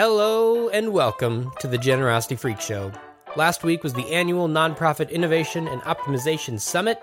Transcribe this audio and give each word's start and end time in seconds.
Hello 0.00 0.70
and 0.70 0.94
welcome 0.94 1.52
to 1.60 1.66
the 1.66 1.76
Generosity 1.76 2.34
Freak 2.34 2.58
Show. 2.58 2.90
Last 3.36 3.64
week 3.64 3.82
was 3.82 3.92
the 3.92 4.10
annual 4.10 4.48
Nonprofit 4.48 5.10
Innovation 5.10 5.68
and 5.68 5.82
Optimization 5.82 6.58
Summit. 6.58 6.98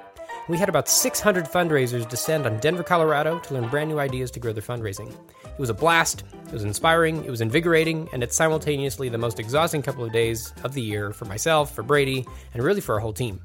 We 0.50 0.58
had 0.58 0.68
about 0.68 0.90
600 0.90 1.46
fundraisers 1.46 2.10
descend 2.10 2.48
on 2.48 2.58
Denver, 2.58 2.82
Colorado 2.82 3.38
to 3.38 3.54
learn 3.54 3.70
brand 3.70 3.92
new 3.92 4.00
ideas 4.00 4.32
to 4.32 4.40
grow 4.40 4.52
their 4.52 4.64
fundraising. 4.64 5.12
It 5.12 5.60
was 5.60 5.70
a 5.70 5.76
blast, 5.76 6.24
it 6.48 6.52
was 6.52 6.64
inspiring, 6.64 7.24
it 7.24 7.30
was 7.30 7.40
invigorating, 7.40 8.10
and 8.14 8.24
it's 8.24 8.36
simultaneously 8.36 9.10
the 9.10 9.18
most 9.20 9.40
exhausting 9.40 9.84
couple 9.84 10.04
of 10.04 10.12
days 10.12 10.52
of 10.64 10.74
the 10.74 10.82
year 10.82 11.14
for 11.14 11.26
myself, 11.26 11.76
for 11.76 11.84
Brady, 11.84 12.26
and 12.56 12.64
really 12.64 12.82
for 12.82 12.96
our 12.96 13.00
whole 13.00 13.14
team. 13.14 13.40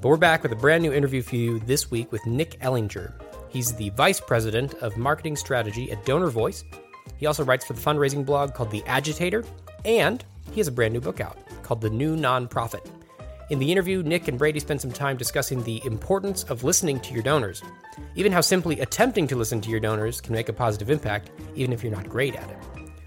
But 0.00 0.08
we're 0.08 0.16
back 0.16 0.42
with 0.42 0.50
a 0.50 0.56
brand 0.56 0.82
new 0.82 0.92
interview 0.92 1.22
for 1.22 1.36
you 1.36 1.60
this 1.60 1.92
week 1.92 2.10
with 2.10 2.26
Nick 2.26 2.58
Ellinger. 2.58 3.12
He's 3.50 3.72
the 3.72 3.90
Vice 3.90 4.18
President 4.18 4.74
of 4.82 4.96
Marketing 4.96 5.36
Strategy 5.36 5.92
at 5.92 6.04
DonorVoice, 6.04 6.64
he 7.16 7.26
also 7.26 7.44
writes 7.44 7.64
for 7.64 7.72
the 7.72 7.80
fundraising 7.80 8.24
blog 8.24 8.54
called 8.54 8.70
The 8.70 8.84
Agitator, 8.86 9.44
and 9.84 10.24
he 10.50 10.60
has 10.60 10.68
a 10.68 10.72
brand 10.72 10.92
new 10.94 11.00
book 11.00 11.20
out 11.20 11.38
called 11.62 11.80
The 11.80 11.90
New 11.90 12.16
Nonprofit. 12.16 12.86
In 13.50 13.58
the 13.58 13.72
interview, 13.72 14.02
Nick 14.04 14.28
and 14.28 14.38
Brady 14.38 14.60
spend 14.60 14.80
some 14.80 14.92
time 14.92 15.16
discussing 15.16 15.62
the 15.62 15.84
importance 15.84 16.44
of 16.44 16.62
listening 16.62 17.00
to 17.00 17.12
your 17.12 17.22
donors, 17.22 17.62
even 18.14 18.30
how 18.30 18.40
simply 18.40 18.78
attempting 18.78 19.26
to 19.26 19.36
listen 19.36 19.60
to 19.60 19.70
your 19.70 19.80
donors 19.80 20.20
can 20.20 20.34
make 20.34 20.48
a 20.48 20.52
positive 20.52 20.88
impact, 20.88 21.30
even 21.56 21.72
if 21.72 21.82
you're 21.82 21.92
not 21.92 22.08
great 22.08 22.36
at 22.36 22.48
it. 22.48 22.58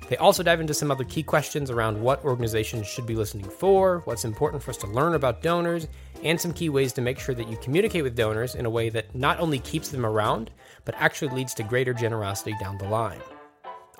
They 0.10 0.18
also 0.18 0.44
dive 0.44 0.60
into 0.60 0.74
some 0.74 0.92
other 0.92 1.06
key 1.06 1.24
questions 1.24 1.72
around 1.72 2.00
what 2.00 2.24
organizations 2.26 2.88
should 2.88 3.06
be 3.06 3.16
listening 3.16 3.50
for, 3.50 4.02
what's 4.06 4.26
important 4.26 4.62
for 4.62 4.72
us 4.72 4.78
to 4.78 4.88
learn 4.88 5.16
about 5.16 5.42
donors, 5.42 5.88
and 6.24 6.40
some 6.40 6.54
key 6.54 6.70
ways 6.70 6.92
to 6.94 7.02
make 7.02 7.20
sure 7.20 7.34
that 7.36 7.48
you 7.48 7.58
communicate 7.58 8.04
with 8.04 8.16
donors 8.16 8.56
in 8.56 8.66
a 8.66 8.70
way 8.70 8.90
that 8.90 9.16
not 9.16 9.40
only 9.40 9.60
keeps 9.60 9.90
them 9.90 10.06
around, 10.06 10.52
but 10.84 10.94
actually 10.98 11.34
leads 11.34 11.54
to 11.54 11.64
greater 11.64 11.94
generosity 11.94 12.54
down 12.60 12.78
the 12.78 12.88
line. 12.90 13.22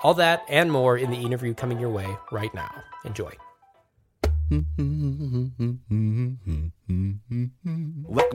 All 0.04 0.12
that 0.14 0.44
and 0.50 0.70
more 0.70 0.98
in 0.98 1.10
the 1.10 1.16
interview 1.16 1.54
coming 1.54 1.80
your 1.80 1.88
way 1.88 2.06
right 2.30 2.52
now. 2.54 2.70
Enjoy. 3.06 3.32
Welcome 4.50 4.68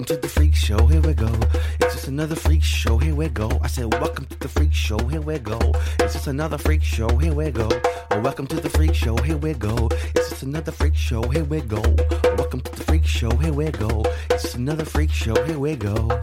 to 0.06 0.17
the 0.17 0.28
freak 0.28 0.56
show, 0.56 0.88
here 0.88 1.02
we 1.02 1.14
go. 1.14 1.31
It's 1.80 1.94
just 1.94 2.08
another 2.08 2.36
freak 2.36 2.64
show, 2.64 2.98
here 2.98 3.14
we 3.14 3.30
go. 3.30 3.52
I 3.61 3.67
said, 3.67 3.94
Welcome 3.94 4.26
to 4.26 4.39
the 4.39 4.48
freak 4.48 4.73
show, 4.73 4.98
here 4.98 5.22
we 5.22 5.38
go. 5.38 5.59
It's 6.00 6.14
just 6.14 6.26
another 6.26 6.58
freak 6.58 6.81
show, 6.81 7.08
here 7.17 7.36
we 7.36 7.52
go. 7.52 7.70
Oh, 8.09 8.20
welcome 8.20 8.48
to 8.48 8.59
the 8.59 8.70
freak 8.72 8.95
show, 8.95 9.16
here 9.17 9.38
we 9.38 9.54
go. 9.54 9.89
It's 10.16 10.30
just 10.30 10.42
another 10.42 10.72
freak 10.72 10.95
show, 10.95 11.22
here 11.22 11.44
we 11.44 11.61
go. 11.61 11.83
Welcome 12.36 12.61
to 12.61 12.76
the 12.76 12.83
freak 12.83 13.06
show, 13.06 13.30
here 13.30 13.54
we 13.54 13.70
go. 13.70 14.04
It's 14.31 14.42
just 14.42 14.56
another 14.56 14.86
freak 14.86 15.11
show, 15.11 15.36
here 15.45 15.59
we 15.59 15.76
go. 15.76 16.20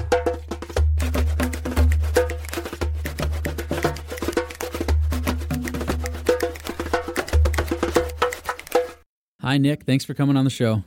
Hi, 9.47 9.58
Nick. 9.58 9.84
Thanks 9.84 10.05
for 10.05 10.12
coming 10.12 10.36
on 10.36 10.42
the 10.42 10.50
show. 10.50 10.83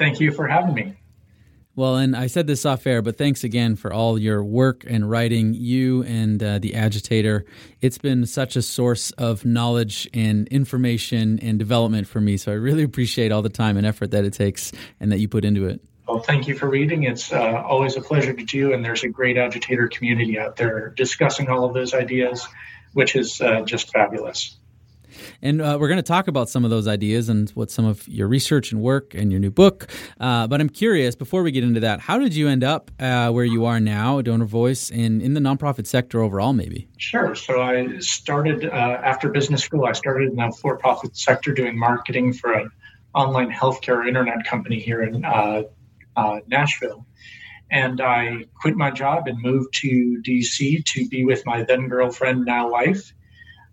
Thank 0.00 0.18
you 0.18 0.32
for 0.32 0.48
having 0.48 0.74
me. 0.74 0.96
Well, 1.76 1.94
and 1.94 2.16
I 2.16 2.26
said 2.26 2.48
this 2.48 2.66
off 2.66 2.84
air, 2.88 3.02
but 3.02 3.16
thanks 3.16 3.44
again 3.44 3.76
for 3.76 3.92
all 3.92 4.18
your 4.18 4.42
work 4.42 4.82
and 4.84 5.08
writing. 5.08 5.54
You 5.54 6.02
and 6.02 6.42
uh, 6.42 6.58
the 6.58 6.74
Agitator, 6.74 7.44
it's 7.80 7.96
been 7.96 8.26
such 8.26 8.56
a 8.56 8.62
source 8.62 9.12
of 9.12 9.44
knowledge 9.44 10.08
and 10.12 10.48
information 10.48 11.38
and 11.38 11.56
development 11.56 12.08
for 12.08 12.20
me. 12.20 12.36
So 12.36 12.50
I 12.50 12.56
really 12.56 12.82
appreciate 12.82 13.30
all 13.30 13.42
the 13.42 13.48
time 13.48 13.76
and 13.76 13.86
effort 13.86 14.10
that 14.10 14.24
it 14.24 14.32
takes 14.32 14.72
and 14.98 15.12
that 15.12 15.20
you 15.20 15.28
put 15.28 15.44
into 15.44 15.66
it. 15.66 15.80
Well, 16.08 16.18
thank 16.18 16.48
you 16.48 16.56
for 16.56 16.68
reading. 16.68 17.04
It's 17.04 17.32
uh, 17.32 17.62
always 17.64 17.96
a 17.96 18.00
pleasure 18.00 18.32
to 18.32 18.44
do, 18.44 18.72
and 18.72 18.84
there's 18.84 19.04
a 19.04 19.08
great 19.08 19.38
agitator 19.38 19.86
community 19.86 20.36
out 20.36 20.56
there 20.56 20.88
discussing 20.96 21.48
all 21.48 21.64
of 21.64 21.74
those 21.74 21.94
ideas, 21.94 22.44
which 22.94 23.14
is 23.14 23.40
uh, 23.40 23.60
just 23.60 23.92
fabulous. 23.92 24.57
And 25.42 25.60
uh, 25.60 25.76
we're 25.80 25.88
going 25.88 25.98
to 25.98 26.02
talk 26.02 26.28
about 26.28 26.48
some 26.48 26.64
of 26.64 26.70
those 26.70 26.88
ideas 26.88 27.28
and 27.28 27.50
what 27.50 27.70
some 27.70 27.84
of 27.84 28.06
your 28.08 28.28
research 28.28 28.72
and 28.72 28.80
work 28.80 29.14
and 29.14 29.30
your 29.30 29.40
new 29.40 29.50
book. 29.50 29.90
Uh, 30.20 30.46
but 30.46 30.60
I'm 30.60 30.68
curious, 30.68 31.14
before 31.14 31.42
we 31.42 31.50
get 31.50 31.64
into 31.64 31.80
that, 31.80 32.00
how 32.00 32.18
did 32.18 32.34
you 32.34 32.48
end 32.48 32.64
up 32.64 32.90
uh, 32.98 33.30
where 33.30 33.44
you 33.44 33.64
are 33.64 33.80
now, 33.80 34.20
DonorVoice, 34.20 34.90
and 34.92 35.22
in 35.22 35.34
the 35.34 35.40
nonprofit 35.40 35.86
sector 35.86 36.20
overall, 36.20 36.52
maybe? 36.52 36.88
Sure. 36.98 37.34
So 37.34 37.62
I 37.62 37.98
started 37.98 38.64
uh, 38.64 39.00
after 39.02 39.28
business 39.28 39.62
school, 39.62 39.86
I 39.86 39.92
started 39.92 40.30
in 40.30 40.36
the 40.36 40.48
for 40.60 40.76
profit 40.76 41.16
sector 41.16 41.52
doing 41.52 41.78
marketing 41.78 42.32
for 42.32 42.52
an 42.52 42.70
online 43.14 43.50
healthcare 43.50 44.06
internet 44.06 44.44
company 44.44 44.78
here 44.78 45.02
in 45.02 45.24
uh, 45.24 45.62
uh, 46.16 46.40
Nashville. 46.46 47.06
And 47.70 48.00
I 48.00 48.44
quit 48.60 48.76
my 48.76 48.90
job 48.90 49.28
and 49.28 49.40
moved 49.42 49.74
to 49.80 50.22
DC 50.24 50.84
to 50.84 51.08
be 51.08 51.24
with 51.24 51.44
my 51.44 51.62
then 51.62 51.88
girlfriend, 51.88 52.44
now 52.44 52.70
wife. 52.70 53.12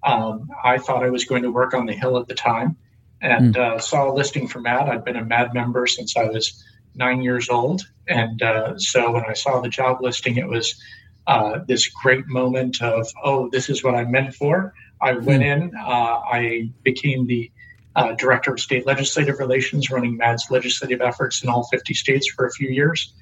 Um, 0.05 0.49
I 0.63 0.77
thought 0.77 1.03
I 1.03 1.09
was 1.09 1.25
going 1.25 1.43
to 1.43 1.51
work 1.51 1.73
on 1.73 1.87
the 1.87 1.93
Hill 1.93 2.17
at 2.17 2.27
the 2.27 2.35
time 2.35 2.77
and 3.21 3.55
mm. 3.55 3.59
uh, 3.59 3.79
saw 3.79 4.11
a 4.11 4.13
listing 4.13 4.47
for 4.47 4.59
MADD. 4.59 4.89
I'd 4.89 5.03
been 5.03 5.15
a 5.15 5.25
MADD 5.25 5.53
member 5.53 5.87
since 5.87 6.15
I 6.15 6.25
was 6.25 6.63
nine 6.93 7.21
years 7.21 7.49
old. 7.49 7.81
And 8.07 8.41
uh, 8.41 8.77
so 8.77 9.11
when 9.11 9.25
I 9.25 9.33
saw 9.33 9.59
the 9.61 9.69
job 9.69 10.01
listing, 10.01 10.37
it 10.37 10.47
was 10.47 10.79
uh, 11.27 11.59
this 11.67 11.87
great 11.87 12.27
moment 12.27 12.81
of, 12.81 13.07
oh, 13.23 13.49
this 13.49 13.69
is 13.69 13.83
what 13.83 13.95
I'm 13.95 14.11
meant 14.11 14.35
for. 14.35 14.73
I 15.01 15.13
went 15.13 15.43
mm. 15.43 15.53
in, 15.53 15.71
uh, 15.75 16.21
I 16.31 16.69
became 16.83 17.25
the 17.25 17.51
uh, 17.95 18.13
director 18.13 18.53
of 18.53 18.59
state 18.59 18.85
legislative 18.85 19.39
relations, 19.39 19.89
running 19.89 20.17
MADD's 20.17 20.51
legislative 20.51 21.01
efforts 21.01 21.43
in 21.43 21.49
all 21.49 21.63
50 21.63 21.93
states 21.93 22.29
for 22.29 22.45
a 22.45 22.51
few 22.51 22.69
years. 22.69 23.13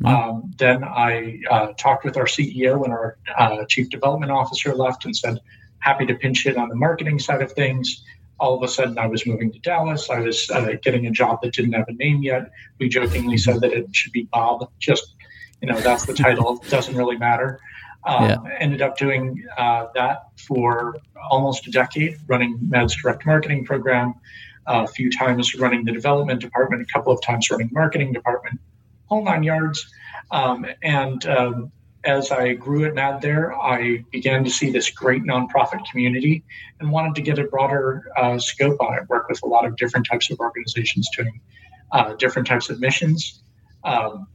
Mm. 0.00 0.08
Um, 0.08 0.50
then 0.56 0.82
I 0.82 1.40
uh, 1.50 1.68
talked 1.78 2.04
with 2.04 2.16
our 2.16 2.24
CEO 2.24 2.78
when 2.78 2.90
our 2.90 3.16
chief 3.68 3.90
development 3.90 4.32
officer 4.32 4.74
left 4.74 5.04
and 5.04 5.16
said, 5.16 5.38
happy 5.82 6.06
to 6.06 6.14
pinch 6.14 6.44
hit 6.44 6.56
on 6.56 6.68
the 6.68 6.74
marketing 6.74 7.18
side 7.18 7.42
of 7.42 7.52
things. 7.52 8.04
All 8.40 8.56
of 8.56 8.62
a 8.62 8.68
sudden, 8.68 8.98
I 8.98 9.06
was 9.06 9.26
moving 9.26 9.52
to 9.52 9.58
Dallas. 9.60 10.10
I 10.10 10.20
was 10.20 10.48
uh, 10.50 10.72
getting 10.82 11.06
a 11.06 11.10
job 11.10 11.42
that 11.42 11.52
didn't 11.52 11.74
have 11.74 11.88
a 11.88 11.92
name 11.92 12.22
yet. 12.22 12.50
We 12.78 12.88
jokingly 12.88 13.36
said 13.36 13.60
that 13.60 13.72
it 13.72 13.94
should 13.94 14.12
be 14.12 14.24
Bob. 14.32 14.68
Just, 14.78 15.14
you 15.60 15.68
know, 15.68 15.78
that's 15.80 16.06
the 16.06 16.14
title. 16.14 16.60
It 16.62 16.70
doesn't 16.70 16.96
really 16.96 17.18
matter. 17.18 17.60
Um, 18.04 18.28
yeah. 18.28 18.56
Ended 18.58 18.82
up 18.82 18.96
doing 18.96 19.44
uh, 19.58 19.86
that 19.94 20.28
for 20.36 20.96
almost 21.30 21.66
a 21.68 21.70
decade, 21.70 22.18
running 22.26 22.58
MADD's 22.68 22.96
direct 23.00 23.26
marketing 23.26 23.64
program, 23.64 24.14
a 24.66 24.88
few 24.88 25.10
times 25.10 25.54
running 25.54 25.84
the 25.84 25.92
development 25.92 26.40
department, 26.40 26.82
a 26.82 26.92
couple 26.92 27.12
of 27.12 27.20
times 27.22 27.48
running 27.50 27.70
marketing 27.72 28.12
department, 28.12 28.60
whole 29.06 29.24
nine 29.24 29.42
yards. 29.42 29.86
Um, 30.32 30.66
and 30.82 31.24
um, 31.26 31.72
as 32.04 32.32
I 32.32 32.54
grew 32.54 32.84
at 32.84 32.94
MADD 32.94 33.20
there, 33.20 33.54
I 33.54 34.04
began 34.10 34.44
to 34.44 34.50
see 34.50 34.70
this 34.70 34.90
great 34.90 35.22
nonprofit 35.22 35.84
community 35.90 36.44
and 36.80 36.90
wanted 36.90 37.14
to 37.14 37.22
get 37.22 37.38
a 37.38 37.44
broader 37.44 38.10
uh, 38.16 38.38
scope 38.38 38.80
on 38.80 38.94
it, 38.94 39.08
work 39.08 39.28
with 39.28 39.42
a 39.44 39.46
lot 39.46 39.64
of 39.64 39.76
different 39.76 40.06
types 40.10 40.30
of 40.30 40.40
organizations 40.40 41.08
doing 41.16 41.40
uh, 41.92 42.14
different 42.14 42.48
types 42.48 42.70
of 42.70 42.80
missions. 42.80 43.42
Um, 43.84 44.26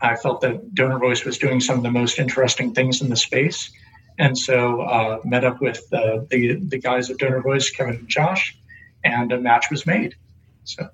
I 0.00 0.16
felt 0.16 0.40
that 0.40 0.74
DonorVoice 0.74 1.24
was 1.24 1.38
doing 1.38 1.60
some 1.60 1.76
of 1.76 1.82
the 1.82 1.90
most 1.90 2.18
interesting 2.18 2.74
things 2.74 3.02
in 3.02 3.10
the 3.10 3.16
space. 3.16 3.70
And 4.18 4.36
so 4.36 4.82
uh, 4.82 5.20
met 5.24 5.44
up 5.44 5.60
with 5.60 5.88
the, 5.90 6.26
the 6.28 6.78
guys 6.78 7.10
at 7.10 7.18
DonorVoice, 7.18 7.74
Kevin 7.74 7.96
and 7.96 8.08
Josh, 8.08 8.56
and 9.04 9.32
a 9.32 9.40
match 9.40 9.66
was 9.70 9.86
made. 9.86 10.14
So 10.64 10.88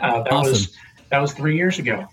uh, 0.00 0.22
that 0.22 0.32
awesome. 0.32 0.52
was 0.52 0.76
that 1.10 1.18
was 1.18 1.32
three 1.32 1.56
years 1.56 1.78
ago. 1.78 2.06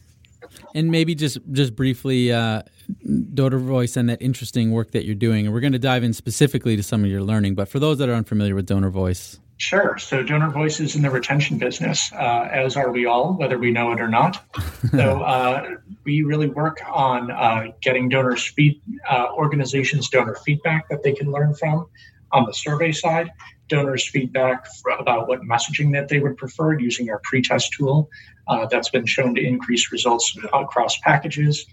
And 0.74 0.92
maybe 0.92 1.16
just 1.16 1.38
just 1.52 1.76
briefly, 1.76 2.32
uh, 2.32 2.64
DonorVoice 3.06 3.98
and 3.98 4.10
that 4.10 4.22
interesting 4.22 4.72
work 4.72 4.92
that 4.92 5.06
you're 5.06 5.16
doing. 5.16 5.46
And 5.46 5.54
we're 5.54 5.62
going 5.62 5.74
to 5.74 5.80
dive 5.80 6.04
in 6.04 6.14
specifically 6.14 6.76
to 6.76 6.84
some 6.84 7.04
of 7.04 7.10
your 7.10 7.22
learning. 7.22 7.56
But 7.56 7.70
for 7.70 7.80
those 7.80 7.98
that 8.00 8.10
are 8.10 8.14
unfamiliar 8.14 8.56
with 8.56 8.68
DonorVoice, 8.68 9.40
Sure. 9.58 9.98
So 9.98 10.22
DonorVoice 10.24 10.82
is 10.82 10.96
in 10.96 11.02
the 11.02 11.10
retention 11.10 11.58
business, 11.58 12.12
uh, 12.12 12.50
as 12.52 12.76
are 12.76 12.92
we 12.92 13.06
all, 13.06 13.34
whether 13.36 13.58
we 13.58 13.72
know 13.72 13.94
it 13.94 14.02
or 14.02 14.10
not. 14.10 14.44
so 14.92 15.22
uh, 15.22 15.76
we 16.04 16.24
really 16.24 16.48
work 16.48 16.82
on 16.92 17.32
uh, 17.32 17.68
getting 17.82 18.10
donors 18.10 18.46
feed 18.46 18.82
uh, 19.10 19.28
organizations 19.32 20.10
donor 20.10 20.36
feedback 20.36 20.90
that 20.90 21.04
they 21.04 21.14
can 21.14 21.32
learn 21.32 21.56
from. 21.56 21.88
On 22.32 22.46
the 22.46 22.54
survey 22.54 22.92
side, 22.92 23.32
donors 23.68 24.08
feedback 24.08 24.66
about 25.00 25.28
what 25.28 25.42
messaging 25.42 25.94
that 25.94 26.08
they 26.08 26.20
would 26.20 26.38
prefer 26.38 26.78
using 26.78 27.10
our 27.10 27.20
pretest 27.24 27.74
tool. 27.74 28.10
Uh, 28.48 28.66
that's 28.68 28.90
been 28.90 29.06
shown 29.06 29.34
to 29.36 29.42
increase 29.42 29.92
results 29.92 30.38
across 30.54 30.98
packages 31.00 31.66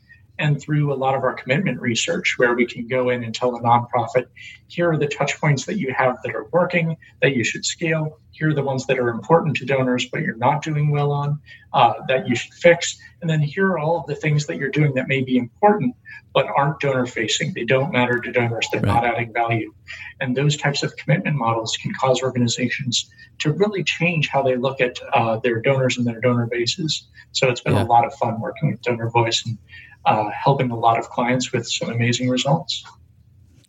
and 0.43 0.61
through 0.61 0.93
a 0.93 0.99
lot 1.05 1.15
of 1.15 1.23
our 1.23 1.35
commitment 1.35 1.81
research, 1.81 2.35
where 2.37 2.55
we 2.55 2.67
can 2.67 2.89
go 2.89 3.11
in 3.11 3.23
and 3.23 3.33
tell 3.33 3.55
a 3.55 3.61
nonprofit, 3.61 4.27
here 4.67 4.91
are 4.91 4.99
the 4.99 5.07
touch 5.07 5.41
points 5.41 5.67
that 5.67 5.79
you 5.79 5.95
have 5.97 6.19
that 6.25 6.35
are 6.35 6.49
working, 6.53 6.97
that 7.23 7.37
you 7.37 7.45
should 7.45 7.65
scale. 7.65 8.19
Here 8.33 8.51
are 8.51 8.55
the 8.55 8.63
ones 8.63 8.87
that 8.87 8.99
are 8.99 9.09
important 9.09 9.57
to 9.59 9.65
donors, 9.65 10.07
but 10.11 10.23
you're 10.23 10.37
not 10.37 10.65
doing 10.65 10.91
well 10.91 11.13
on, 11.13 11.41
uh, 11.73 11.93
that 12.09 12.27
you 12.27 12.35
should 12.35 12.55
fix. 12.55 12.99
And 13.21 13.31
then 13.31 13.41
here 13.41 13.69
are 13.69 13.79
all 13.79 14.01
of 14.01 14.07
the 14.07 14.17
things 14.17 14.47
that 14.47 14.57
you're 14.57 14.71
doing 14.71 14.95
that 14.95 15.07
may 15.07 15.23
be 15.23 15.37
important, 15.37 15.95
but 16.35 16.47
aren't 16.47 16.81
donor 16.81 17.07
facing. 17.07 17.53
They 17.53 17.65
don't 17.65 17.93
matter 17.93 18.19
to 18.19 18.33
donors, 18.33 18.67
they're 18.73 18.81
right. 18.81 18.95
not 18.95 19.05
adding 19.05 19.33
value. 19.33 19.73
And 20.21 20.37
those 20.37 20.57
types 20.57 20.83
of 20.83 20.97
commitment 20.97 21.37
models 21.37 21.77
can 21.81 21.93
cause 21.95 22.21
organizations 22.21 23.09
to 23.41 23.53
really 23.53 23.85
change 23.85 24.29
how 24.29 24.43
they 24.43 24.57
look 24.57 24.81
at 24.81 24.99
uh, 25.13 25.37
their 25.37 25.61
donors 25.61 25.99
and 25.99 26.07
their 26.07 26.21
donor 26.21 26.47
bases. 26.47 27.07
So 27.31 27.49
it's 27.49 27.61
been 27.61 27.75
yeah. 27.75 27.85
a 27.85 27.95
lot 27.95 28.05
of 28.05 28.15
fun 28.15 28.41
working 28.41 28.73
with 28.73 28.83
DonorVoice 28.83 29.47
and 29.47 29.59
uh, 30.05 30.31
helping 30.31 30.71
a 30.71 30.77
lot 30.77 30.99
of 30.99 31.09
clients 31.11 31.53
with 31.53 31.67
some 31.67 31.91
amazing 31.91 32.29
results. 32.29 32.85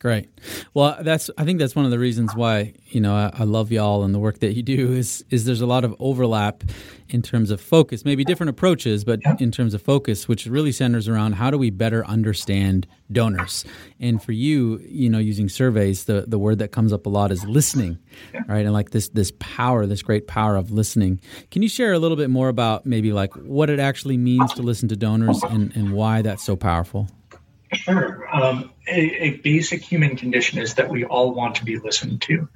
Great. 0.04 0.28
Well, 0.74 0.98
that's 1.00 1.30
I 1.38 1.46
think 1.46 1.60
that's 1.60 1.78
one 1.78 1.86
of 1.86 1.92
the 1.92 1.98
reasons 1.98 2.36
why 2.36 2.74
you 2.88 3.00
know 3.00 3.16
I, 3.16 3.32
I, 3.34 3.44
love 3.46 3.72
y'all 3.72 4.04
and 4.04 4.14
the 4.14 4.20
work 4.20 4.40
that 4.40 4.54
you 4.54 4.62
do 4.62 4.92
is 4.92 5.24
is 5.30 5.46
there's 5.46 5.62
a 5.62 5.66
lot 5.66 5.86
of 5.86 5.96
overlap 5.98 6.62
in 7.08 7.22
terms 7.22 7.52
of 7.52 7.62
focus, 7.62 8.04
maybe 8.04 8.26
different 8.26 8.50
approaches, 8.50 9.06
but 9.06 9.22
in 9.40 9.50
terms 9.50 9.74
of 9.74 9.82
focus, 9.82 10.28
which 10.28 10.46
really 10.46 10.74
centers 10.74 11.08
around 11.08 11.34
how 11.34 11.50
do 11.50 11.58
we 11.58 11.70
better 11.70 12.06
understand 12.06 12.86
donors. 13.14 13.64
And 13.98 14.22
for 14.22 14.34
you, 14.34 14.80
you 14.86 15.10
know, 15.10 15.20
using 15.20 15.48
surveys, 15.48 16.04
the 16.04 16.26
the 16.28 16.38
word 16.38 16.60
that 16.60 16.74
comes 16.74 16.92
up 16.92 17.06
a 17.06 17.10
lot 17.10 17.32
is 17.32 17.46
listening, 17.46 17.98
right? 18.50 18.66
And 18.66 18.74
like 18.74 18.90
this 18.90 19.08
this 19.08 19.32
power, 19.40 19.86
this 19.86 20.02
great 20.02 20.28
power 20.28 20.58
of 20.58 20.70
listening. 20.70 21.22
Can 21.50 21.62
you 21.62 21.70
share 21.70 21.94
a 21.94 22.00
little 22.00 22.18
bit 22.18 22.30
more 22.30 22.50
about 22.50 22.86
maybe 22.86 23.14
like 23.14 23.34
what 23.36 23.70
it 23.70 23.80
actually 23.80 24.18
means 24.18 24.54
to 24.56 24.64
listen 24.64 24.90
to 24.90 24.98
donors 24.98 25.42
and 25.44 25.74
and 25.78 25.94
why 25.94 26.22
that's 26.22 26.44
so 26.44 26.58
powerful? 26.58 27.08
Sure. 27.74 28.28
Um, 28.34 28.72
a, 28.88 29.24
a, 29.24 29.30
basic 29.38 29.82
human 29.82 30.16
condition 30.16 30.60
is 30.60 30.76
that 30.76 30.90
we 30.90 31.06
all 31.06 31.34
want 31.34 31.56
to 31.56 31.66
be 31.66 31.78
listened 31.78 32.22
to. 32.24 32.48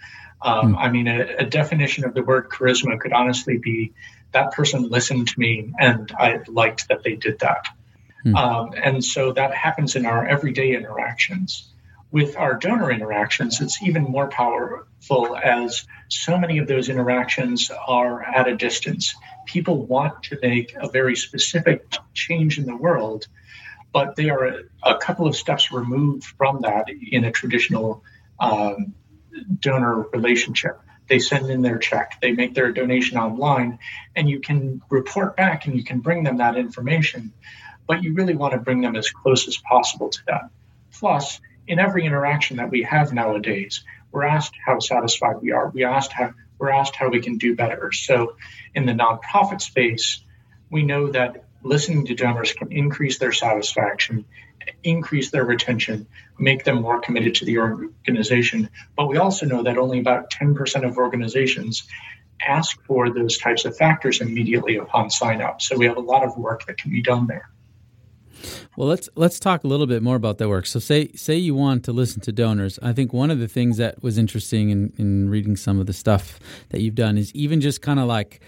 Um, 0.42 0.74
mm. 0.74 0.78
I 0.78 0.90
mean, 0.90 1.08
a, 1.08 1.38
a, 1.40 1.46
definition 1.46 2.06
of 2.06 2.14
the 2.14 2.22
word 2.22 2.50
charisma 2.50 3.00
could 3.00 3.14
honestly 3.14 3.58
be 3.58 3.94
that 4.32 4.52
person 4.52 4.90
listened 4.90 5.30
to 5.30 5.40
me 5.40 5.74
and 5.80 6.12
I 6.18 6.40
liked 6.48 6.90
that 6.90 7.04
they 7.04 7.16
did 7.16 7.40
that. 7.40 7.66
Mm. 8.26 8.36
Um, 8.36 8.74
and 8.76 9.04
so 9.04 9.32
that 9.34 9.54
happens 9.54 9.96
in 9.96 10.06
our 10.06 10.26
everyday 10.26 10.76
interactions. 10.76 11.68
With 12.12 12.38
our 12.38 12.54
donor 12.56 12.92
interactions, 12.92 13.60
it's 13.60 13.82
even 13.82 14.04
more 14.04 14.30
powerful 14.30 15.36
as 15.36 15.86
so 16.08 16.38
many 16.38 16.60
of 16.60 16.68
those 16.68 16.88
interactions 16.88 17.70
are 17.70 18.24
at 18.24 18.48
a 18.48 18.56
distance. 18.56 19.14
People 19.46 19.86
want 19.86 20.24
to 20.24 20.40
make 20.42 20.74
a 20.80 20.88
very 20.90 21.16
specific 21.16 21.86
change 22.14 22.58
in 22.58 22.66
the 22.66 22.76
world 22.76 23.28
but 23.94 24.16
they 24.16 24.30
are 24.30 24.46
a, 24.46 24.64
a 24.84 24.98
couple 24.98 25.28
of 25.28 25.36
steps 25.36 25.72
removed 25.72 26.24
from 26.24 26.62
that 26.62 26.88
in 26.90 27.24
a 27.24 27.32
traditional 27.32 28.04
um, 28.40 28.94
donor 29.60 30.02
relationship. 30.14 30.80
They 31.08 31.20
send 31.20 31.50
in 31.50 31.62
their 31.62 31.78
check, 31.78 32.20
they 32.22 32.34
make 32.34 32.54
their 32.54 32.72
donation 32.72 33.18
online, 33.18 33.80
and 34.16 34.30
you 34.30 34.40
can 34.40 34.82
report 34.90 35.38
back 35.38 35.66
and 35.66 35.76
you 35.76 35.84
can 35.84 36.00
bring 36.00 36.24
them 36.24 36.38
that 36.38 36.58
information, 36.58 37.32
but 37.88 38.04
you 38.04 38.14
really 38.14 38.36
want 38.36 38.54
to 38.54 38.60
bring 38.60 38.82
them 38.82 38.96
as 38.96 39.10
close 39.10 39.48
as 39.48 39.58
possible 39.58 40.10
to 40.10 40.20
that. 40.28 40.50
Plus, 40.92 41.40
in 41.66 41.80
every 41.80 42.06
interaction 42.06 42.58
that 42.58 42.70
we 42.70 42.84
have 42.84 43.14
nowadays, 43.14 43.84
we're 44.12 44.26
asked 44.26 44.56
how 44.66 44.80
satisfied 44.80 45.38
we 45.42 45.52
are. 45.52 45.70
We 45.70 45.84
asked 45.86 46.12
how 46.12 46.34
we're 46.60 46.72
asked 46.72 46.96
how 46.96 47.10
we 47.10 47.22
can 47.22 47.38
do 47.38 47.56
better. 47.56 47.92
So, 47.92 48.36
in 48.74 48.86
the 48.86 48.94
nonprofit 48.94 49.62
space, 49.62 50.22
we 50.70 50.84
know 50.84 51.12
that 51.12 51.46
listening 51.68 52.06
to 52.06 52.16
donors 52.16 52.54
can 52.54 52.72
increase 52.72 53.20
their 53.20 53.32
satisfaction, 53.32 54.26
increase 54.84 55.32
their 55.32 55.46
retention, 55.46 56.08
make 56.38 56.64
them 56.64 56.82
more 56.82 57.00
committed 57.00 57.36
to 57.36 57.46
the 57.46 57.58
organization. 57.60 58.70
But 58.96 59.08
we 59.08 59.18
also 59.18 59.46
know 59.46 59.64
that 59.64 59.78
only 59.78 60.00
about 60.00 60.32
10% 60.32 60.88
of 60.88 60.98
organizations 60.98 61.88
ask 62.46 62.82
for 62.86 63.10
those 63.10 63.38
types 63.38 63.66
of 63.66 63.76
factors 63.76 64.22
immediately 64.22 64.78
upon 64.78 65.10
sign 65.10 65.42
up. 65.42 65.62
So 65.62 65.78
we 65.78 65.86
have 65.86 65.98
a 65.98 66.02
lot 66.02 66.24
of 66.24 66.38
work 66.38 66.66
that 66.68 66.78
can 66.78 66.92
be 66.92 67.02
done 67.02 67.28
there. 67.28 67.50
Well, 68.76 68.88
let's 68.88 69.10
let's 69.16 69.40
talk 69.40 69.64
a 69.64 69.68
little 69.68 69.88
bit 69.88 70.04
more 70.04 70.16
about 70.16 70.38
that 70.38 70.48
work. 70.48 70.68
So, 70.68 70.80
say 70.80 71.12
say 71.14 71.36
you 71.36 71.56
want 71.56 71.84
to 71.86 71.92
listen 71.92 72.22
to 72.22 72.32
donors. 72.32 72.78
I 72.84 72.94
think 72.94 73.12
one 73.12 73.32
of 73.32 73.40
the 73.40 73.48
things 73.48 73.78
that 73.78 74.04
was 74.04 74.20
interesting 74.20 74.70
in, 74.70 74.94
in 74.98 75.30
reading 75.30 75.56
some 75.56 75.80
of 75.80 75.88
the 75.88 75.94
stuff 75.94 76.40
that 76.70 76.82
you've 76.82 76.94
done 76.94 77.18
is 77.18 77.34
even 77.34 77.62
just 77.62 77.82
kind 77.82 78.00
of 78.00 78.08
like 78.08 78.42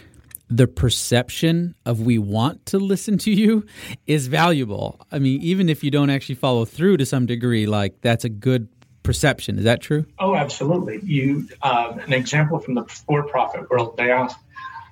the 0.49 0.67
perception 0.67 1.75
of 1.85 2.01
we 2.01 2.17
want 2.17 2.65
to 2.65 2.79
listen 2.79 3.17
to 3.19 3.31
you 3.31 3.65
is 4.07 4.27
valuable. 4.27 4.99
I 5.11 5.19
mean, 5.19 5.41
even 5.41 5.69
if 5.69 5.83
you 5.83 5.91
don't 5.91 6.09
actually 6.09 6.35
follow 6.35 6.65
through 6.65 6.97
to 6.97 7.05
some 7.05 7.27
degree, 7.27 7.67
like 7.67 8.01
that's 8.01 8.25
a 8.25 8.29
good 8.29 8.67
perception. 9.03 9.57
Is 9.59 9.63
that 9.63 9.81
true? 9.81 10.05
Oh, 10.17 10.35
absolutely. 10.35 10.99
You 11.03 11.47
uh, 11.61 11.97
an 12.05 12.13
example 12.13 12.59
from 12.59 12.73
the 12.73 12.83
for-profit 12.85 13.69
world. 13.69 13.95
They 13.97 14.11
asked, 14.11 14.37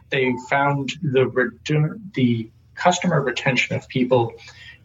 they 0.10 0.34
found 0.50 0.92
the 1.02 1.52
the 2.14 2.50
customer 2.76 3.22
retention 3.22 3.76
of 3.76 3.88
people 3.88 4.34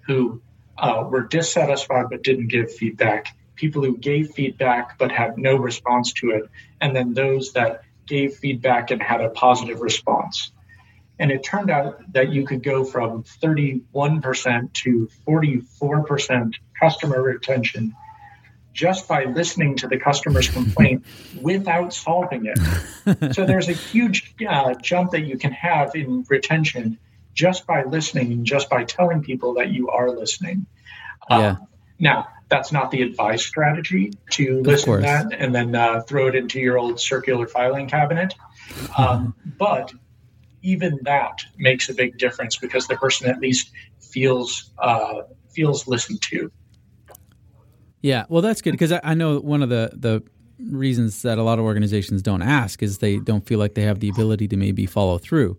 who 0.06 0.40
uh, 0.78 1.06
were 1.08 1.22
dissatisfied 1.22 2.06
but 2.10 2.22
didn't 2.22 2.48
give 2.48 2.74
feedback, 2.74 3.36
people 3.56 3.82
who 3.82 3.96
gave 3.98 4.30
feedback 4.30 4.98
but 4.98 5.12
had 5.12 5.36
no 5.36 5.54
response 5.56 6.14
to 6.14 6.30
it, 6.30 6.50
and 6.80 6.96
then 6.96 7.12
those 7.12 7.52
that 7.52 7.82
gave 8.06 8.34
feedback 8.34 8.90
and 8.90 9.02
had 9.02 9.20
a 9.20 9.28
positive 9.28 9.80
response. 9.80 10.50
And 11.18 11.30
it 11.30 11.44
turned 11.44 11.70
out 11.70 12.00
that 12.12 12.32
you 12.32 12.46
could 12.46 12.62
go 12.62 12.84
from 12.84 13.22
31% 13.22 14.72
to 14.72 15.08
44% 15.26 16.54
customer 16.80 17.22
retention 17.22 17.94
just 18.72 19.06
by 19.06 19.24
listening 19.24 19.76
to 19.76 19.88
the 19.88 19.98
customer's 19.98 20.48
complaint 20.48 21.04
without 21.40 21.92
solving 21.92 22.46
it. 22.46 23.34
so 23.34 23.44
there's 23.44 23.68
a 23.68 23.74
huge 23.74 24.34
uh, 24.48 24.74
jump 24.74 25.12
that 25.12 25.22
you 25.22 25.38
can 25.38 25.52
have 25.52 25.94
in 25.94 26.24
retention 26.28 26.98
just 27.34 27.66
by 27.66 27.84
listening 27.84 28.32
and 28.32 28.46
just 28.46 28.68
by 28.70 28.84
telling 28.84 29.22
people 29.22 29.54
that 29.54 29.70
you 29.70 29.88
are 29.90 30.10
listening. 30.10 30.66
Uh, 31.30 31.38
yeah. 31.38 31.56
now, 31.98 32.28
that's 32.48 32.70
not 32.70 32.90
the 32.90 33.00
advice 33.00 33.46
strategy 33.46 34.12
to 34.30 34.60
listen 34.60 34.96
to 34.96 35.00
that 35.00 35.32
and 35.32 35.54
then 35.54 35.74
uh, 35.74 36.02
throw 36.02 36.26
it 36.26 36.34
into 36.34 36.60
your 36.60 36.76
old 36.76 37.00
circular 37.00 37.46
filing 37.46 37.88
cabinet. 37.88 38.34
Um, 38.96 39.34
but 39.56 39.94
even 40.62 40.98
that 41.02 41.44
makes 41.58 41.88
a 41.88 41.94
big 41.94 42.18
difference 42.18 42.56
because 42.56 42.86
the 42.86 42.96
person 42.96 43.28
at 43.28 43.40
least 43.40 43.70
feels 44.00 44.70
uh, 44.78 45.22
feels 45.50 45.86
listened 45.86 46.22
to. 46.22 46.50
Yeah, 48.00 48.24
well, 48.28 48.42
that's 48.42 48.62
good 48.62 48.72
because 48.72 48.92
I, 48.92 49.00
I 49.04 49.14
know 49.14 49.38
one 49.38 49.62
of 49.62 49.68
the 49.68 49.90
the 49.94 50.22
reasons 50.70 51.22
that 51.22 51.38
a 51.38 51.42
lot 51.42 51.58
of 51.58 51.64
organizations 51.64 52.22
don't 52.22 52.42
ask 52.42 52.82
is 52.82 52.98
they 52.98 53.18
don't 53.18 53.44
feel 53.46 53.58
like 53.58 53.74
they 53.74 53.82
have 53.82 53.98
the 53.98 54.08
ability 54.08 54.46
to 54.46 54.56
maybe 54.56 54.86
follow 54.86 55.18
through 55.18 55.58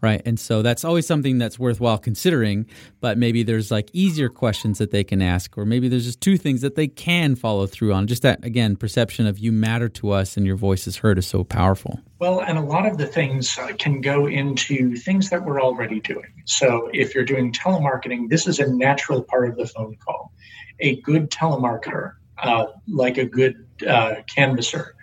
right? 0.00 0.22
And 0.24 0.38
so 0.38 0.62
that's 0.62 0.84
always 0.84 1.06
something 1.06 1.38
that's 1.38 1.58
worthwhile 1.58 1.98
considering. 1.98 2.66
But 3.00 3.18
maybe 3.18 3.42
there's 3.42 3.70
like 3.70 3.90
easier 3.92 4.28
questions 4.28 4.78
that 4.78 4.90
they 4.90 5.04
can 5.04 5.22
ask, 5.22 5.56
or 5.56 5.64
maybe 5.64 5.88
there's 5.88 6.04
just 6.04 6.20
two 6.20 6.36
things 6.36 6.60
that 6.60 6.74
they 6.74 6.88
can 6.88 7.34
follow 7.34 7.66
through 7.66 7.92
on. 7.92 8.06
Just 8.06 8.22
that, 8.22 8.44
again, 8.44 8.76
perception 8.76 9.26
of 9.26 9.38
you 9.38 9.52
matter 9.52 9.88
to 9.90 10.10
us 10.10 10.36
and 10.36 10.46
your 10.46 10.56
voice 10.56 10.86
is 10.86 10.96
heard 10.96 11.18
is 11.18 11.26
so 11.26 11.44
powerful. 11.44 12.00
Well, 12.18 12.40
and 12.40 12.58
a 12.58 12.62
lot 12.62 12.86
of 12.86 12.98
the 12.98 13.06
things 13.06 13.58
uh, 13.58 13.72
can 13.78 14.00
go 14.00 14.26
into 14.26 14.96
things 14.96 15.30
that 15.30 15.44
we're 15.44 15.60
already 15.60 16.00
doing. 16.00 16.42
So 16.46 16.90
if 16.92 17.14
you're 17.14 17.24
doing 17.24 17.52
telemarketing, 17.52 18.28
this 18.28 18.46
is 18.46 18.58
a 18.58 18.72
natural 18.72 19.22
part 19.22 19.48
of 19.48 19.56
the 19.56 19.66
phone 19.66 19.96
call. 20.04 20.32
A 20.80 20.96
good 21.02 21.30
telemarketer, 21.30 22.14
uh, 22.38 22.66
like 22.88 23.18
a 23.18 23.24
good 23.24 23.66
uh, 23.86 24.16
canvasser, 24.34 24.95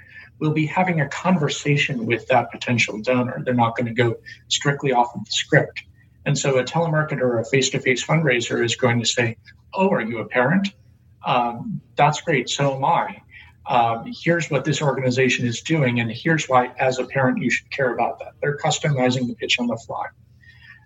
will 0.43 0.51
be 0.51 0.65
having 0.65 0.99
a 0.99 1.07
conversation 1.07 2.05
with 2.05 2.27
that 2.27 2.51
potential 2.51 2.99
donor. 3.01 3.41
They're 3.45 3.53
not 3.53 3.77
going 3.77 3.87
to 3.87 3.93
go 3.93 4.17
strictly 4.49 4.91
off 4.91 5.15
of 5.15 5.23
the 5.23 5.31
script. 5.31 5.83
And 6.25 6.37
so 6.37 6.57
a 6.57 6.65
telemarketer 6.65 7.21
or 7.21 7.39
a 7.39 7.45
face 7.45 7.69
to 7.69 7.79
face 7.79 8.05
fundraiser 8.05 8.63
is 8.63 8.75
going 8.75 8.99
to 8.99 9.05
say, 9.05 9.37
Oh, 9.73 9.89
are 9.89 10.01
you 10.01 10.19
a 10.19 10.25
parent? 10.25 10.67
Um, 11.25 11.79
that's 11.95 12.19
great. 12.19 12.49
So 12.49 12.75
am 12.75 12.83
I. 12.83 13.21
Um, 13.65 14.11
here's 14.21 14.51
what 14.51 14.65
this 14.65 14.81
organization 14.81 15.47
is 15.47 15.61
doing, 15.61 16.01
and 16.01 16.11
here's 16.11 16.49
why, 16.49 16.73
as 16.77 16.99
a 16.99 17.05
parent, 17.05 17.41
you 17.41 17.49
should 17.49 17.71
care 17.71 17.93
about 17.93 18.19
that. 18.19 18.33
They're 18.41 18.57
customizing 18.57 19.27
the 19.27 19.35
pitch 19.35 19.57
on 19.57 19.67
the 19.67 19.77
fly. 19.77 20.07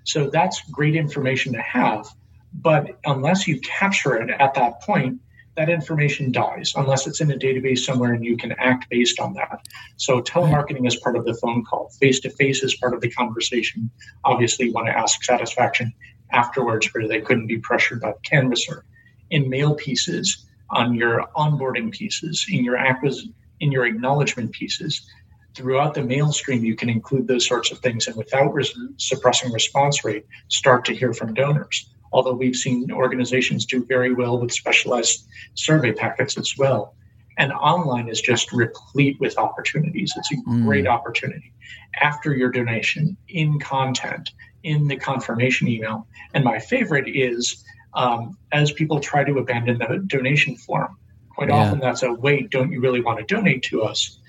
So 0.03 0.29
that's 0.29 0.61
great 0.69 0.95
information 0.95 1.53
to 1.53 1.61
have. 1.61 2.07
But 2.53 2.99
unless 3.03 3.47
you 3.47 3.59
capture 3.61 4.15
it 4.17 4.29
at 4.29 4.53
that 4.53 4.81
point, 4.81 5.19
that 5.57 5.69
information 5.69 6.31
dies 6.31 6.71
unless 6.75 7.07
it's 7.07 7.19
in 7.19 7.31
a 7.31 7.35
database 7.35 7.79
somewhere 7.79 8.13
and 8.13 8.23
you 8.23 8.37
can 8.37 8.51
act 8.59 8.87
based 8.89 9.19
on 9.19 9.33
that. 9.33 9.67
So 9.97 10.21
telemarketing 10.21 10.87
is 10.87 10.95
part 10.97 11.15
of 11.15 11.25
the 11.25 11.33
phone 11.33 11.65
call. 11.65 11.89
Face 11.99 12.19
to 12.21 12.29
face 12.29 12.61
is 12.63 12.75
part 12.75 12.93
of 12.93 13.01
the 13.01 13.09
conversation. 13.09 13.89
Obviously, 14.23 14.67
you 14.67 14.71
want 14.71 14.85
to 14.85 14.97
ask 14.97 15.23
satisfaction 15.23 15.91
afterwards 16.31 16.87
where 16.93 17.07
they 17.07 17.21
couldn't 17.21 17.47
be 17.47 17.57
pressured 17.57 18.01
by 18.01 18.11
the 18.11 18.19
canvasser. 18.19 18.83
In 19.31 19.49
mail 19.49 19.73
pieces, 19.73 20.45
on 20.69 20.93
your 20.93 21.25
onboarding 21.35 21.91
pieces, 21.91 22.45
in 22.49 22.63
your 22.63 22.77
acquisition, 22.77 23.33
in 23.59 23.71
your 23.71 23.87
acknowledgement 23.87 24.51
pieces, 24.51 25.09
throughout 25.55 25.95
the 25.95 26.03
mail 26.03 26.31
stream, 26.31 26.63
you 26.63 26.75
can 26.75 26.87
include 26.87 27.27
those 27.27 27.47
sorts 27.47 27.71
of 27.71 27.79
things, 27.79 28.05
and 28.05 28.15
without 28.15 28.53
res- 28.53 28.77
suppressing 28.97 29.51
response 29.51 30.05
rate, 30.05 30.27
start 30.49 30.85
to 30.85 30.95
hear 30.95 31.13
from 31.13 31.33
donors 31.33 31.89
although 32.11 32.33
we've 32.33 32.55
seen 32.55 32.91
organizations 32.91 33.65
do 33.65 33.85
very 33.85 34.13
well 34.13 34.39
with 34.39 34.51
specialized 34.51 35.27
survey 35.55 35.91
packets 35.91 36.37
as 36.37 36.53
well. 36.57 36.95
And 37.37 37.51
online 37.53 38.09
is 38.09 38.19
just 38.19 38.51
replete 38.51 39.19
with 39.19 39.37
opportunities. 39.37 40.13
It's 40.17 40.31
a 40.31 40.35
mm. 40.35 40.65
great 40.65 40.87
opportunity. 40.87 41.53
After 42.01 42.35
your 42.35 42.49
donation, 42.49 43.15
in 43.27 43.59
content, 43.59 44.31
in 44.63 44.87
the 44.87 44.97
confirmation 44.97 45.67
email. 45.67 46.07
And 46.33 46.43
my 46.43 46.59
favorite 46.59 47.07
is 47.07 47.63
um, 47.93 48.37
as 48.51 48.71
people 48.71 48.99
try 48.99 49.23
to 49.23 49.37
abandon 49.37 49.77
the 49.77 50.03
donation 50.05 50.55
form. 50.55 50.97
Quite 51.29 51.49
yeah. 51.49 51.55
often 51.55 51.79
that's 51.79 52.03
a 52.03 52.11
wait, 52.11 52.49
don't 52.49 52.71
you 52.71 52.81
really 52.81 53.01
want 53.01 53.19
to 53.19 53.25
donate 53.25 53.63
to 53.63 53.83
us? 53.83 54.19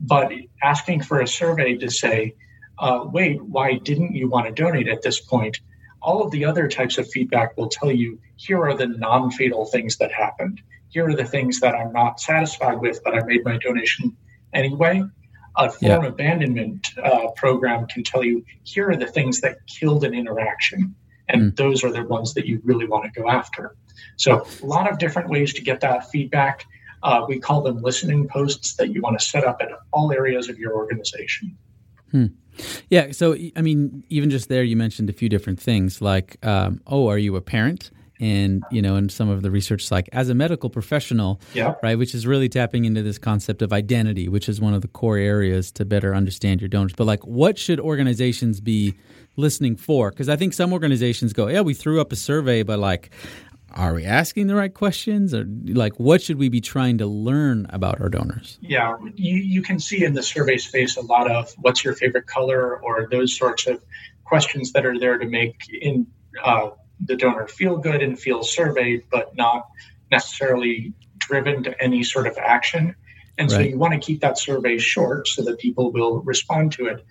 But 0.00 0.32
asking 0.62 1.02
for 1.02 1.20
a 1.20 1.26
survey 1.26 1.76
to 1.78 1.90
say, 1.90 2.34
uh, 2.78 3.04
wait, 3.06 3.42
why 3.42 3.78
didn't 3.78 4.14
you 4.14 4.28
want 4.28 4.46
to 4.46 4.52
donate 4.52 4.88
at 4.88 5.02
this 5.02 5.20
point? 5.20 5.60
All 6.06 6.22
of 6.22 6.30
the 6.30 6.44
other 6.44 6.68
types 6.68 6.98
of 6.98 7.10
feedback 7.10 7.56
will 7.56 7.68
tell 7.68 7.90
you 7.90 8.20
here 8.36 8.62
are 8.62 8.74
the 8.74 8.86
non 8.86 9.32
fatal 9.32 9.66
things 9.66 9.96
that 9.96 10.12
happened. 10.12 10.62
Here 10.88 11.08
are 11.08 11.16
the 11.16 11.24
things 11.24 11.58
that 11.58 11.74
I'm 11.74 11.92
not 11.92 12.20
satisfied 12.20 12.80
with, 12.80 13.02
but 13.02 13.12
I 13.12 13.24
made 13.24 13.44
my 13.44 13.58
donation 13.58 14.16
anyway. 14.52 15.02
A 15.56 15.68
form 15.68 16.04
yeah. 16.04 16.08
abandonment 16.08 16.86
uh, 17.02 17.32
program 17.34 17.88
can 17.88 18.04
tell 18.04 18.22
you 18.22 18.44
here 18.62 18.88
are 18.90 18.96
the 18.96 19.08
things 19.08 19.40
that 19.40 19.66
killed 19.66 20.04
an 20.04 20.14
interaction, 20.14 20.94
and 21.28 21.42
mm. 21.42 21.56
those 21.56 21.82
are 21.82 21.90
the 21.90 22.04
ones 22.04 22.34
that 22.34 22.46
you 22.46 22.60
really 22.62 22.86
want 22.86 23.12
to 23.12 23.20
go 23.20 23.28
after. 23.28 23.74
So, 24.16 24.46
a 24.62 24.66
lot 24.66 24.88
of 24.88 24.98
different 24.98 25.28
ways 25.28 25.54
to 25.54 25.62
get 25.62 25.80
that 25.80 26.08
feedback. 26.10 26.66
Uh, 27.02 27.26
we 27.28 27.40
call 27.40 27.62
them 27.62 27.82
listening 27.82 28.28
posts 28.28 28.76
that 28.76 28.92
you 28.92 29.00
want 29.00 29.18
to 29.18 29.24
set 29.24 29.42
up 29.44 29.60
in 29.60 29.68
all 29.92 30.12
areas 30.12 30.48
of 30.48 30.56
your 30.58 30.74
organization. 30.74 31.56
Hmm. 32.12 32.26
Yeah. 32.88 33.12
So, 33.12 33.36
I 33.56 33.62
mean, 33.62 34.04
even 34.08 34.30
just 34.30 34.48
there, 34.48 34.62
you 34.62 34.76
mentioned 34.76 35.10
a 35.10 35.12
few 35.12 35.28
different 35.28 35.60
things 35.60 36.00
like, 36.00 36.36
um, 36.44 36.80
oh, 36.86 37.08
are 37.08 37.18
you 37.18 37.36
a 37.36 37.40
parent? 37.40 37.90
And, 38.18 38.62
you 38.70 38.80
know, 38.80 38.96
and 38.96 39.12
some 39.12 39.28
of 39.28 39.42
the 39.42 39.50
research, 39.50 39.90
like 39.90 40.08
as 40.12 40.30
a 40.30 40.34
medical 40.34 40.70
professional, 40.70 41.38
yeah. 41.52 41.74
right, 41.82 41.98
which 41.98 42.14
is 42.14 42.26
really 42.26 42.48
tapping 42.48 42.86
into 42.86 43.02
this 43.02 43.18
concept 43.18 43.60
of 43.60 43.74
identity, 43.74 44.26
which 44.26 44.48
is 44.48 44.58
one 44.58 44.72
of 44.72 44.80
the 44.80 44.88
core 44.88 45.18
areas 45.18 45.70
to 45.72 45.84
better 45.84 46.14
understand 46.14 46.62
your 46.62 46.68
donors. 46.68 46.94
But, 46.96 47.06
like, 47.06 47.26
what 47.26 47.58
should 47.58 47.78
organizations 47.78 48.62
be 48.62 48.94
listening 49.36 49.76
for? 49.76 50.10
Because 50.10 50.30
I 50.30 50.36
think 50.36 50.54
some 50.54 50.72
organizations 50.72 51.34
go, 51.34 51.48
yeah, 51.48 51.60
we 51.60 51.74
threw 51.74 52.00
up 52.00 52.10
a 52.10 52.16
survey, 52.16 52.62
but 52.62 52.78
like, 52.78 53.10
are 53.76 53.94
we 53.94 54.04
asking 54.04 54.46
the 54.46 54.54
right 54.54 54.72
questions 54.72 55.34
or 55.34 55.46
like 55.66 55.98
what 56.00 56.22
should 56.22 56.38
we 56.38 56.48
be 56.48 56.60
trying 56.60 56.96
to 56.98 57.06
learn 57.06 57.66
about 57.70 58.00
our 58.00 58.08
donors 58.08 58.58
yeah 58.60 58.96
you, 59.14 59.36
you 59.36 59.62
can 59.62 59.78
see 59.78 60.04
in 60.04 60.14
the 60.14 60.22
survey 60.22 60.56
space 60.56 60.96
a 60.96 61.02
lot 61.02 61.30
of 61.30 61.52
what's 61.58 61.84
your 61.84 61.94
favorite 61.94 62.26
color 62.26 62.80
or 62.82 63.06
those 63.10 63.36
sorts 63.36 63.66
of 63.66 63.82
questions 64.24 64.72
that 64.72 64.84
are 64.84 64.98
there 64.98 65.18
to 65.18 65.26
make 65.26 65.60
in 65.80 66.06
uh, 66.42 66.70
the 67.04 67.16
donor 67.16 67.46
feel 67.46 67.76
good 67.76 68.02
and 68.02 68.18
feel 68.18 68.42
surveyed 68.42 69.04
but 69.10 69.36
not 69.36 69.68
necessarily 70.10 70.92
driven 71.18 71.62
to 71.62 71.82
any 71.82 72.02
sort 72.02 72.26
of 72.26 72.36
action 72.38 72.94
and 73.38 73.50
so 73.50 73.60
you 73.60 73.76
want 73.76 73.92
to 73.92 74.00
keep 74.00 74.22
that 74.22 74.38
survey 74.38 74.78
short 74.78 75.28
so 75.28 75.42
that 75.42 75.58
people 75.58 75.92
will 75.92 76.22
respond 76.22 76.72
to 76.72 76.86
it 76.86 77.04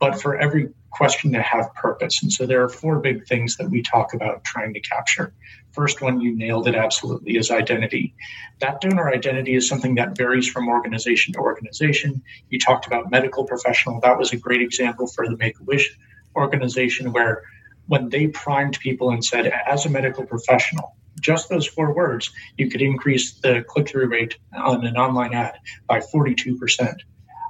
but 0.00 0.20
for 0.20 0.36
every 0.36 0.70
question 0.90 1.32
to 1.32 1.42
have 1.42 1.72
purpose. 1.74 2.22
And 2.22 2.32
so 2.32 2.46
there 2.46 2.62
are 2.62 2.68
four 2.68 3.00
big 3.00 3.26
things 3.26 3.56
that 3.56 3.70
we 3.70 3.82
talk 3.82 4.14
about 4.14 4.44
trying 4.44 4.74
to 4.74 4.80
capture. 4.80 5.32
First 5.72 6.00
one, 6.00 6.20
you 6.20 6.34
nailed 6.36 6.66
it 6.66 6.74
absolutely, 6.74 7.36
is 7.36 7.50
identity. 7.50 8.14
That 8.60 8.80
donor 8.80 9.10
identity 9.10 9.54
is 9.54 9.68
something 9.68 9.94
that 9.96 10.16
varies 10.16 10.48
from 10.48 10.68
organization 10.68 11.34
to 11.34 11.40
organization. 11.40 12.22
You 12.50 12.58
talked 12.58 12.86
about 12.86 13.10
medical 13.10 13.44
professional. 13.44 14.00
That 14.00 14.18
was 14.18 14.32
a 14.32 14.36
great 14.36 14.62
example 14.62 15.06
for 15.06 15.28
the 15.28 15.36
Make 15.36 15.60
a 15.60 15.64
Wish 15.64 15.96
organization 16.34 17.12
where 17.12 17.42
when 17.86 18.08
they 18.08 18.28
primed 18.28 18.78
people 18.80 19.10
and 19.10 19.24
said, 19.24 19.46
as 19.46 19.86
a 19.86 19.90
medical 19.90 20.26
professional, 20.26 20.94
just 21.20 21.48
those 21.48 21.66
four 21.66 21.94
words, 21.94 22.30
you 22.56 22.70
could 22.70 22.82
increase 22.82 23.32
the 23.32 23.64
click 23.66 23.88
through 23.88 24.06
rate 24.06 24.36
on 24.54 24.86
an 24.86 24.96
online 24.96 25.34
ad 25.34 25.58
by 25.86 26.00
42%. 26.00 26.96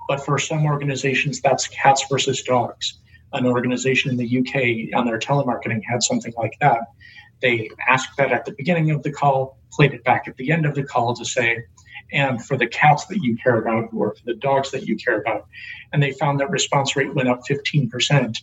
But 0.08 0.24
for 0.24 0.38
some 0.38 0.64
organizations, 0.64 1.40
that's 1.40 1.66
cats 1.68 2.04
versus 2.08 2.42
dogs. 2.42 2.98
An 3.32 3.46
organization 3.46 4.10
in 4.10 4.16
the 4.16 4.38
UK 4.38 4.98
on 4.98 5.04
their 5.06 5.18
telemarketing 5.18 5.82
had 5.86 6.02
something 6.02 6.32
like 6.36 6.56
that. 6.60 6.80
They 7.40 7.70
asked 7.86 8.16
that 8.18 8.32
at 8.32 8.44
the 8.44 8.52
beginning 8.52 8.90
of 8.90 9.02
the 9.02 9.12
call, 9.12 9.58
played 9.72 9.92
it 9.92 10.04
back 10.04 10.26
at 10.26 10.36
the 10.36 10.50
end 10.50 10.66
of 10.66 10.74
the 10.74 10.82
call 10.82 11.14
to 11.14 11.24
say, 11.24 11.64
and 12.12 12.44
for 12.44 12.56
the 12.56 12.66
cats 12.66 13.06
that 13.06 13.22
you 13.22 13.36
care 13.36 13.58
about 13.58 13.90
or 13.92 14.14
for 14.14 14.24
the 14.24 14.34
dogs 14.34 14.70
that 14.70 14.84
you 14.84 14.96
care 14.96 15.20
about. 15.20 15.46
And 15.92 16.02
they 16.02 16.12
found 16.12 16.40
that 16.40 16.50
response 16.50 16.96
rate 16.96 17.14
went 17.14 17.28
up 17.28 17.42
15%. 17.48 18.38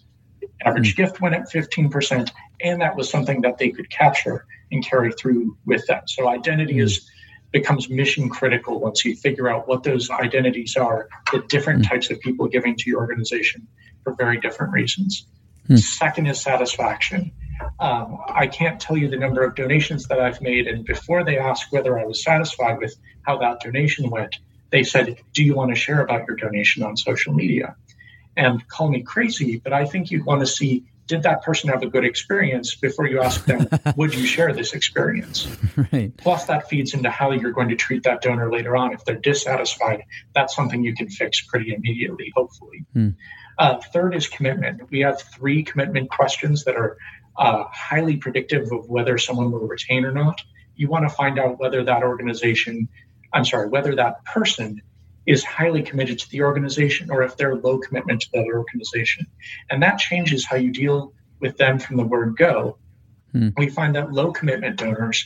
Average 0.64 0.94
mm-hmm. 0.94 1.02
gift 1.02 1.22
went 1.22 1.36
up 1.36 1.46
15%. 1.52 2.30
And 2.62 2.82
that 2.82 2.96
was 2.96 3.10
something 3.10 3.42
that 3.42 3.58
they 3.58 3.70
could 3.72 3.90
capture 3.90 4.46
and 4.72 4.86
carry 4.86 5.12
through 5.12 5.58
with 5.66 5.86
them. 5.88 6.04
So 6.08 6.28
identity 6.28 6.80
is 6.80 7.10
becomes 7.52 7.90
mission 7.90 8.28
critical 8.28 8.82
once 8.82 9.06
you 9.06 9.16
figure 9.16 9.50
out 9.50 9.66
what 9.66 9.82
those 9.82 10.10
identities 10.10 10.76
are, 10.76 11.08
the 11.32 11.40
different 11.48 11.84
mm 11.84 11.90
types 11.90 12.10
of 12.10 12.20
people 12.20 12.48
giving 12.48 12.76
to 12.76 12.90
your 12.90 13.00
organization 13.00 13.68
for 14.04 14.14
very 14.16 14.40
different 14.40 14.74
reasons. 14.74 15.26
mm 15.70 15.80
Second 15.80 16.26
is 16.28 16.42
satisfaction. 16.42 17.32
Um, 17.80 18.20
I 18.28 18.48
can't 18.48 18.80
tell 18.80 18.98
you 18.98 19.10
the 19.10 19.18
number 19.18 19.44
of 19.44 19.56
donations 19.56 20.08
that 20.08 20.20
I've 20.20 20.42
made, 20.42 20.68
and 20.68 20.86
before 20.86 21.24
they 21.24 21.38
ask 21.38 21.72
whether 21.72 22.00
I 22.00 22.06
was 22.06 22.24
satisfied 22.24 22.80
with 22.80 22.96
how 23.24 23.38
that 23.40 23.60
donation 23.62 24.10
went, 24.10 24.38
they 24.72 24.84
said, 24.84 25.18
Do 25.34 25.44
you 25.44 25.56
want 25.56 25.72
to 25.72 25.76
share 25.76 26.02
about 26.02 26.28
your 26.28 26.38
donation 26.38 26.84
on 26.84 26.98
social 26.98 27.34
media? 27.34 27.76
And 28.38 28.68
call 28.68 28.90
me 28.90 29.02
crazy, 29.02 29.62
but 29.64 29.74
I 29.74 29.86
think 29.86 30.12
you'd 30.12 30.26
want 30.26 30.42
to 30.42 30.48
see 30.48 30.86
did 31.08 31.24
that 31.24 31.44
person 31.44 31.70
have 31.70 31.84
a 31.84 31.88
good 31.88 32.04
experience 32.04 32.76
before 32.76 33.08
you 33.08 33.22
ask 33.22 33.46
them, 33.46 33.68
would 33.96 34.14
you 34.16 34.26
share 34.26 34.54
this 34.54 34.74
experience? 34.74 35.48
Right. 35.92 36.16
Plus, 36.18 36.46
that 36.46 36.68
feeds 36.68 36.94
into 36.94 37.10
how 37.10 37.32
you're 37.32 37.52
going 37.52 37.70
to 37.70 37.76
treat 37.76 38.04
that 38.04 38.22
donor 38.22 38.52
later 38.52 38.76
on. 38.76 38.94
If 38.94 39.06
they're 39.06 39.16
dissatisfied, 39.16 40.04
that's 40.34 40.56
something 40.56 40.84
you 40.84 40.96
can 40.96 41.10
fix 41.10 41.42
pretty 41.42 41.74
immediately, 41.74 42.32
hopefully. 42.36 42.86
Hmm. 42.94 43.10
Uh, 43.58 43.80
third 43.94 44.16
is 44.16 44.28
commitment. 44.28 44.90
We 44.90 45.02
have 45.02 45.22
three 45.22 45.64
commitment 45.64 46.10
questions 46.10 46.64
that 46.66 46.76
are 46.76 46.98
uh, 47.38 47.66
highly 47.72 48.18
predictive 48.18 48.72
of 48.72 48.90
whether 48.90 49.18
someone 49.18 49.52
will 49.52 49.68
retain 49.68 50.06
or 50.06 50.12
not. 50.12 50.42
You 50.76 50.88
want 50.90 51.08
to 51.08 51.14
find 51.14 51.40
out 51.40 51.60
whether 51.60 51.84
that 51.84 52.04
organization, 52.04 52.88
I'm 53.34 53.46
sorry, 53.46 53.70
whether 53.70 53.96
that 53.96 54.24
person 54.26 54.82
is 55.26 55.44
highly 55.44 55.82
committed 55.82 56.20
to 56.20 56.30
the 56.30 56.42
organization 56.42 57.10
or 57.10 57.24
if 57.24 57.36
they're 57.36 57.56
low 57.56 57.80
commitment 57.80 58.22
to 58.22 58.28
that 58.34 58.46
organization. 58.46 59.26
And 59.70 59.82
that 59.84 59.98
changes 59.98 60.46
how 60.46 60.58
you 60.58 60.72
deal 60.72 61.14
with 61.40 61.58
them 61.58 61.80
from 61.80 61.98
the 61.98 62.04
word 62.04 62.38
go. 62.38 62.78
Hmm. 63.32 63.50
We 63.58 63.70
find 63.70 63.96
that 63.96 64.12
low 64.12 64.32
commitment 64.32 64.78
donors 64.78 65.26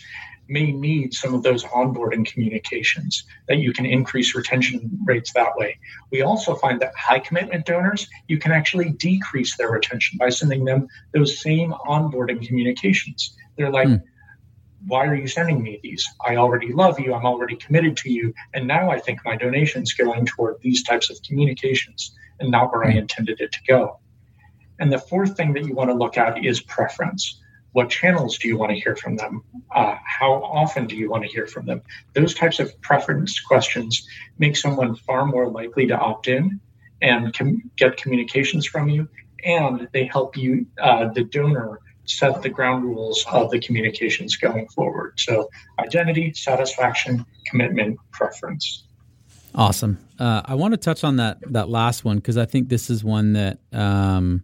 may 0.49 0.71
need 0.71 1.13
some 1.13 1.33
of 1.33 1.43
those 1.43 1.63
onboarding 1.63 2.25
communications 2.25 3.23
that 3.47 3.57
you 3.57 3.71
can 3.71 3.85
increase 3.85 4.35
retention 4.35 4.89
rates 5.05 5.31
that 5.33 5.55
way. 5.55 5.79
We 6.11 6.21
also 6.21 6.55
find 6.55 6.79
that 6.81 6.93
high 6.95 7.19
commitment 7.19 7.65
donors, 7.65 8.07
you 8.27 8.37
can 8.37 8.51
actually 8.51 8.89
decrease 8.89 9.55
their 9.57 9.71
retention 9.71 10.17
by 10.17 10.29
sending 10.29 10.65
them 10.65 10.87
those 11.13 11.39
same 11.41 11.73
onboarding 11.87 12.45
communications. 12.45 13.35
They're 13.57 13.71
like, 13.71 13.87
hmm 13.87 13.95
why 14.87 15.05
are 15.05 15.15
you 15.15 15.27
sending 15.27 15.61
me 15.61 15.79
these? 15.83 16.07
I 16.25 16.37
already 16.37 16.71
love 16.71 16.99
you. 16.99 17.13
I'm 17.13 17.25
already 17.25 17.55
committed 17.55 17.97
to 17.97 18.09
you. 18.09 18.33
And 18.53 18.67
now 18.67 18.89
I 18.89 18.99
think 18.99 19.19
my 19.25 19.35
donation's 19.35 19.93
going 19.93 20.25
toward 20.25 20.55
these 20.61 20.83
types 20.83 21.09
of 21.09 21.21
communications 21.23 22.15
and 22.39 22.49
not 22.49 22.71
where 22.71 22.85
I 22.85 22.91
hmm. 22.91 22.99
intended 22.99 23.41
it 23.41 23.51
to 23.51 23.59
go. 23.67 23.99
And 24.79 24.91
the 24.91 24.99
fourth 24.99 25.35
thing 25.35 25.53
that 25.53 25.65
you 25.65 25.73
want 25.73 25.89
to 25.89 25.93
look 25.93 26.17
at 26.17 26.43
is 26.43 26.61
preference. 26.61 27.41
What 27.71 27.89
channels 27.89 28.37
do 28.37 28.47
you 28.47 28.57
want 28.57 28.71
to 28.71 28.79
hear 28.79 28.95
from 28.95 29.15
them? 29.15 29.43
Uh, 29.73 29.95
how 30.03 30.33
often 30.43 30.87
do 30.87 30.95
you 30.95 31.09
want 31.09 31.23
to 31.23 31.29
hear 31.29 31.45
from 31.45 31.65
them? 31.65 31.81
Those 32.13 32.33
types 32.33 32.59
of 32.59 32.79
preference 32.81 33.39
questions 33.39 34.07
make 34.37 34.57
someone 34.57 34.95
far 34.95 35.25
more 35.25 35.49
likely 35.49 35.85
to 35.87 35.97
opt 35.97 36.27
in 36.27 36.59
and 37.01 37.33
com- 37.33 37.69
get 37.77 37.97
communications 37.97 38.65
from 38.65 38.89
you. 38.89 39.07
And 39.43 39.87
they 39.93 40.05
help 40.05 40.35
you, 40.35 40.65
uh, 40.81 41.09
the 41.09 41.23
donor, 41.23 41.79
set 42.05 42.41
the 42.41 42.49
ground 42.49 42.83
rules 42.83 43.23
of 43.31 43.51
the 43.51 43.59
communications 43.59 44.35
going 44.35 44.67
forward. 44.69 45.13
So, 45.17 45.49
identity, 45.77 46.33
satisfaction, 46.33 47.25
commitment, 47.45 47.99
preference. 48.11 48.83
Awesome. 49.55 49.97
Uh, 50.17 50.41
I 50.45 50.55
want 50.55 50.73
to 50.73 50.77
touch 50.77 51.03
on 51.03 51.17
that 51.17 51.37
that 51.51 51.69
last 51.69 52.03
one 52.03 52.17
because 52.17 52.37
I 52.37 52.45
think 52.45 52.69
this 52.69 52.89
is 52.89 53.03
one 53.03 53.33
that 53.33 53.59
um, 53.71 54.43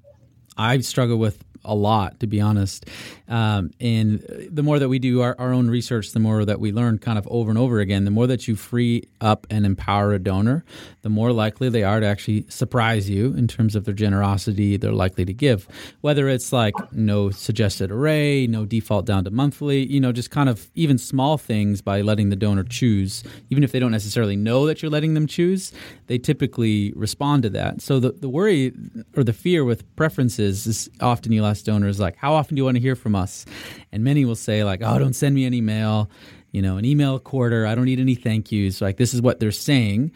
I 0.57 0.79
struggle 0.79 1.17
with 1.17 1.43
a 1.65 1.75
lot, 1.75 2.19
to 2.19 2.27
be 2.27 2.39
honest. 2.41 2.85
Um, 3.27 3.71
and 3.79 4.19
the 4.51 4.63
more 4.63 4.79
that 4.79 4.89
we 4.89 4.99
do 4.99 5.21
our, 5.21 5.35
our, 5.39 5.51
own 5.51 5.69
research, 5.69 6.11
the 6.11 6.19
more 6.19 6.45
that 6.45 6.59
we 6.59 6.71
learn 6.71 6.99
kind 6.99 7.17
of 7.17 7.27
over 7.31 7.49
and 7.49 7.57
over 7.57 7.79
again, 7.79 8.05
the 8.05 8.11
more 8.11 8.27
that 8.27 8.47
you 8.47 8.55
free 8.55 9.03
up 9.19 9.47
and 9.49 9.65
empower 9.65 10.13
a 10.13 10.19
donor, 10.19 10.63
the 11.01 11.09
more 11.09 11.31
likely 11.31 11.69
they 11.69 11.83
are 11.83 11.99
to 11.99 12.05
actually 12.05 12.45
surprise 12.49 13.09
you 13.09 13.33
in 13.33 13.47
terms 13.47 13.75
of 13.75 13.85
their 13.85 13.93
generosity 13.93 14.77
they're 14.77 14.91
likely 14.91 15.25
to 15.25 15.33
give. 15.33 15.67
Whether 16.01 16.29
it's 16.29 16.53
like 16.53 16.75
no 16.91 17.31
suggested 17.31 17.91
array, 17.91 18.47
no 18.47 18.65
default 18.65 19.05
down 19.05 19.23
to 19.23 19.31
monthly, 19.31 19.85
you 19.85 19.99
know, 19.99 20.11
just 20.11 20.29
kind 20.29 20.49
of 20.49 20.69
even 20.75 20.97
small 20.97 21.37
things 21.37 21.81
by 21.81 22.01
letting 22.01 22.29
the 22.29 22.35
donor 22.35 22.63
choose, 22.63 23.23
even 23.49 23.63
if 23.63 23.71
they 23.71 23.79
don't 23.79 23.91
necessarily 23.91 24.35
know 24.35 24.67
that 24.67 24.81
you're 24.81 24.91
letting 24.91 25.15
them 25.15 25.25
choose, 25.25 25.71
they 26.07 26.17
typically 26.17 26.93
respond 26.95 27.43
to 27.43 27.49
that. 27.49 27.81
So 27.81 27.99
the, 27.99 28.11
the 28.11 28.29
worry 28.29 28.73
or 29.15 29.23
the 29.23 29.33
fear 29.33 29.63
with 29.63 29.95
preferences 29.95 30.67
is 30.67 30.89
often 31.01 31.31
you'll 31.31 31.45
ask 31.45 31.65
donors, 31.65 31.99
like, 31.99 32.15
how 32.15 32.33
often 32.33 32.55
do 32.55 32.59
you 32.59 32.65
want 32.65 32.75
to 32.75 32.81
hear 32.81 32.95
from 32.95 33.15
us? 33.15 33.45
And 33.91 34.03
many 34.03 34.25
will 34.25 34.35
say, 34.35 34.63
like, 34.63 34.81
oh, 34.83 34.99
don't 34.99 35.15
send 35.15 35.35
me 35.35 35.45
any 35.45 35.61
mail, 35.61 36.09
you 36.51 36.61
know, 36.61 36.77
an 36.77 36.85
email 36.85 37.15
a 37.15 37.19
quarter. 37.19 37.65
I 37.65 37.75
don't 37.75 37.85
need 37.85 37.99
any 37.99 38.15
thank 38.15 38.51
yous. 38.51 38.81
like, 38.81 38.97
this 38.97 39.13
is 39.13 39.21
what 39.21 39.39
they're 39.39 39.51
saying. 39.51 40.11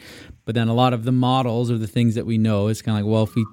But 0.46 0.55
then 0.55 0.67
a 0.67 0.74
lot 0.74 0.93
of 0.93 1.03
the 1.03 1.12
models 1.12 1.72
or 1.72 1.77
the 1.77 1.88
things 1.88 2.15
that 2.15 2.25
we 2.25 2.38
know 2.38 2.67
is 2.67 2.81
kind 2.81 2.98
of 3.00 3.05
like, 3.05 3.12
well, 3.12 3.24
if 3.24 3.36
we 3.36 3.46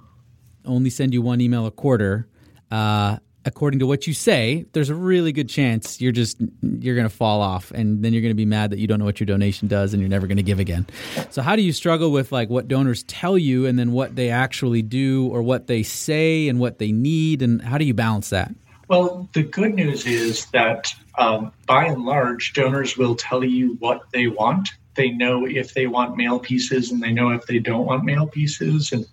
only 0.64 0.90
send 0.90 1.14
you 1.14 1.22
one 1.22 1.40
email 1.40 1.66
a 1.66 1.70
quarter, 1.70 2.28
uh, 2.70 3.18
according 3.46 3.78
to 3.78 3.86
what 3.86 4.06
you 4.06 4.12
say, 4.12 4.66
there's 4.72 4.90
a 4.90 4.94
really 4.94 5.32
good 5.32 5.48
chance 5.48 6.00
you're 6.00 6.12
just 6.12 6.38
you're 6.60 6.96
going 6.96 7.08
to 7.08 7.14
fall 7.14 7.40
off, 7.40 7.70
and 7.70 8.02
then 8.04 8.12
you're 8.12 8.20
going 8.20 8.32
to 8.32 8.34
be 8.34 8.44
mad 8.44 8.70
that 8.70 8.78
you 8.78 8.86
don't 8.86 8.98
know 8.98 9.04
what 9.04 9.20
your 9.20 9.26
donation 9.26 9.68
does, 9.68 9.94
and 9.94 10.02
you're 10.02 10.10
never 10.10 10.26
going 10.26 10.36
to 10.36 10.42
give 10.42 10.58
again. 10.58 10.84
So 11.30 11.40
how 11.40 11.56
do 11.56 11.62
you 11.62 11.72
struggle 11.72 12.10
with 12.10 12.32
like 12.32 12.50
what 12.50 12.68
donors 12.68 13.04
tell 13.04 13.38
you, 13.38 13.64
and 13.64 13.78
then 13.78 13.92
what 13.92 14.16
they 14.16 14.30
actually 14.30 14.82
do, 14.82 15.28
or 15.28 15.42
what 15.42 15.68
they 15.68 15.82
say, 15.82 16.48
and 16.48 16.58
what 16.58 16.78
they 16.78 16.92
need, 16.92 17.40
and 17.40 17.62
how 17.62 17.78
do 17.78 17.84
you 17.84 17.94
balance 17.94 18.30
that? 18.30 18.52
Well, 18.88 19.28
the 19.32 19.42
good 19.42 19.74
news 19.74 20.06
is 20.06 20.46
that 20.46 20.92
um, 21.18 21.52
by 21.66 21.86
and 21.86 22.04
large, 22.04 22.52
donors 22.52 22.96
will 22.96 23.14
tell 23.14 23.42
you 23.42 23.76
what 23.80 24.02
they 24.12 24.26
want. 24.26 24.70
They 24.94 25.10
know 25.10 25.46
if 25.46 25.74
they 25.74 25.86
want 25.86 26.16
mail 26.16 26.38
pieces 26.38 26.90
and 26.90 27.02
they 27.02 27.12
know 27.12 27.30
if 27.30 27.46
they 27.46 27.58
don't 27.58 27.84
want 27.84 28.04
mail 28.04 28.26
pieces, 28.26 28.92
and 28.92 29.06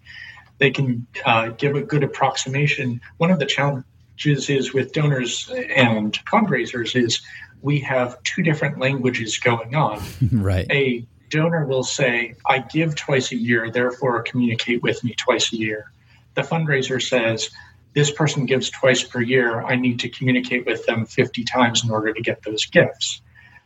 they 0.59 0.71
can 0.71 1.05
uh, 1.25 1.49
give 1.49 1.75
a 1.75 1.81
good 1.81 2.03
approximation. 2.03 3.01
One 3.17 3.31
of 3.31 3.39
the 3.39 3.45
challenges 4.17 4.49
is 4.49 4.73
with 4.73 4.93
donors 4.93 5.51
and 5.75 6.13
fundraisers 6.25 6.95
is 7.01 7.21
we 7.61 7.79
have 7.79 8.21
two 8.23 8.43
different 8.43 8.79
languages 8.79 9.37
going 9.37 9.75
on. 9.75 10.01
right. 10.31 10.67
A 10.69 11.05
donor 11.29 11.65
will 11.65 11.83
say, 11.83 12.35
I 12.45 12.59
give 12.59 12.95
twice 12.95 13.31
a 13.31 13.37
year, 13.37 13.71
therefore 13.71 14.21
communicate 14.23 14.83
with 14.83 15.03
me 15.03 15.15
twice 15.17 15.51
a 15.53 15.57
year. 15.57 15.91
The 16.35 16.41
fundraiser 16.41 17.01
says, 17.01 17.49
this 17.93 18.11
person 18.11 18.45
gives 18.45 18.69
twice 18.69 19.03
per 19.03 19.21
year. 19.21 19.61
I 19.61 19.75
need 19.75 19.99
to 19.99 20.09
communicate 20.09 20.65
with 20.65 20.85
them 20.85 21.05
50 21.05 21.43
times 21.43 21.83
in 21.83 21.91
order 21.91 22.11
to 22.11 22.21
get 22.21 22.41
those 22.43 22.65
gifts. 22.65 23.21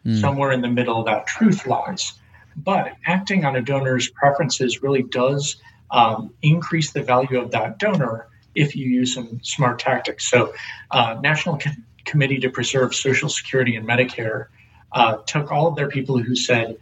Mm. 0.06 0.20
Somewhere 0.20 0.52
in 0.52 0.62
the 0.62 0.70
middle, 0.70 1.04
that 1.06 1.28
truth 1.28 1.66
lies. 1.66 2.14
But 2.56 2.94
acting 3.06 3.46
on 3.46 3.56
a 3.56 3.62
donor's 3.62 4.10
preferences 4.10 4.82
really 4.82 5.04
does 5.04 5.58
um, 5.92 6.34
increase 6.42 6.92
the 6.92 7.04
value 7.04 7.40
of 7.40 7.52
that 7.52 7.80
donor 7.80 8.28
if 8.58 8.76
you 8.76 8.88
use 8.88 9.14
some 9.14 9.40
smart 9.44 9.80
tactics. 9.80 10.30
So, 10.30 10.54
uh, 10.92 11.18
National 11.22 11.58
Co- 11.58 11.72
Committee 12.06 12.40
to 12.40 12.50
Preserve 12.50 12.96
Social 12.96 13.30
Security 13.30 13.76
and 13.76 13.88
Medicare 13.88 14.48
uh, 14.92 15.18
took 15.26 15.52
all 15.52 15.68
of 15.68 15.76
their 15.76 15.90
people 15.90 16.18
who 16.18 16.36
said, 16.36 16.78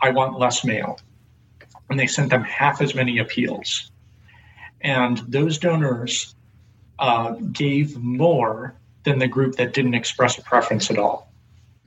I 0.00 0.10
want 0.10 0.38
less 0.38 0.64
mail, 0.64 0.98
and 1.88 1.98
they 1.98 2.06
sent 2.06 2.30
them 2.30 2.42
half 2.42 2.80
as 2.80 2.94
many 2.94 3.18
appeals. 3.18 3.90
And 4.80 5.18
those 5.26 5.58
donors 5.58 6.34
uh, 6.98 7.32
gave 7.32 7.96
more 7.96 8.74
than 9.04 9.18
the 9.18 9.28
group 9.28 9.56
that 9.56 9.74
didn't 9.74 9.94
express 9.94 10.38
a 10.38 10.42
preference 10.42 10.90
at 10.90 10.98
all. 10.98 11.32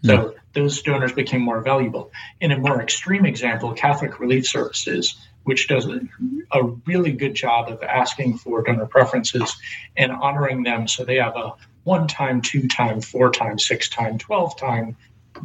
So 0.03 0.17
mm. 0.17 0.33
those 0.53 0.81
donors 0.81 1.13
became 1.13 1.41
more 1.41 1.61
valuable. 1.61 2.11
In 2.39 2.51
a 2.51 2.57
more 2.57 2.81
extreme 2.81 3.25
example, 3.25 3.73
Catholic 3.73 4.19
Relief 4.19 4.47
Services, 4.47 5.15
which 5.43 5.67
does 5.67 5.88
a, 5.88 6.63
really 6.86 7.12
good 7.12 7.33
job 7.33 7.69
of 7.69 7.81
asking 7.81 8.38
for 8.38 8.62
donor 8.62 8.86
preferences 8.86 9.55
and 9.98 10.12
honoring 10.12 10.63
them 10.63 10.88
so 10.88 11.03
they 11.03 11.15
have 11.15 11.36
a 11.36 11.53
one 11.83 12.07
time, 12.07 12.41
two 12.41 12.67
time, 12.67 13.01
four 13.01 13.31
time, 13.31 13.57
six 13.57 13.89
time, 13.89 14.17
12 14.17 14.57
time 14.57 14.95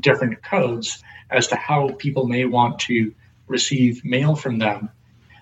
different 0.01 0.43
codes 0.43 1.03
as 1.31 1.49
to 1.49 1.57
how 1.57 1.89
people 1.99 2.27
may 2.27 2.45
want 2.45 2.79
to 2.81 3.15
receive 3.47 4.05
mail 4.05 4.37
from 4.37 4.59
them. 4.59 4.91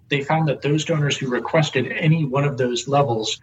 They 0.08 0.22
found 0.22 0.48
that 0.48 0.62
those 0.62 0.84
donors 0.84 1.16
who 1.16 1.28
requested 1.28 1.90
any 1.90 2.24
one 2.24 2.44
of 2.44 2.58
those 2.58 2.86
levels 2.86 3.40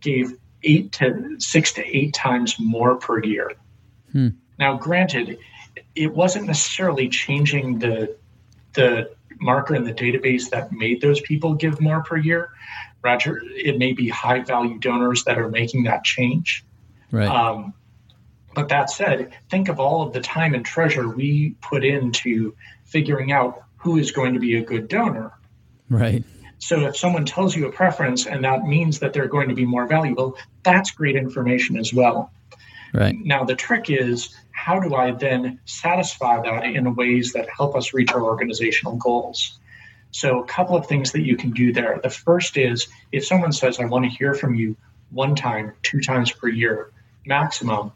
gave 0.00 0.36
eight 0.62 0.92
to 0.92 1.36
six 1.38 1.72
to 1.74 1.96
eight 1.96 2.14
times 2.14 2.56
more 2.58 2.96
per 2.96 3.22
year. 3.22 3.52
Hmm. 4.12 4.28
Now, 4.58 4.76
granted, 4.76 5.38
it 5.94 6.12
wasn't 6.12 6.46
necessarily 6.46 7.08
changing 7.08 7.78
the 7.78 8.16
the 8.74 9.10
marker 9.40 9.74
in 9.74 9.84
the 9.84 9.92
database 9.92 10.50
that 10.50 10.72
made 10.72 11.00
those 11.00 11.20
people 11.20 11.54
give 11.54 11.80
more 11.80 12.02
per 12.02 12.16
year. 12.16 12.50
Roger, 13.02 13.40
it 13.44 13.78
may 13.78 13.92
be 13.92 14.08
high 14.08 14.40
value 14.40 14.78
donors 14.78 15.24
that 15.24 15.38
are 15.38 15.48
making 15.48 15.84
that 15.84 16.04
change. 16.04 16.64
Right. 17.10 17.28
Um, 17.28 17.74
but 18.54 18.68
that 18.70 18.90
said, 18.90 19.32
think 19.48 19.68
of 19.68 19.78
all 19.78 20.02
of 20.02 20.12
the 20.12 20.20
time 20.20 20.54
and 20.54 20.64
treasure 20.64 21.08
we 21.08 21.54
put 21.60 21.84
into 21.84 22.56
figuring 22.84 23.30
out 23.30 23.62
who 23.76 23.98
is 23.98 24.10
going 24.10 24.34
to 24.34 24.40
be 24.40 24.56
a 24.56 24.62
good 24.62 24.88
donor. 24.88 25.32
Right. 25.88 26.24
So 26.58 26.86
if 26.86 26.96
someone 26.96 27.24
tells 27.24 27.54
you 27.54 27.68
a 27.68 27.72
preference 27.72 28.26
and 28.26 28.44
that 28.44 28.64
means 28.64 28.98
that 28.98 29.12
they're 29.12 29.28
going 29.28 29.48
to 29.48 29.54
be 29.54 29.64
more 29.64 29.86
valuable, 29.86 30.36
that's 30.64 30.90
great 30.90 31.14
information 31.14 31.78
as 31.78 31.94
well. 31.94 32.32
Right. 32.92 33.14
Now 33.16 33.44
the 33.44 33.54
trick 33.54 33.90
is 33.90 34.34
how 34.58 34.80
do 34.80 34.94
I 34.96 35.12
then 35.12 35.60
satisfy 35.66 36.42
that 36.42 36.64
in 36.64 36.94
ways 36.96 37.32
that 37.32 37.48
help 37.48 37.76
us 37.76 37.94
reach 37.94 38.12
our 38.12 38.22
organizational 38.22 38.96
goals? 38.96 39.56
So 40.10 40.42
a 40.42 40.46
couple 40.46 40.76
of 40.76 40.86
things 40.86 41.12
that 41.12 41.22
you 41.22 41.36
can 41.36 41.52
do 41.52 41.72
there. 41.72 42.00
The 42.02 42.10
first 42.10 42.56
is 42.56 42.88
if 43.12 43.24
someone 43.24 43.52
says 43.52 43.78
I 43.78 43.84
want 43.84 44.04
to 44.04 44.10
hear 44.10 44.34
from 44.34 44.56
you 44.56 44.76
one 45.10 45.36
time, 45.36 45.74
two 45.82 46.00
times 46.00 46.32
per 46.32 46.48
year 46.48 46.90
maximum, 47.24 47.92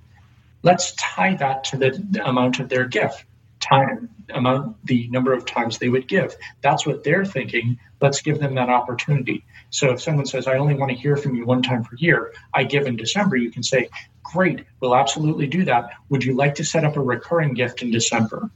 let's 0.62 0.94
tie 0.94 1.34
that 1.34 1.64
to 1.64 1.78
the 1.78 2.22
amount 2.24 2.60
of 2.60 2.68
their 2.68 2.86
gift 2.86 3.24
time 3.58 4.08
amount 4.32 4.76
the 4.86 5.08
number 5.08 5.32
of 5.32 5.44
times 5.44 5.78
they 5.78 5.88
would 5.88 6.08
give 6.08 6.34
that's 6.62 6.84
what 6.84 7.04
they're 7.04 7.24
thinking 7.24 7.78
let's 8.00 8.20
give 8.20 8.40
them 8.40 8.56
that 8.56 8.68
opportunity 8.68 9.44
so 9.72 9.90
if 9.90 10.00
someone 10.00 10.24
says 10.24 10.46
i 10.46 10.56
only 10.56 10.74
want 10.74 10.90
to 10.90 10.96
hear 10.96 11.16
from 11.16 11.34
you 11.34 11.44
one 11.44 11.62
time 11.62 11.82
per 11.82 11.96
year 11.96 12.32
i 12.54 12.62
give 12.62 12.86
in 12.86 12.96
december 12.96 13.36
you 13.36 13.50
can 13.50 13.64
say 13.64 13.88
great 14.22 14.64
we'll 14.78 14.94
absolutely 14.94 15.48
do 15.48 15.64
that 15.64 15.90
would 16.08 16.22
you 16.22 16.36
like 16.36 16.54
to 16.54 16.64
set 16.64 16.84
up 16.84 16.96
a 16.96 17.00
recurring 17.00 17.54
gift 17.54 17.82
in 17.82 17.90
december 17.90 18.48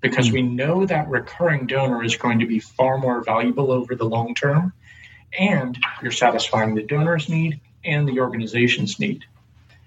because 0.00 0.30
we 0.30 0.42
know 0.42 0.84
that 0.84 1.08
recurring 1.08 1.66
donor 1.66 2.04
is 2.04 2.16
going 2.16 2.40
to 2.40 2.46
be 2.46 2.60
far 2.60 2.98
more 2.98 3.24
valuable 3.24 3.72
over 3.72 3.94
the 3.94 4.04
long 4.04 4.34
term 4.34 4.74
and 5.38 5.78
you're 6.02 6.12
satisfying 6.12 6.74
the 6.74 6.82
donor's 6.82 7.28
need 7.28 7.60
and 7.84 8.06
the 8.06 8.20
organization's 8.20 9.00
need 9.00 9.24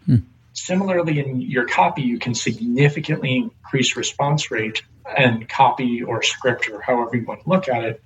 hmm. 0.05 0.17
Similarly, 0.53 1.19
in 1.19 1.41
your 1.41 1.65
copy, 1.65 2.01
you 2.01 2.19
can 2.19 2.33
significantly 2.33 3.37
increase 3.37 3.95
response 3.95 4.51
rate 4.51 4.83
and 5.05 5.47
copy 5.47 6.03
or 6.03 6.21
script 6.21 6.69
or 6.69 6.81
however 6.81 7.15
you 7.15 7.25
want 7.25 7.43
to 7.43 7.49
look 7.49 7.69
at 7.69 7.83
it. 7.85 8.03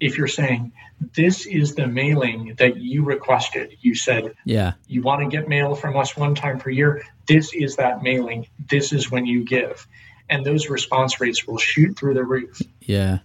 If 0.00 0.16
you're 0.16 0.28
saying, 0.28 0.72
this 1.14 1.46
is 1.46 1.74
the 1.74 1.86
mailing 1.86 2.54
that 2.58 2.76
you 2.76 3.04
requested, 3.04 3.76
you 3.80 3.94
said, 3.94 4.34
yeah, 4.44 4.72
you 4.86 5.02
want 5.02 5.22
to 5.22 5.28
get 5.28 5.48
mail 5.48 5.74
from 5.74 5.96
us 5.96 6.16
one 6.16 6.34
time 6.34 6.58
per 6.58 6.70
year. 6.70 7.04
This 7.28 7.52
is 7.52 7.76
that 7.76 8.02
mailing. 8.02 8.46
This 8.68 8.92
is 8.92 9.10
when 9.10 9.26
you 9.26 9.44
give. 9.44 9.86
And 10.28 10.44
those 10.44 10.68
response 10.68 11.20
rates 11.20 11.46
will 11.46 11.58
shoot 11.58 11.98
through 11.98 12.14
the 12.14 12.24
roof. 12.24 12.60
Yeah. 12.80 13.18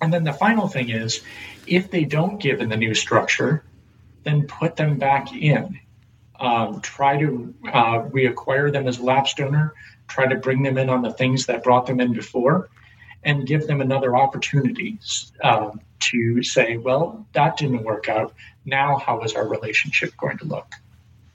And 0.00 0.12
then 0.12 0.24
the 0.24 0.32
final 0.32 0.68
thing 0.68 0.90
is 0.90 1.22
if 1.66 1.90
they 1.90 2.04
don't 2.04 2.40
give 2.40 2.60
in 2.60 2.68
the 2.68 2.76
new 2.76 2.94
structure, 2.94 3.64
then 4.22 4.46
put 4.46 4.76
them 4.76 4.98
back 4.98 5.32
in 5.32 5.80
um, 6.40 6.80
try 6.80 7.18
to 7.18 7.54
uh, 7.66 8.00
reacquire 8.10 8.72
them 8.72 8.88
as 8.88 9.00
lapsed 9.00 9.36
donor, 9.36 9.74
try 10.08 10.26
to 10.26 10.36
bring 10.36 10.62
them 10.62 10.78
in 10.78 10.90
on 10.90 11.02
the 11.02 11.12
things 11.12 11.46
that 11.46 11.62
brought 11.62 11.86
them 11.86 12.00
in 12.00 12.12
before, 12.12 12.68
and 13.22 13.46
give 13.46 13.66
them 13.66 13.80
another 13.80 14.16
opportunity 14.16 14.98
um, 15.42 15.80
to 16.10 16.42
say, 16.42 16.76
well, 16.76 17.26
that 17.32 17.56
didn't 17.56 17.84
work 17.84 18.08
out. 18.08 18.34
Now, 18.64 18.98
how 18.98 19.20
is 19.22 19.34
our 19.34 19.46
relationship 19.46 20.16
going 20.16 20.38
to 20.38 20.44
look? 20.44 20.66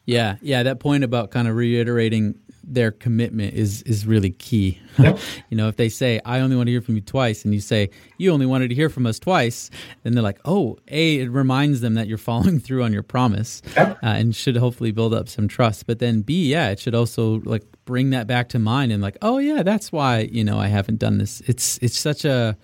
Yeah, 0.06 0.38
yeah, 0.42 0.64
that 0.64 0.80
point 0.80 1.04
about 1.04 1.30
kind 1.30 1.48
of 1.48 1.56
reiterating 1.56 2.40
their 2.70 2.92
commitment 2.92 3.54
is 3.54 3.82
is 3.84 4.06
really 4.06 4.32
key. 4.32 4.80
Yep. 5.00 5.20
you 5.50 5.58
know, 5.58 5.68
if 5.68 5.76
they 5.76 5.90
say 5.90 6.22
I 6.24 6.40
only 6.40 6.56
want 6.56 6.68
to 6.68 6.72
hear 6.72 6.82
from 6.82 6.96
you 6.96 7.02
twice, 7.02 7.44
and 7.44 7.54
you 7.54 7.60
say 7.60 7.90
you 8.18 8.32
only 8.32 8.46
wanted 8.46 8.70
to 8.70 8.76
hear 8.76 8.90
from 8.90 9.06
us 9.06 9.20
twice, 9.20 9.72
then 10.04 10.14
they're 10.14 10.24
like, 10.24 10.40
oh, 10.46 10.78
a 10.88 11.20
it 11.20 11.30
reminds 11.30 11.82
them 11.82 11.96
that 11.96 12.08
you're 12.08 12.18
following 12.30 12.60
through 12.60 12.84
on 12.84 12.94
your 12.94 13.04
promise, 13.04 13.62
yep. 13.76 13.98
uh, 14.04 14.08
and 14.08 14.36
should 14.36 14.56
hopefully 14.58 14.92
build 14.92 15.14
up 15.14 15.28
some 15.28 15.48
trust. 15.48 15.88
But 15.88 16.00
then 16.00 16.22
b 16.22 16.52
yeah, 16.52 16.70
it 16.70 16.80
should 16.80 16.96
also 16.96 17.42
like 17.42 17.64
bring 17.86 18.12
that 18.12 18.28
back 18.28 18.50
to 18.50 18.60
mind 18.60 18.92
and 18.92 19.02
like, 19.02 19.18
oh 19.22 19.40
yeah, 19.40 19.64
that's 19.64 19.92
why 19.92 20.30
you 20.32 20.44
know 20.44 20.60
I 20.60 20.68
haven't 20.68 21.00
done 21.00 21.18
this. 21.18 21.42
It's 21.42 21.80
it's 21.82 21.98
such 21.98 22.24
a 22.24 22.56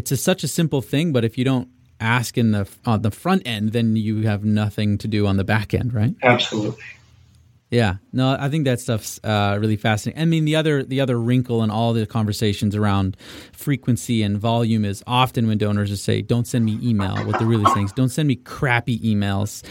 it's 0.00 0.10
a, 0.10 0.16
such 0.16 0.42
a 0.42 0.48
simple 0.48 0.80
thing, 0.80 1.12
but 1.12 1.26
if 1.26 1.36
you 1.36 1.44
don't 1.44 1.68
ask 2.00 2.38
in 2.38 2.52
the 2.52 2.66
on 2.86 3.02
the 3.02 3.10
front 3.10 3.42
end, 3.44 3.72
then 3.72 3.96
you 3.96 4.22
have 4.22 4.42
nothing 4.46 4.96
to 4.96 5.06
do 5.06 5.26
on 5.26 5.36
the 5.36 5.44
back 5.44 5.74
end, 5.74 5.92
right? 5.92 6.14
Absolutely. 6.22 6.82
Yeah, 7.70 7.96
no, 8.12 8.36
I 8.38 8.48
think 8.48 8.64
that 8.64 8.80
stuff's 8.80 9.20
uh, 9.22 9.56
really 9.60 9.76
fascinating. 9.76 10.20
I 10.20 10.24
mean, 10.24 10.44
the 10.44 10.56
other 10.56 10.82
the 10.82 11.00
other 11.00 11.20
wrinkle 11.20 11.62
in 11.62 11.70
all 11.70 11.92
the 11.92 12.04
conversations 12.04 12.74
around 12.74 13.16
frequency 13.52 14.24
and 14.24 14.38
volume 14.38 14.84
is 14.84 15.04
often 15.06 15.46
when 15.46 15.56
donors 15.56 15.88
just 15.88 16.02
say, 16.02 16.20
"Don't 16.20 16.48
send 16.48 16.64
me 16.64 16.80
email." 16.82 17.14
What 17.24 17.38
they're 17.38 17.46
really 17.46 17.70
saying 17.72 17.86
is, 17.86 17.92
"Don't 17.92 18.08
send 18.08 18.26
me 18.26 18.34
crappy 18.34 18.98
emails 18.98 19.62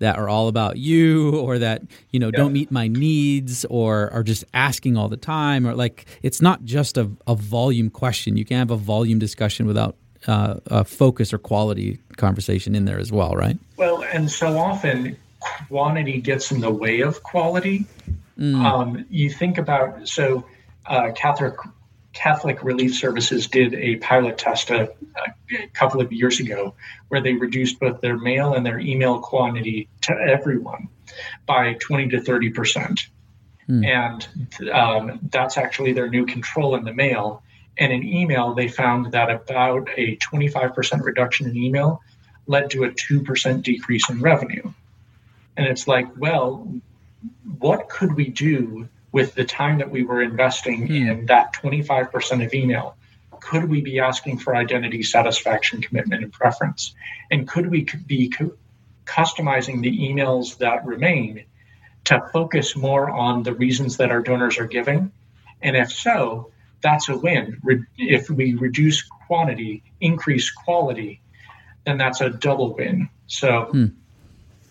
that 0.00 0.18
are 0.18 0.28
all 0.28 0.48
about 0.48 0.76
you, 0.76 1.30
or 1.38 1.58
that 1.58 1.80
you 2.10 2.20
know 2.20 2.26
yeah. 2.26 2.36
don't 2.36 2.52
meet 2.52 2.70
my 2.70 2.88
needs, 2.88 3.64
or 3.70 4.12
are 4.12 4.22
just 4.22 4.44
asking 4.52 4.98
all 4.98 5.08
the 5.08 5.16
time, 5.16 5.66
or 5.66 5.74
like 5.74 6.04
it's 6.22 6.42
not 6.42 6.62
just 6.64 6.98
a, 6.98 7.10
a 7.26 7.34
volume 7.34 7.88
question. 7.88 8.36
You 8.36 8.44
can 8.44 8.58
have 8.58 8.70
a 8.70 8.76
volume 8.76 9.18
discussion 9.18 9.66
without 9.66 9.96
uh, 10.26 10.56
a 10.66 10.84
focus 10.84 11.32
or 11.32 11.38
quality 11.38 11.98
conversation 12.18 12.74
in 12.74 12.84
there 12.84 12.98
as 12.98 13.10
well, 13.10 13.32
right? 13.34 13.58
Well, 13.78 14.04
and 14.12 14.30
so 14.30 14.58
often 14.58 15.16
quantity 15.68 16.20
gets 16.20 16.50
in 16.50 16.60
the 16.60 16.70
way 16.70 17.00
of 17.00 17.22
quality. 17.22 17.86
Mm. 18.38 18.54
Um, 18.56 19.06
you 19.10 19.30
think 19.30 19.58
about 19.58 20.08
so 20.08 20.46
uh, 20.86 21.12
Catholic 21.14 21.54
Catholic 22.12 22.64
Relief 22.64 22.94
Services 22.94 23.46
did 23.46 23.74
a 23.74 23.96
pilot 23.96 24.38
test 24.38 24.70
a, 24.70 24.90
a, 25.52 25.66
couple 25.74 26.00
of 26.00 26.12
years 26.12 26.40
ago 26.40 26.74
where 27.08 27.20
they 27.20 27.34
reduced 27.34 27.78
both 27.78 28.00
their 28.00 28.16
mail 28.16 28.54
and 28.54 28.64
their 28.64 28.78
email 28.78 29.20
quantity 29.20 29.88
to 30.02 30.12
everyone 30.12 30.88
by 31.44 31.74
20 31.74 32.08
to 32.08 32.20
30 32.20 32.50
percent. 32.50 33.00
Mm. 33.68 33.86
And 33.86 34.70
um, 34.70 35.20
that's 35.30 35.58
actually 35.58 35.92
their 35.92 36.08
new 36.08 36.24
control 36.24 36.74
in 36.76 36.84
the 36.84 36.94
mail. 36.94 37.42
And 37.78 37.92
in 37.92 38.04
email, 38.04 38.54
they 38.54 38.68
found 38.68 39.12
that 39.12 39.30
about 39.30 39.90
a 39.96 40.16
25% 40.16 41.02
reduction 41.02 41.48
in 41.48 41.56
email 41.56 42.00
led 42.46 42.70
to 42.70 42.84
a 42.84 42.90
2% 42.90 43.62
decrease 43.62 44.08
in 44.08 44.20
revenue. 44.20 44.72
And 45.56 45.66
it's 45.66 45.88
like, 45.88 46.08
well, 46.16 46.68
what 47.58 47.88
could 47.88 48.14
we 48.14 48.28
do 48.28 48.88
with 49.12 49.34
the 49.34 49.44
time 49.44 49.78
that 49.78 49.90
we 49.90 50.02
were 50.02 50.22
investing 50.22 50.88
mm. 50.88 51.10
in 51.10 51.26
that 51.26 51.54
25% 51.54 52.44
of 52.44 52.52
email? 52.52 52.96
Could 53.40 53.68
we 53.68 53.80
be 53.80 54.00
asking 54.00 54.38
for 54.38 54.54
identity, 54.56 55.02
satisfaction, 55.02 55.80
commitment, 55.80 56.22
and 56.22 56.32
preference? 56.32 56.94
And 57.30 57.48
could 57.48 57.70
we 57.70 57.86
be 58.06 58.32
customizing 59.04 59.82
the 59.82 59.98
emails 59.98 60.58
that 60.58 60.84
remain 60.84 61.44
to 62.04 62.28
focus 62.32 62.76
more 62.76 63.08
on 63.10 63.42
the 63.42 63.54
reasons 63.54 63.98
that 63.98 64.10
our 64.10 64.20
donors 64.20 64.58
are 64.58 64.66
giving? 64.66 65.12
And 65.62 65.76
if 65.76 65.92
so, 65.92 66.50
that's 66.82 67.08
a 67.08 67.16
win. 67.16 67.60
If 67.96 68.28
we 68.28 68.54
reduce 68.54 69.02
quantity, 69.02 69.82
increase 70.00 70.50
quality, 70.50 71.20
then 71.84 71.98
that's 71.98 72.20
a 72.20 72.30
double 72.30 72.74
win. 72.74 73.08
So 73.26 73.68
hmm. 73.70 73.86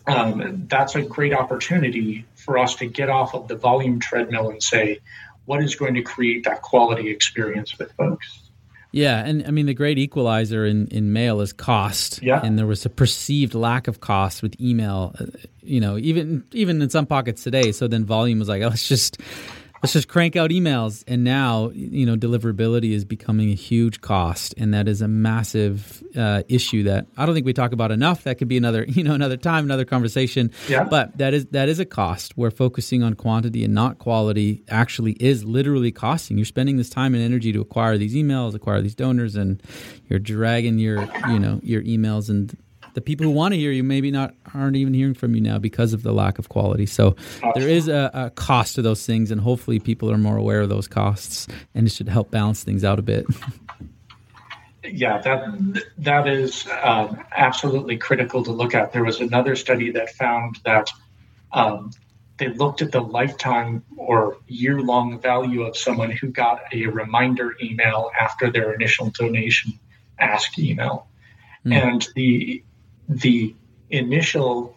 Um, 0.07 0.65
that's 0.67 0.95
a 0.95 1.01
great 1.01 1.33
opportunity 1.33 2.25
for 2.35 2.57
us 2.57 2.75
to 2.75 2.85
get 2.85 3.09
off 3.09 3.33
of 3.33 3.47
the 3.47 3.55
volume 3.55 3.99
treadmill 3.99 4.49
and 4.49 4.61
say, 4.61 4.99
what 5.45 5.63
is 5.63 5.75
going 5.75 5.93
to 5.95 6.01
create 6.01 6.43
that 6.43 6.61
quality 6.61 7.09
experience 7.09 7.77
with 7.77 7.91
folks? 7.93 8.41
Yeah, 8.91 9.25
and 9.25 9.45
I 9.45 9.51
mean 9.51 9.65
the 9.65 9.73
great 9.73 9.97
equalizer 9.97 10.65
in, 10.65 10.87
in 10.87 11.11
mail 11.11 11.41
is 11.41 11.51
cost. 11.51 12.23
Yeah, 12.23 12.39
and 12.41 12.57
there 12.57 12.65
was 12.65 12.85
a 12.85 12.89
perceived 12.89 13.53
lack 13.53 13.89
of 13.89 13.99
cost 13.99 14.41
with 14.41 14.59
email. 14.61 15.13
Uh, 15.19 15.25
you 15.61 15.81
know, 15.81 15.97
even 15.97 16.45
even 16.53 16.81
in 16.81 16.89
some 16.89 17.05
pockets 17.05 17.43
today. 17.43 17.73
So 17.73 17.89
then 17.89 18.05
volume 18.05 18.39
was 18.39 18.47
like, 18.47 18.61
oh, 18.61 18.69
let's 18.69 18.87
just 18.87 19.19
let's 19.85 19.93
just 19.93 20.07
crank 20.07 20.35
out 20.35 20.49
emails. 20.49 21.03
And 21.07 21.23
now 21.23 21.69
you 21.69 22.05
know 22.05 22.15
deliverability 22.15 22.91
is 22.91 23.05
becoming 23.05 23.51
a 23.51 23.55
huge 23.55 24.01
cost. 24.01 24.55
And 24.57 24.73
that 24.73 24.87
is 24.87 25.01
a 25.01 25.07
massive 25.07 26.03
uh, 26.17 26.43
issue 26.47 26.83
that 26.83 27.07
i 27.17 27.25
don't 27.25 27.35
think 27.35 27.45
we 27.45 27.53
talk 27.53 27.71
about 27.71 27.91
enough. 27.91 28.23
That 28.23 28.39
could 28.39 28.47
be 28.47 28.57
another 28.57 28.85
you 28.87 29.03
know 29.03 29.13
another 29.13 29.37
time 29.37 29.63
another 29.63 29.85
conversation. 29.85 30.51
Yeah. 30.67 30.85
but 30.85 31.15
that 31.19 31.33
is 31.35 31.45
that 31.47 31.69
is 31.69 31.79
a 31.79 31.85
cost 31.85 32.35
where 32.35 32.49
focusing 32.49 33.03
on 33.03 33.13
quantity 33.13 33.63
and 33.63 33.75
not 33.75 33.99
quality 33.99 34.63
actually 34.69 35.13
is 35.13 35.45
literally 35.45 35.91
costing. 35.91 36.37
You're 36.37 36.45
spending 36.45 36.77
this 36.77 36.89
time 36.89 37.13
and 37.13 37.23
energy 37.23 37.53
to 37.53 37.61
acquire 37.61 37.97
these 37.97 38.15
emails 38.15 38.55
acquire 38.55 38.81
these 38.81 38.95
donors 38.95 39.35
and 39.35 39.61
you're 40.07 40.19
dragging 40.19 40.79
your 40.79 41.01
you 41.29 41.37
know 41.37 41.59
your 41.61 41.83
emails 41.83 42.29
and 42.29 42.57
the 42.95 43.01
people 43.01 43.25
who 43.25 43.31
want 43.31 43.53
to 43.53 43.59
hear 43.59 43.71
you 43.71 43.83
maybe 43.83 44.09
not 44.09 44.33
aren't 44.53 44.75
even 44.75 44.93
hearing 44.93 45.13
from 45.13 45.35
you 45.35 45.41
now 45.41 45.59
because 45.59 45.93
of 45.93 46.01
the 46.01 46.11
lack 46.11 46.39
of 46.39 46.49
quality. 46.49 46.85
So 46.85 47.15
there 47.53 47.67
is 47.67 47.87
a, 47.87 48.09
a, 48.13 48.29
cost 48.31 48.75
to 48.75 48.81
those 48.81 49.05
things, 49.05 49.31
and 49.31 49.39
hopefully 49.39 49.79
people 49.79 50.09
are 50.09 50.17
more 50.17 50.37
aware 50.37 50.61
of 50.61 50.69
those 50.69 50.87
costs, 50.87 51.47
and 51.75 51.85
it 51.85 51.91
should 51.91 52.09
help 52.09 52.31
balance 52.31 52.63
things 52.63 52.83
out 52.83 52.97
a 52.97 53.01
bit. 53.01 53.25
yeah, 54.83 55.19
that 55.19 55.83
that 55.97 56.27
is 56.27 56.67
um, 56.81 57.21
absolutely 57.35 57.97
critical 57.97 58.43
to 58.43 58.51
look 58.51 58.73
at. 58.73 58.93
There 58.93 59.03
was 59.03 59.19
another 59.19 59.55
study 59.55 59.91
that 59.91 60.11
found 60.11 60.59
that 60.65 60.89
um, 61.51 61.91
they 62.37 62.47
looked 62.47 62.81
at 62.81 62.91
the 62.91 63.01
lifetime 63.01 63.83
or 63.97 64.37
year 64.47 64.81
long 64.81 65.19
value 65.19 65.63
of 65.63 65.77
someone 65.77 66.11
who 66.11 66.27
got 66.27 66.61
a 66.73 66.87
reminder 66.87 67.55
email 67.61 68.09
after 68.19 68.49
their 68.51 68.73
initial 68.73 69.09
donation 69.09 69.77
ask 70.19 70.57
email. 70.57 71.07
Mm. 71.65 71.73
And 71.73 72.07
the 72.15 72.63
the 73.07 73.55
initial 73.89 74.75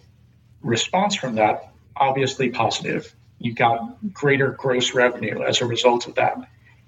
response 0.62 1.14
from 1.14 1.36
that 1.36 1.72
obviously 1.96 2.50
positive. 2.50 3.14
You 3.38 3.54
got 3.54 4.12
greater 4.12 4.50
gross 4.50 4.94
revenue 4.94 5.42
as 5.42 5.60
a 5.60 5.66
result 5.66 6.06
of 6.06 6.16
that 6.16 6.36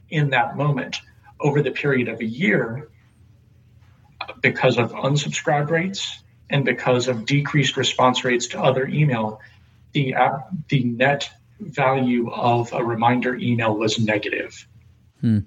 in 0.09 0.31
that 0.31 0.57
moment. 0.57 1.01
Over 1.39 1.63
the 1.63 1.71
period 1.71 2.09
of 2.09 2.21
a 2.21 2.25
year, 2.25 2.91
because 4.43 4.79
of 4.79 4.93
unsubscribe 4.93 5.71
rates 5.71 6.23
and 6.51 6.65
because 6.65 7.09
of 7.09 7.25
decreased 7.25 7.77
response 7.77 8.25
rates 8.25 8.49
to 8.49 8.61
other 8.61 8.87
email, 8.87 9.41
the 9.93 10.15
app, 10.15 10.49
the 10.69 10.85
net 10.85 11.31
value 11.61 12.31
of 12.31 12.73
a 12.73 12.85
reminder 12.85 13.35
email 13.37 13.75
was 13.75 13.99
negative. 13.99 14.67
Hmm. 15.21 15.41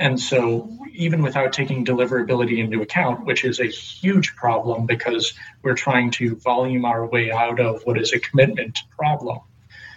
And 0.00 0.18
so, 0.18 0.66
even 0.94 1.20
without 1.20 1.52
taking 1.52 1.84
deliverability 1.84 2.58
into 2.58 2.80
account, 2.80 3.26
which 3.26 3.44
is 3.44 3.60
a 3.60 3.66
huge 3.66 4.34
problem 4.34 4.86
because 4.86 5.34
we're 5.62 5.74
trying 5.74 6.10
to 6.12 6.36
volume 6.36 6.86
our 6.86 7.06
way 7.06 7.30
out 7.30 7.60
of 7.60 7.82
what 7.84 8.00
is 8.00 8.14
a 8.14 8.18
commitment 8.18 8.78
problem, 8.96 9.40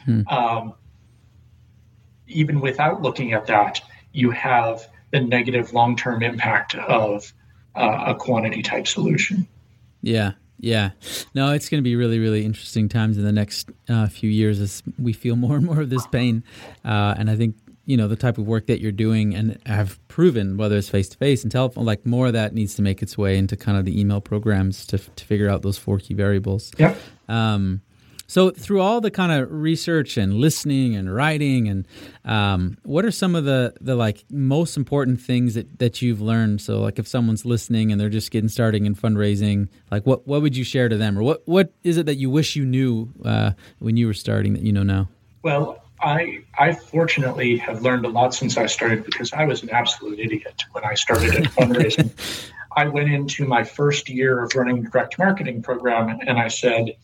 hmm. 0.04 0.28
um, 0.28 0.74
even 2.28 2.60
without 2.60 3.02
looking 3.02 3.32
at 3.32 3.48
that, 3.48 3.80
you 4.12 4.32
have 4.32 4.86
the 5.12 5.22
negative 5.22 5.72
long 5.72 5.96
term 5.96 6.22
impact 6.22 6.76
of 6.76 7.32
uh, 7.74 8.04
a 8.08 8.16
quantity 8.16 8.62
type 8.62 8.88
solution. 8.88 9.48
Yeah. 10.02 10.34
Yeah, 10.60 10.92
no, 11.34 11.52
it's 11.52 11.68
going 11.68 11.80
to 11.80 11.84
be 11.84 11.98
really, 11.98 12.20
really 12.20 12.46
interesting 12.46 12.88
times 12.88 13.18
in 13.18 13.26
the 13.26 13.34
next 13.34 13.70
uh, 13.90 14.08
few 14.08 14.30
years 14.30 14.62
as 14.62 14.82
we 14.98 15.12
feel 15.12 15.36
more 15.36 15.58
and 15.58 15.66
more 15.66 15.82
of 15.82 15.90
this 15.90 16.08
pain. 16.08 16.42
Uh, 16.86 17.16
and 17.18 17.30
I 17.30 17.36
think 17.36 17.58
you 17.86 17.98
know 17.98 18.08
the 18.08 18.16
type 18.16 18.38
of 18.38 18.46
work 18.46 18.68
that 18.68 18.80
you're 18.80 18.92
doing 18.92 19.36
and 19.36 19.60
have 19.66 20.00
proven 20.08 20.58
whether 20.58 20.78
it's 20.78 20.90
face 20.90 21.10
to 21.10 21.18
face 21.18 21.44
and 21.44 21.52
telephone 21.52 21.86
like 21.86 22.06
more 22.06 22.28
of 22.28 22.34
that 22.34 22.54
needs 22.54 22.76
to 22.76 22.82
make 22.82 23.02
its 23.02 23.18
way 23.18 23.38
into 23.38 23.58
kind 23.58 23.78
of 23.78 23.86
the 23.86 24.00
email 24.00 24.22
programs 24.22 24.86
to 24.86 24.98
to 24.98 25.26
figure 25.26 25.50
out 25.50 25.62
those 25.62 25.78
four 25.78 25.98
key 26.00 26.14
variables. 26.14 26.72
Yeah 26.78 26.96
um, 27.28 27.82
so 28.28 28.50
through 28.50 28.82
all 28.82 29.02
the 29.02 29.12
kind 29.12 29.32
of 29.32 29.52
research 29.52 30.18
and 30.18 30.34
listening 30.34 30.96
and 30.96 31.14
writing 31.14 31.68
and 31.68 31.88
um, 32.26 32.78
what 32.84 33.06
are 33.06 33.12
some 33.12 33.36
of 33.36 33.46
the 33.46 33.74
the 33.80 33.96
like 33.96 34.24
most 34.32 34.78
important 34.78 35.22
things 35.22 35.54
that 35.54 35.80
that 35.80 36.02
you've 36.02 36.22
learned? 36.22 36.62
So 36.62 36.80
like 36.80 37.00
if 37.00 37.08
someone's 37.08 37.46
listening 37.46 37.92
and 37.92 38.00
they're 38.00 38.10
just 38.10 38.32
getting 38.32 38.50
starting 38.50 38.86
in 38.86 38.96
fundraising 38.96 39.68
like 39.92 40.06
what 40.06 40.28
what 40.28 40.42
would 40.42 40.56
you 40.58 40.64
share 40.64 40.90
to 40.90 40.98
them? 40.98 41.18
Or 41.20 41.24
what 41.24 41.44
what 41.46 41.74
is 41.84 41.98
it 41.98 42.06
that 42.06 42.16
you 42.16 42.30
wish 42.30 42.56
you 42.56 42.66
knew 42.66 43.14
uh, 43.24 43.52
when 43.80 43.98
you 43.98 44.08
were 44.08 44.14
starting 44.14 44.54
that 44.54 44.64
you 44.64 44.72
know 44.72 44.84
now? 44.84 45.10
Well 45.44 45.83
I 46.04 46.44
I 46.58 46.74
fortunately 46.74 47.58
have 47.58 47.82
learned 47.82 48.06
a 48.06 48.10
lot 48.10 48.34
since 48.34 48.58
I 48.58 48.66
started 48.66 49.06
because 49.06 49.32
I 49.32 49.46
was 49.46 49.64
an 49.64 49.70
absolute 49.70 50.20
idiot 50.20 50.66
when 50.74 50.84
I 50.84 50.96
started 50.96 51.34
at 51.36 51.44
fundraising. 51.56 52.12
I 52.76 52.88
went 52.88 53.12
into 53.12 53.46
my 53.46 53.64
first 53.64 54.10
year 54.10 54.44
of 54.44 54.54
running 54.56 54.84
the 54.84 54.90
direct 54.90 55.18
marketing 55.18 55.62
program 55.62 56.20
and 56.28 56.38
I 56.38 56.50
said, 56.50 56.96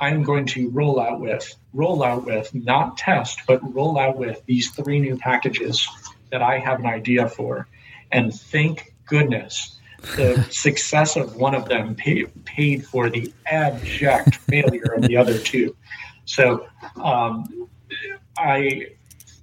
I'm 0.00 0.22
going 0.22 0.46
to 0.46 0.70
roll 0.70 0.98
out 0.98 1.20
with, 1.20 1.54
roll 1.74 2.02
out 2.02 2.24
with, 2.24 2.52
not 2.54 2.96
test, 2.96 3.40
but 3.46 3.60
roll 3.74 3.98
out 3.98 4.16
with 4.16 4.44
these 4.46 4.70
three 4.70 4.98
new 4.98 5.16
packages 5.18 5.86
that 6.30 6.42
I 6.42 6.58
have 6.58 6.80
an 6.80 6.86
idea 6.86 7.28
for. 7.28 7.68
And 8.10 8.34
thank 8.34 8.94
goodness 9.04 9.78
the 10.16 10.42
success 10.50 11.16
of 11.16 11.36
one 11.36 11.54
of 11.54 11.68
them 11.68 11.94
pay, 11.94 12.24
paid 12.44 12.86
for 12.86 13.10
the 13.10 13.32
abject 13.46 14.36
failure 14.36 14.94
of 14.96 15.02
the 15.02 15.18
other 15.18 15.38
two. 15.38 15.76
So 16.24 16.66
um, 16.96 17.68
I 18.40 18.86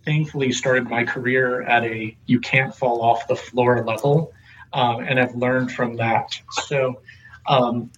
thankfully 0.06 0.52
started 0.52 0.90
my 0.90 1.04
career 1.04 1.62
at 1.62 1.84
a 1.84 2.16
you 2.26 2.40
can't 2.40 2.74
fall 2.74 3.02
off 3.02 3.28
the 3.28 3.36
floor 3.36 3.84
level, 3.86 4.34
um, 4.74 5.02
and 5.02 5.20
I've 5.20 5.36
learned 5.36 5.72
from 5.72 5.98
that. 5.98 6.40
So, 6.50 7.02
um, 7.48 7.92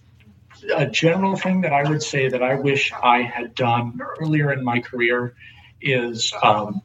a 0.74 0.86
general 0.86 1.36
thing 1.36 1.62
that 1.62 1.72
I 1.72 1.88
would 1.88 2.02
say 2.02 2.28
that 2.28 2.42
I 2.42 2.56
wish 2.56 2.92
I 2.92 3.22
had 3.22 3.54
done 3.54 4.00
earlier 4.20 4.52
in 4.52 4.62
my 4.62 4.80
career 4.80 5.34
is 5.80 6.32
um, 6.42 6.82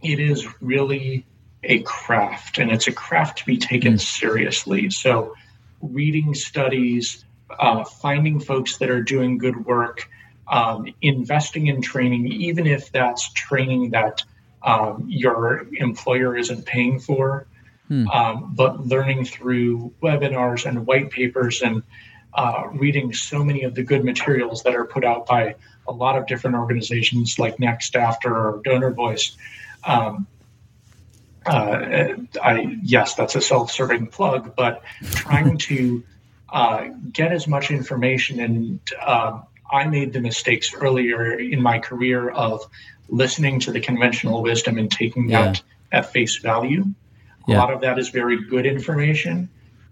it 0.00 0.18
is 0.18 0.46
really 0.62 1.26
a 1.62 1.80
craft, 1.82 2.58
and 2.58 2.70
it's 2.70 2.86
a 2.86 2.92
craft 2.92 3.38
to 3.38 3.46
be 3.46 3.58
taken 3.58 3.94
mm. 3.94 4.00
seriously. 4.00 4.90
So, 4.90 5.34
reading 5.82 6.34
studies, 6.34 7.24
uh, 7.50 7.84
finding 7.84 8.40
folks 8.40 8.78
that 8.78 8.88
are 8.88 9.02
doing 9.02 9.38
good 9.38 9.66
work 9.66 10.08
um, 10.48 10.86
investing 11.02 11.66
in 11.66 11.82
training, 11.82 12.26
even 12.28 12.66
if 12.66 12.92
that's 12.92 13.32
training 13.32 13.90
that 13.90 14.22
um, 14.62 15.04
your 15.08 15.66
employer 15.74 16.36
isn't 16.36 16.66
paying 16.66 16.98
for, 17.00 17.46
hmm. 17.88 18.08
um, 18.08 18.52
but 18.54 18.86
learning 18.86 19.24
through 19.24 19.92
webinars 20.02 20.66
and 20.66 20.86
white 20.86 21.10
papers 21.10 21.62
and 21.62 21.82
uh, 22.34 22.64
reading 22.72 23.12
so 23.14 23.42
many 23.42 23.62
of 23.62 23.74
the 23.74 23.82
good 23.82 24.04
materials 24.04 24.62
that 24.64 24.74
are 24.74 24.84
put 24.84 25.04
out 25.04 25.26
by 25.26 25.54
a 25.88 25.92
lot 25.92 26.18
of 26.18 26.26
different 26.26 26.56
organizations 26.56 27.38
like 27.38 27.56
NextAfter 27.56 28.26
or 28.26 28.62
DonorVoice. 28.64 29.36
Um, 29.84 30.26
uh, 31.46 32.08
I 32.42 32.78
yes, 32.82 33.14
that's 33.14 33.36
a 33.36 33.40
self-serving 33.40 34.08
plug, 34.08 34.54
but 34.56 34.82
trying 35.12 35.58
to 35.68 36.02
uh, 36.48 36.88
get 37.12 37.32
as 37.32 37.46
much 37.46 37.70
information 37.70 38.40
and 38.40 38.80
um, 39.04 39.44
I 39.70 39.86
made 39.86 40.12
the 40.12 40.20
mistakes 40.20 40.74
earlier 40.74 41.32
in 41.38 41.60
my 41.60 41.78
career 41.78 42.28
of 42.28 42.62
listening 43.08 43.60
to 43.60 43.72
the 43.72 43.80
conventional 43.80 44.42
wisdom 44.42 44.78
and 44.78 44.90
taking 44.90 45.28
yeah. 45.28 45.46
that 45.46 45.62
at 45.92 46.12
face 46.12 46.36
value. 46.36 46.84
Yeah. 47.46 47.56
A 47.56 47.58
lot 47.58 47.72
of 47.72 47.80
that 47.82 47.98
is 47.98 48.08
very 48.08 48.44
good 48.44 48.66
information, 48.66 49.48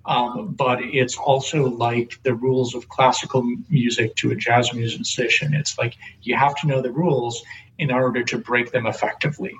um, 0.06 0.54
but 0.54 0.82
it's 0.82 1.16
also 1.16 1.68
like 1.68 2.20
the 2.24 2.34
rules 2.34 2.74
of 2.74 2.88
classical 2.88 3.42
music 3.68 4.16
to 4.16 4.32
a 4.32 4.34
jazz 4.34 4.72
musician. 4.74 5.54
It's 5.54 5.78
like 5.78 5.96
you 6.22 6.36
have 6.36 6.56
to 6.56 6.66
know 6.66 6.82
the 6.82 6.90
rules 6.90 7.42
in 7.78 7.90
order 7.92 8.24
to 8.24 8.38
break 8.38 8.72
them 8.72 8.86
effectively. 8.86 9.54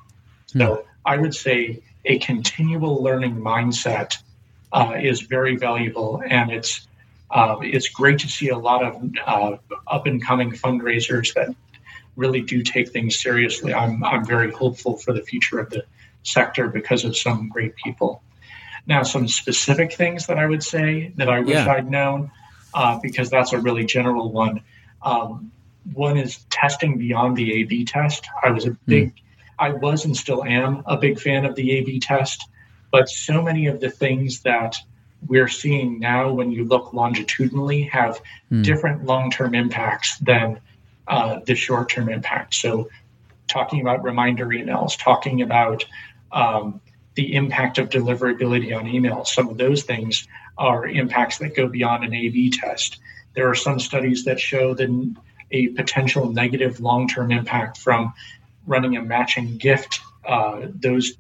Hmm. 0.53 0.59
So 0.59 0.85
I 1.05 1.17
would 1.17 1.35
say 1.35 1.83
a 2.05 2.19
continual 2.19 3.03
learning 3.03 3.37
mindset 3.37 4.19
uh, 4.73 4.97
is 5.01 5.23
very 5.23 5.57
valuable, 5.57 6.23
and 6.27 6.51
it's 6.51 6.87
uh, 7.31 7.57
it's 7.63 7.89
great 7.89 8.21
to 8.21 8.29
see 8.29 8.49
a 8.49 8.59
lot 8.59 8.85
of 8.85 9.11
uh, 9.27 9.57
up 9.87 10.07
and 10.07 10.25
coming 10.25 10.53
fundraisers 10.53 11.35
that 11.35 11.55
really 12.17 12.43
do 12.43 12.63
take 12.63 12.91
things 12.91 13.21
seriously. 13.21 13.75
I'm, 13.75 14.05
I'm 14.05 14.25
very 14.25 14.53
hopeful 14.53 14.97
for 14.97 15.13
the 15.13 15.23
future 15.23 15.59
of 15.59 15.71
the 15.71 15.85
sector 16.23 16.69
because 16.69 17.05
of 17.05 17.17
some 17.17 17.49
great 17.49 17.75
people. 17.77 18.23
Now, 18.87 19.03
some 19.03 19.29
specific 19.29 19.93
things 19.95 20.27
that 20.27 20.39
I 20.39 20.47
would 20.47 20.63
say 20.63 21.13
that 21.17 21.29
I 21.29 21.41
wish 21.41 21.55
Yeah. 21.55 21.73
I'd 21.73 21.91
known, 21.91 22.31
uh, 22.73 22.99
because 23.03 23.31
that's 23.31 23.53
a 23.53 23.59
really 23.59 23.85
general 23.85 24.31
one. 24.31 24.61
Um, 25.03 25.51
one 25.93 26.17
is 26.17 26.39
testing 26.51 26.99
beyond 26.99 27.37
the 27.37 27.61
A/B 27.61 27.85
test. 27.85 28.27
I 28.43 28.51
was 28.51 28.67
a 28.67 28.71
big, 28.87 29.13
I 29.59 29.71
was 29.71 30.05
and 30.05 30.17
still 30.17 30.45
am 30.45 30.83
a 30.87 30.97
big 30.97 31.21
fan 31.21 31.45
of 31.45 31.55
the 31.57 31.73
A/B 31.73 32.01
test, 32.01 32.49
but 32.91 33.09
so 33.09 33.43
many 33.43 33.67
of 33.67 33.81
the 33.81 33.91
things 33.91 34.41
that 34.41 34.77
we're 35.27 35.49
seeing 35.49 35.99
now, 35.99 36.33
when 36.33 36.51
you 36.51 36.65
look 36.65 36.93
longitudinally, 36.93 37.85
have 37.85 38.21
different 38.63 39.05
long-term 39.05 39.55
impacts 39.55 40.19
than 40.19 40.61
uh, 41.09 41.41
the 41.45 41.55
short-term 41.55 42.09
impact. 42.09 42.55
So, 42.55 42.89
talking 43.49 43.81
about 43.81 44.05
reminder 44.05 44.47
emails, 44.47 44.99
talking 44.99 45.43
about 45.43 45.85
um, 46.33 46.81
the 47.15 47.35
impact 47.35 47.79
of 47.79 47.89
deliverability 47.89 48.77
on 48.77 48.87
emails. 48.87 49.29
Some 49.29 49.49
of 49.49 49.57
those 49.57 49.83
things 49.83 50.27
are 50.57 50.87
impacts 50.87 51.39
that 51.39 51.55
go 51.55 51.69
beyond 51.69 52.05
an 52.05 52.15
A/B 52.15 52.51
test. 52.51 52.99
There 53.35 53.49
are 53.49 53.55
some 53.55 53.79
studies 53.81 54.25
that 54.25 54.41
show 54.41 54.75
that 54.75 55.15
a 55.51 55.69
potential 55.69 56.33
negative 56.33 56.81
long-term 56.81 57.31
impact 57.31 57.79
from 57.79 58.13
running 58.67 58.97
a 58.97 59.03
matching 59.03 59.57
gift. 59.57 60.01
Uh, 60.25 60.67
those 60.69 61.17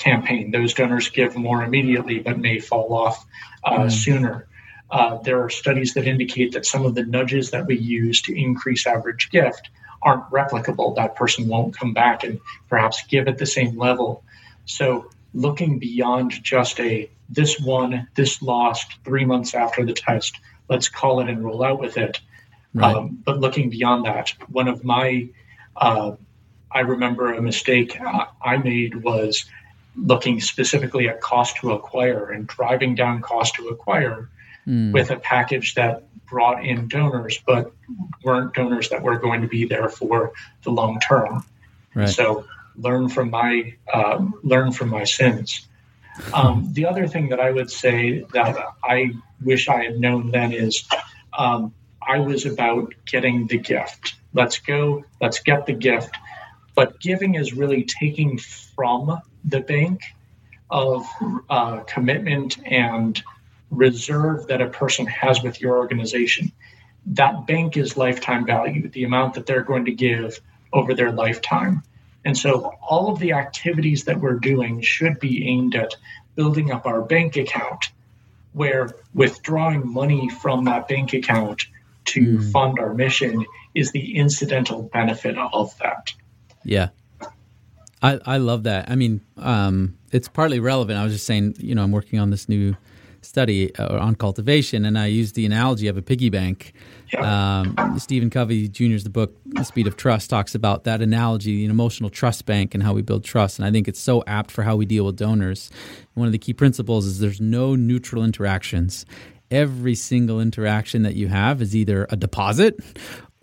campaign, 0.00 0.50
those 0.50 0.74
donors 0.74 1.08
give 1.08 1.36
more 1.36 1.62
immediately, 1.62 2.18
but 2.18 2.38
may 2.38 2.58
fall 2.58 2.92
off 2.92 3.24
uh, 3.64 3.88
sooner. 3.88 4.48
Uh, 4.90 5.18
there 5.18 5.40
are 5.42 5.50
studies 5.50 5.94
that 5.94 6.06
indicate 6.06 6.52
that 6.52 6.66
some 6.66 6.84
of 6.84 6.94
the 6.94 7.04
nudges 7.04 7.50
that 7.52 7.66
we 7.66 7.78
use 7.78 8.20
to 8.22 8.36
increase 8.36 8.86
average 8.86 9.30
gift 9.30 9.70
aren't 10.02 10.24
replicable. 10.30 10.96
That 10.96 11.14
person 11.14 11.46
won't 11.46 11.78
come 11.78 11.92
back 11.92 12.24
and 12.24 12.40
perhaps 12.68 13.04
give 13.08 13.28
at 13.28 13.38
the 13.38 13.46
same 13.46 13.78
level. 13.78 14.24
So, 14.64 15.10
looking 15.32 15.78
beyond 15.78 16.32
just 16.42 16.80
a 16.80 17.08
this 17.28 17.60
won, 17.60 18.08
this 18.16 18.42
lost 18.42 18.96
three 19.04 19.24
months 19.24 19.54
after 19.54 19.84
the 19.84 19.92
test, 19.92 20.40
let's 20.68 20.88
call 20.88 21.20
it 21.20 21.28
and 21.28 21.44
roll 21.44 21.62
out 21.62 21.78
with 21.78 21.96
it. 21.96 22.20
Right. 22.74 22.94
Um, 22.94 23.22
but 23.24 23.38
looking 23.38 23.70
beyond 23.70 24.04
that, 24.06 24.32
one 24.48 24.66
of 24.66 24.84
my, 24.84 25.28
uh, 25.76 26.12
I 26.72 26.80
remember 26.80 27.32
a 27.32 27.42
mistake 27.42 27.96
I 28.00 28.56
made 28.56 29.02
was 29.02 29.44
looking 30.02 30.40
specifically 30.40 31.08
at 31.08 31.20
cost 31.20 31.56
to 31.56 31.72
acquire 31.72 32.30
and 32.30 32.46
driving 32.46 32.94
down 32.94 33.20
cost 33.20 33.54
to 33.54 33.68
acquire 33.68 34.28
Mm. 34.66 34.92
with 34.92 35.10
a 35.10 35.16
package 35.16 35.74
that 35.74 36.04
brought 36.26 36.64
in 36.64 36.86
donors, 36.86 37.40
but 37.46 37.72
weren't 38.22 38.54
donors 38.54 38.90
that 38.90 39.02
were 39.02 39.18
going 39.18 39.40
to 39.40 39.48
be 39.48 39.64
there 39.64 39.88
for 39.88 40.32
the 40.62 40.70
long 40.70 41.00
term. 41.00 41.44
Right. 41.94 42.08
So 42.08 42.44
learn 42.76 43.08
from 43.08 43.30
my 43.30 43.74
uh, 43.92 44.24
learn 44.42 44.72
from 44.72 44.90
my 44.90 45.04
sins. 45.04 45.66
Um, 46.34 46.68
the 46.72 46.84
other 46.86 47.08
thing 47.08 47.30
that 47.30 47.40
I 47.40 47.50
would 47.50 47.70
say 47.70 48.24
that 48.32 48.56
I 48.84 49.12
wish 49.42 49.68
I 49.68 49.84
had 49.84 49.98
known 49.98 50.30
then 50.30 50.52
is 50.52 50.86
um, 51.36 51.72
I 52.06 52.18
was 52.18 52.44
about 52.44 52.92
getting 53.06 53.46
the 53.46 53.58
gift. 53.58 54.14
Let's 54.34 54.58
go. 54.58 55.04
Let's 55.20 55.40
get 55.40 55.66
the 55.66 55.72
gift. 55.72 56.14
But 56.74 57.00
giving 57.00 57.34
is 57.34 57.54
really 57.54 57.84
taking 57.84 58.38
from 58.38 59.20
the 59.44 59.60
bank 59.60 60.02
of 60.70 61.06
uh, 61.48 61.80
commitment 61.80 62.58
and 62.64 63.22
reserve 63.70 64.46
that 64.48 64.60
a 64.60 64.68
person 64.68 65.06
has 65.06 65.42
with 65.42 65.60
your 65.60 65.78
organization. 65.78 66.52
That 67.06 67.46
bank 67.46 67.76
is 67.76 67.96
lifetime 67.96 68.46
value, 68.46 68.88
the 68.88 69.04
amount 69.04 69.34
that 69.34 69.46
they're 69.46 69.62
going 69.62 69.86
to 69.86 69.92
give 69.92 70.40
over 70.72 70.94
their 70.94 71.12
lifetime. 71.12 71.82
And 72.24 72.36
so 72.36 72.74
all 72.82 73.10
of 73.10 73.18
the 73.18 73.32
activities 73.32 74.04
that 74.04 74.20
we're 74.20 74.38
doing 74.38 74.82
should 74.82 75.18
be 75.18 75.48
aimed 75.48 75.74
at 75.74 75.96
building 76.34 76.70
up 76.70 76.86
our 76.86 77.00
bank 77.00 77.36
account, 77.36 77.86
where 78.52 78.90
withdrawing 79.14 79.90
money 79.90 80.28
from 80.28 80.64
that 80.64 80.88
bank 80.88 81.14
account 81.14 81.66
to 82.06 82.40
fund 82.50 82.78
our 82.78 82.92
mission 82.92 83.46
is 83.74 83.92
the 83.92 84.16
incidental 84.16 84.82
benefit 84.82 85.36
of 85.38 85.76
that. 85.78 86.12
Yeah. 86.64 86.88
I, 88.02 88.18
I 88.24 88.36
love 88.38 88.62
that. 88.64 88.90
I 88.90 88.96
mean, 88.96 89.20
um, 89.36 89.96
it's 90.12 90.28
partly 90.28 90.60
relevant. 90.60 90.98
I 90.98 91.04
was 91.04 91.12
just 91.12 91.26
saying, 91.26 91.56
you 91.58 91.74
know, 91.74 91.82
I'm 91.82 91.92
working 91.92 92.18
on 92.18 92.30
this 92.30 92.48
new 92.48 92.76
study 93.22 93.74
uh, 93.76 93.98
on 93.98 94.14
cultivation, 94.14 94.84
and 94.84 94.98
I 94.98 95.06
used 95.06 95.34
the 95.34 95.44
analogy 95.44 95.88
of 95.88 95.96
a 95.96 96.02
piggy 96.02 96.30
bank. 96.30 96.72
Um, 97.18 97.76
Stephen 97.98 98.30
Covey 98.30 98.68
Jr.'s 98.68 99.04
the 99.04 99.10
book 99.10 99.36
The 99.44 99.64
Speed 99.64 99.86
of 99.86 99.96
Trust 99.96 100.30
talks 100.30 100.54
about 100.54 100.84
that 100.84 101.02
analogy, 101.02 101.64
an 101.64 101.70
emotional 101.70 102.08
trust 102.08 102.46
bank, 102.46 102.74
and 102.74 102.82
how 102.82 102.92
we 102.92 103.02
build 103.02 103.24
trust. 103.24 103.58
And 103.58 103.66
I 103.66 103.70
think 103.70 103.88
it's 103.88 104.00
so 104.00 104.24
apt 104.26 104.50
for 104.50 104.62
how 104.62 104.76
we 104.76 104.86
deal 104.86 105.04
with 105.04 105.16
donors. 105.16 105.70
One 106.14 106.26
of 106.26 106.32
the 106.32 106.38
key 106.38 106.54
principles 106.54 107.06
is 107.06 107.18
there's 107.18 107.40
no 107.40 107.74
neutral 107.74 108.24
interactions. 108.24 109.04
Every 109.50 109.96
single 109.96 110.40
interaction 110.40 111.02
that 111.02 111.16
you 111.16 111.28
have 111.28 111.60
is 111.60 111.74
either 111.74 112.06
a 112.08 112.16
deposit 112.16 112.78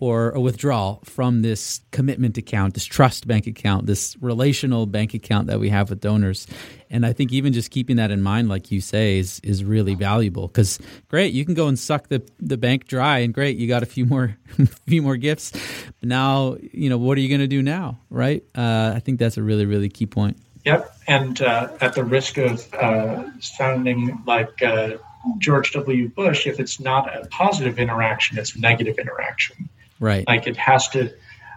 or 0.00 0.30
a 0.30 0.40
withdrawal 0.40 1.00
from 1.04 1.42
this 1.42 1.80
commitment 1.90 2.38
account, 2.38 2.74
this 2.74 2.84
trust 2.84 3.26
bank 3.26 3.46
account, 3.48 3.86
this 3.86 4.16
relational 4.20 4.86
bank 4.86 5.12
account 5.12 5.48
that 5.48 5.58
we 5.58 5.68
have 5.68 5.90
with 5.90 6.00
donors. 6.00 6.46
And 6.88 7.04
I 7.04 7.12
think 7.12 7.32
even 7.32 7.52
just 7.52 7.70
keeping 7.70 7.96
that 7.96 8.12
in 8.12 8.22
mind, 8.22 8.48
like 8.48 8.70
you 8.70 8.80
say, 8.80 9.18
is 9.18 9.40
is 9.40 9.64
really 9.64 9.94
valuable. 9.94 10.46
Because 10.46 10.78
great, 11.08 11.32
you 11.32 11.44
can 11.44 11.54
go 11.54 11.66
and 11.66 11.78
suck 11.78 12.08
the 12.08 12.22
the 12.38 12.56
bank 12.56 12.86
dry, 12.86 13.18
and 13.18 13.34
great, 13.34 13.56
you 13.56 13.66
got 13.66 13.82
a 13.82 13.86
few 13.86 14.06
more 14.06 14.36
few 14.86 15.02
more 15.02 15.16
gifts. 15.16 15.52
But 16.00 16.08
now, 16.08 16.56
you 16.72 16.88
know, 16.88 16.98
what 16.98 17.18
are 17.18 17.20
you 17.20 17.28
going 17.28 17.40
to 17.40 17.48
do 17.48 17.62
now, 17.62 17.98
right? 18.08 18.44
Uh, 18.54 18.92
I 18.94 19.00
think 19.00 19.18
that's 19.18 19.36
a 19.36 19.42
really 19.42 19.66
really 19.66 19.88
key 19.88 20.06
point. 20.06 20.38
Yep. 20.64 20.96
And 21.06 21.40
uh, 21.40 21.70
at 21.80 21.94
the 21.94 22.04
risk 22.04 22.36
of 22.36 22.72
uh, 22.74 23.24
sounding 23.40 24.22
like 24.26 24.62
uh, 24.62 24.98
George 25.38 25.72
W. 25.72 26.08
Bush, 26.08 26.46
if 26.46 26.60
it's 26.60 26.78
not 26.78 27.14
a 27.14 27.26
positive 27.28 27.78
interaction, 27.78 28.38
it's 28.38 28.54
a 28.54 28.60
negative 28.60 28.98
interaction. 28.98 29.68
Right. 30.00 30.26
Like 30.26 30.46
it 30.46 30.56
has 30.56 30.88
to. 30.88 31.12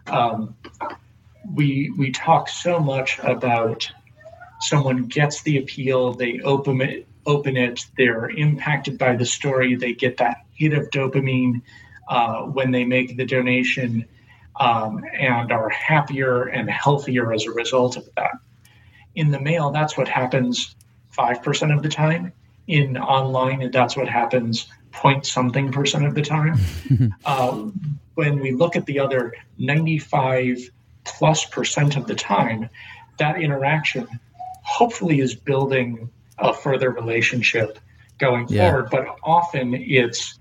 Um, 0.07 0.55
we 1.53 1.91
we 1.97 2.11
talk 2.11 2.49
so 2.49 2.79
much 2.79 3.19
about 3.19 3.91
someone 4.61 5.05
gets 5.05 5.41
the 5.41 5.57
appeal, 5.57 6.13
they 6.13 6.39
open 6.41 6.81
it, 6.81 7.07
open 7.25 7.57
it, 7.57 7.85
they're 7.97 8.29
impacted 8.29 8.97
by 8.97 9.15
the 9.15 9.25
story, 9.25 9.75
they 9.75 9.93
get 9.93 10.17
that 10.17 10.45
hit 10.53 10.73
of 10.73 10.89
dopamine 10.91 11.61
uh, 12.07 12.43
when 12.43 12.71
they 12.71 12.85
make 12.85 13.17
the 13.17 13.25
donation, 13.25 14.05
um, 14.59 15.03
and 15.13 15.51
are 15.51 15.69
happier 15.69 16.43
and 16.43 16.69
healthier 16.69 17.33
as 17.33 17.45
a 17.45 17.51
result 17.51 17.97
of 17.97 18.07
that. 18.15 18.31
In 19.15 19.31
the 19.31 19.39
mail, 19.39 19.71
that's 19.71 19.97
what 19.97 20.07
happens 20.07 20.75
five 21.09 21.43
percent 21.43 21.71
of 21.71 21.83
the 21.83 21.89
time. 21.89 22.31
In 22.67 22.97
online, 22.97 23.71
that's 23.71 23.97
what 23.97 24.07
happens 24.07 24.67
point 24.91 25.25
something 25.25 25.71
percent 25.71 26.05
of 26.05 26.15
the 26.15 26.21
time. 26.21 26.59
uh, 27.25 27.69
when 28.21 28.39
we 28.39 28.51
look 28.51 28.75
at 28.75 28.85
the 28.85 28.99
other 28.99 29.33
95 29.57 30.69
plus 31.05 31.43
percent 31.45 31.97
of 31.97 32.05
the 32.05 32.13
time, 32.13 32.69
that 33.17 33.41
interaction 33.41 34.07
hopefully 34.61 35.19
is 35.21 35.33
building 35.33 36.07
a 36.37 36.53
further 36.53 36.91
relationship 36.91 37.79
going 38.19 38.45
Yeah. 38.47 38.69
forward. 38.69 38.89
But 38.91 39.07
often 39.23 39.73
it's, 39.73 40.37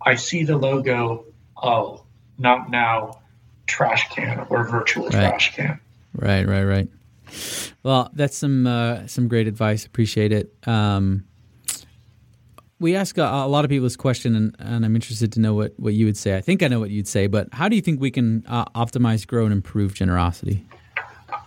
I 0.00 0.14
see 0.14 0.44
the 0.44 0.56
logo, 0.56 1.24
oh, 1.60 2.04
not 2.38 2.70
now, 2.70 3.18
trash 3.66 4.08
can 4.10 4.46
or 4.48 4.62
virtual 4.68 5.04
Right. 5.06 5.12
trash 5.12 5.56
can. 5.56 5.80
Right, 6.14 6.46
right, 6.46 6.62
right. 6.62 6.88
Well, 7.82 8.10
that's 8.14 8.36
some 8.36 8.64
uh, 8.68 9.08
some 9.08 9.26
great 9.26 9.48
advice. 9.48 9.84
Appreciate 9.84 10.30
it. 10.30 10.54
Um, 10.68 11.24
we 12.84 12.94
ask 12.94 13.16
a, 13.16 13.22
a 13.22 13.48
lot 13.48 13.64
of 13.64 13.70
people 13.70 13.84
this 13.84 13.96
question, 13.96 14.36
and, 14.36 14.54
and 14.58 14.84
I'm 14.84 14.94
interested 14.94 15.32
to 15.32 15.40
know 15.40 15.54
what, 15.54 15.72
what 15.78 15.94
you 15.94 16.04
would 16.04 16.18
say. 16.18 16.36
I 16.36 16.42
think 16.42 16.62
I 16.62 16.68
know 16.68 16.80
what 16.80 16.90
you'd 16.90 17.08
say, 17.08 17.26
but 17.26 17.48
how 17.50 17.66
do 17.66 17.76
you 17.76 17.82
think 17.82 17.98
we 17.98 18.10
can 18.10 18.44
uh, 18.46 18.66
optimize, 18.76 19.26
grow, 19.26 19.44
and 19.44 19.54
improve 19.54 19.94
generosity? 19.94 20.66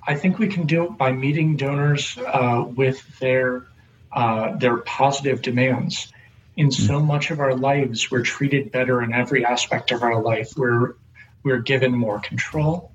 I 0.08 0.16
think 0.16 0.40
we 0.40 0.48
can 0.48 0.66
do 0.66 0.86
it 0.86 0.98
by 0.98 1.12
meeting 1.12 1.56
donors 1.56 2.18
uh, 2.18 2.66
with 2.68 3.20
their 3.20 3.68
uh, 4.14 4.56
their 4.56 4.78
positive 4.78 5.44
demands. 5.44 6.12
In 6.56 6.72
so 6.72 7.00
much 7.00 7.30
of 7.30 7.40
our 7.40 7.56
lives, 7.56 8.10
we're 8.10 8.24
treated 8.24 8.72
better 8.72 9.04
in 9.04 9.14
every 9.14 9.46
aspect 9.46 9.92
of 9.92 10.02
our 10.02 10.20
life. 10.20 10.54
We're 10.58 10.96
we're 11.44 11.60
given 11.60 11.92
more 11.92 12.20
control. 12.20 12.92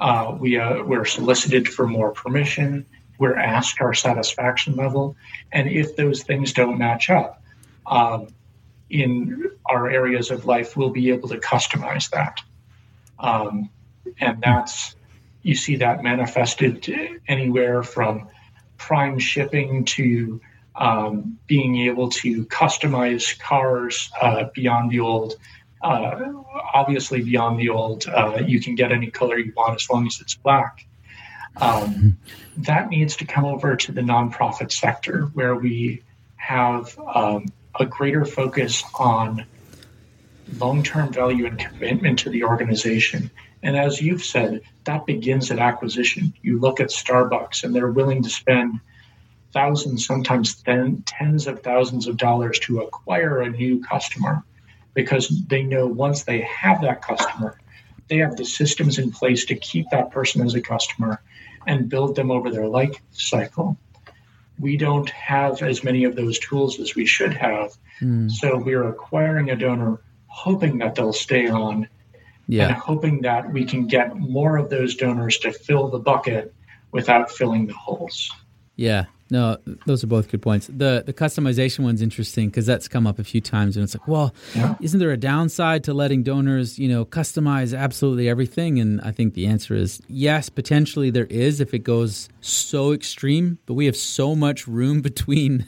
Uh, 0.00 0.36
we 0.36 0.58
uh, 0.58 0.82
we're 0.82 1.04
solicited 1.04 1.68
for 1.68 1.86
more 1.86 2.10
permission. 2.10 2.86
We're 3.18 3.36
asked 3.36 3.80
our 3.80 3.94
satisfaction 3.94 4.74
level, 4.74 5.14
and 5.52 5.68
if 5.68 5.94
those 5.94 6.24
things 6.24 6.52
don't 6.52 6.76
match 6.76 7.08
up 7.08 7.38
um, 7.88 8.28
in 8.90 9.50
our 9.66 9.90
areas 9.90 10.30
of 10.30 10.46
life, 10.46 10.76
we'll 10.76 10.90
be 10.90 11.10
able 11.10 11.28
to 11.28 11.38
customize 11.38 12.10
that. 12.10 12.40
Um, 13.18 13.70
and 14.20 14.40
that's 14.42 14.94
you 15.42 15.54
see 15.54 15.76
that 15.76 16.02
manifested 16.02 16.90
anywhere 17.26 17.82
from 17.82 18.28
prime 18.76 19.18
shipping 19.18 19.84
to 19.84 20.40
um, 20.76 21.38
being 21.46 21.78
able 21.78 22.08
to 22.08 22.44
customize 22.46 23.38
cars 23.38 24.10
uh, 24.20 24.44
beyond 24.54 24.90
the 24.90 25.00
old. 25.00 25.34
Uh, 25.82 26.32
obviously, 26.74 27.22
beyond 27.22 27.58
the 27.58 27.68
old, 27.68 28.06
uh, 28.08 28.40
you 28.44 28.60
can 28.60 28.74
get 28.74 28.92
any 28.92 29.10
color 29.10 29.38
you 29.38 29.52
want 29.56 29.74
as 29.74 29.88
long 29.90 30.06
as 30.06 30.20
it's 30.20 30.34
black. 30.34 30.86
Um, 31.56 32.18
that 32.58 32.88
needs 32.88 33.16
to 33.16 33.24
come 33.24 33.44
over 33.44 33.74
to 33.74 33.92
the 33.92 34.00
nonprofit 34.00 34.70
sector 34.70 35.26
where 35.34 35.56
we 35.56 36.02
have 36.36 36.96
um, 36.98 37.46
a 37.78 37.86
greater 37.86 38.24
focus 38.24 38.82
on 38.98 39.44
long 40.58 40.82
term 40.82 41.12
value 41.12 41.46
and 41.46 41.58
commitment 41.58 42.20
to 42.20 42.30
the 42.30 42.44
organization. 42.44 43.30
And 43.62 43.76
as 43.76 44.00
you've 44.00 44.24
said, 44.24 44.62
that 44.84 45.06
begins 45.06 45.50
at 45.50 45.58
acquisition. 45.58 46.32
You 46.42 46.58
look 46.60 46.80
at 46.80 46.88
Starbucks 46.88 47.64
and 47.64 47.74
they're 47.74 47.90
willing 47.90 48.22
to 48.22 48.30
spend 48.30 48.80
thousands, 49.52 50.06
sometimes 50.06 50.54
ten, 50.62 51.02
tens 51.06 51.46
of 51.46 51.62
thousands 51.62 52.06
of 52.06 52.16
dollars 52.16 52.58
to 52.60 52.80
acquire 52.80 53.40
a 53.40 53.50
new 53.50 53.82
customer 53.82 54.44
because 54.94 55.28
they 55.46 55.62
know 55.62 55.86
once 55.86 56.24
they 56.24 56.40
have 56.42 56.82
that 56.82 57.02
customer, 57.02 57.58
they 58.08 58.18
have 58.18 58.36
the 58.36 58.44
systems 58.44 58.98
in 58.98 59.10
place 59.10 59.44
to 59.46 59.54
keep 59.54 59.90
that 59.90 60.10
person 60.10 60.44
as 60.44 60.54
a 60.54 60.60
customer 60.60 61.20
and 61.66 61.88
build 61.88 62.16
them 62.16 62.30
over 62.30 62.50
their 62.50 62.66
life 62.66 62.96
cycle. 63.12 63.76
We 64.58 64.76
don't 64.76 65.08
have 65.10 65.62
as 65.62 65.84
many 65.84 66.04
of 66.04 66.16
those 66.16 66.38
tools 66.38 66.80
as 66.80 66.94
we 66.94 67.06
should 67.06 67.34
have. 67.34 67.72
Mm. 68.00 68.30
So 68.30 68.58
we're 68.58 68.88
acquiring 68.88 69.50
a 69.50 69.56
donor 69.56 70.02
hoping 70.26 70.78
that 70.78 70.94
they'll 70.94 71.12
stay 71.12 71.48
on 71.48 71.88
yeah. 72.46 72.68
and 72.68 72.76
hoping 72.76 73.22
that 73.22 73.52
we 73.52 73.64
can 73.64 73.86
get 73.86 74.16
more 74.16 74.56
of 74.56 74.70
those 74.70 74.96
donors 74.96 75.38
to 75.38 75.52
fill 75.52 75.88
the 75.88 75.98
bucket 75.98 76.54
without 76.92 77.30
filling 77.30 77.66
the 77.66 77.74
holes. 77.74 78.30
Yeah, 78.76 79.06
no, 79.30 79.58
those 79.86 80.02
are 80.02 80.06
both 80.06 80.30
good 80.30 80.40
points. 80.40 80.68
The 80.68 81.02
the 81.04 81.12
customization 81.12 81.80
one's 81.80 82.00
interesting 82.00 82.48
because 82.48 82.64
that's 82.64 82.88
come 82.88 83.06
up 83.06 83.18
a 83.18 83.24
few 83.24 83.40
times, 83.40 83.76
and 83.76 83.84
it's 83.84 83.94
like, 83.94 84.08
well, 84.08 84.34
yeah. 84.54 84.74
isn't 84.80 84.98
there 84.98 85.10
a 85.10 85.18
downside 85.18 85.84
to 85.84 85.94
letting 85.94 86.22
donors, 86.22 86.78
you 86.78 86.88
know, 86.88 87.04
customize 87.04 87.78
absolutely 87.78 88.28
everything? 88.28 88.80
And 88.80 89.00
I 89.02 89.12
think 89.12 89.34
the 89.34 89.46
answer 89.46 89.74
is 89.74 90.00
yes, 90.08 90.48
potentially 90.48 91.10
there 91.10 91.26
is 91.26 91.60
if 91.60 91.74
it 91.74 91.80
goes 91.80 92.28
so 92.40 92.92
extreme. 92.92 93.58
But 93.66 93.74
we 93.74 93.86
have 93.86 93.96
so 93.96 94.34
much 94.34 94.66
room 94.66 95.02
between 95.08 95.66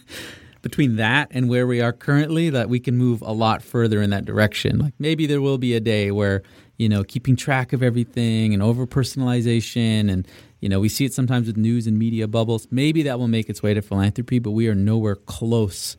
between 0.63 0.97
that 0.97 1.29
and 1.31 1.49
where 1.49 1.67
we 1.67 1.81
are 1.81 1.93
currently 1.93 2.51
that 2.51 2.69
we 2.69 2.81
can 2.81 2.97
move 2.97 3.23
a 3.23 3.33
lot 3.33 3.63
further 3.63 4.03
in 4.03 4.11
that 4.11 4.25
direction. 4.25 4.79
Like 4.79 4.95
maybe 4.99 5.27
there 5.27 5.41
will 5.41 5.59
be 5.59 5.75
a 5.75 5.81
day 5.81 6.11
where 6.11 6.43
you 6.79 6.89
know 6.89 7.05
keeping 7.05 7.37
track 7.37 7.75
of 7.75 7.83
everything 7.83 8.55
and 8.55 8.63
over 8.63 8.87
personalization 8.87 10.11
and 10.11 10.27
you 10.61 10.69
know 10.69 10.81
we 10.81 10.89
see 10.89 11.05
it 11.05 11.15
sometimes 11.15 11.47
with 11.47 11.57
news 11.57 11.87
and 11.87 11.99
media 11.99 12.29
bubbles. 12.29 12.67
Maybe 12.71 13.03
that 13.05 13.19
will 13.19 13.29
make 13.29 13.49
its 13.49 13.63
way 13.63 13.75
to 13.75 13.83
philanthropy, 13.83 14.39
but 14.39 14.53
we 14.53 14.69
are 14.69 14.75
nowhere 14.75 15.17
close 15.17 15.97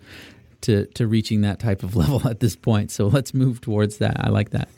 to 0.62 0.86
to 0.88 1.08
reaching 1.08 1.42
that 1.42 1.60
type 1.60 1.84
of 1.84 1.96
level 2.02 2.28
at 2.28 2.40
this 2.40 2.56
point. 2.56 2.92
So 2.92 3.08
let's 3.08 3.34
move 3.34 3.62
towards 3.62 3.98
that. 3.98 4.18
I 4.20 4.30
like 4.30 4.52
that. 4.52 4.70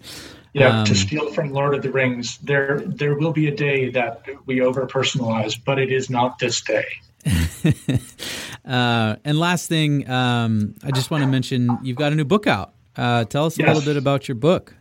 Yeah, 0.53 0.81
um, 0.81 0.85
to 0.85 0.93
steal 0.93 1.31
from 1.33 1.51
Lord 1.51 1.73
of 1.73 1.81
the 1.81 1.91
Rings, 1.91 2.37
there 2.39 2.79
there 2.85 3.15
will 3.15 3.33
be 3.33 3.47
a 3.47 3.55
day 3.55 3.89
that 3.89 4.23
we 4.45 4.61
over 4.61 4.85
personalize, 4.85 5.59
but 5.63 5.79
it 5.79 5.91
is 5.91 6.09
not 6.09 6.39
this 6.39 6.61
day. 6.61 6.85
uh, 8.65 9.15
and 9.23 9.39
last 9.39 9.67
thing, 9.67 10.07
um, 10.09 10.75
I 10.83 10.91
just 10.91 11.09
want 11.09 11.23
to 11.23 11.29
mention 11.29 11.79
you've 11.81 11.97
got 11.97 12.11
a 12.11 12.15
new 12.15 12.25
book 12.25 12.45
out. 12.45 12.73
Uh, 12.95 13.25
tell 13.25 13.45
us 13.45 13.57
a 13.57 13.61
yes. 13.61 13.75
little 13.75 13.93
bit 13.93 13.97
about 13.97 14.27
your 14.27 14.35
book. 14.35 14.75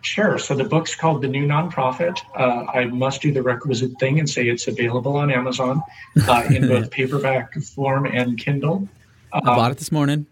Sure. 0.00 0.38
So 0.38 0.54
the 0.54 0.64
book's 0.64 0.94
called 0.94 1.22
The 1.22 1.28
New 1.28 1.46
Nonprofit. 1.46 2.18
Uh, 2.34 2.70
I 2.72 2.84
must 2.86 3.22
do 3.22 3.32
the 3.32 3.42
requisite 3.42 3.98
thing 3.98 4.18
and 4.18 4.28
say 4.28 4.48
it's 4.48 4.66
available 4.66 5.16
on 5.16 5.30
Amazon 5.30 5.82
uh, 6.26 6.44
in 6.50 6.68
both 6.68 6.90
paperback 6.90 7.54
form 7.54 8.06
and 8.06 8.38
Kindle. 8.38 8.88
I 9.32 9.40
bought 9.40 9.72
it 9.72 9.78
this 9.78 9.90
morning. 9.90 10.26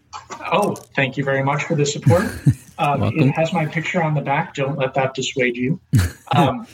Oh, 0.51 0.75
thank 0.75 1.17
you 1.17 1.23
very 1.23 1.43
much 1.43 1.63
for 1.63 1.75
the 1.75 1.85
support. 1.85 2.25
Um, 2.79 3.03
it 3.03 3.29
has 3.33 3.53
my 3.53 3.67
picture 3.67 4.01
on 4.01 4.15
the 4.15 4.21
back. 4.21 4.55
Don't 4.55 4.79
let 4.79 4.95
that 4.95 5.13
dissuade 5.13 5.55
you. 5.55 5.79
Um, 6.35 6.65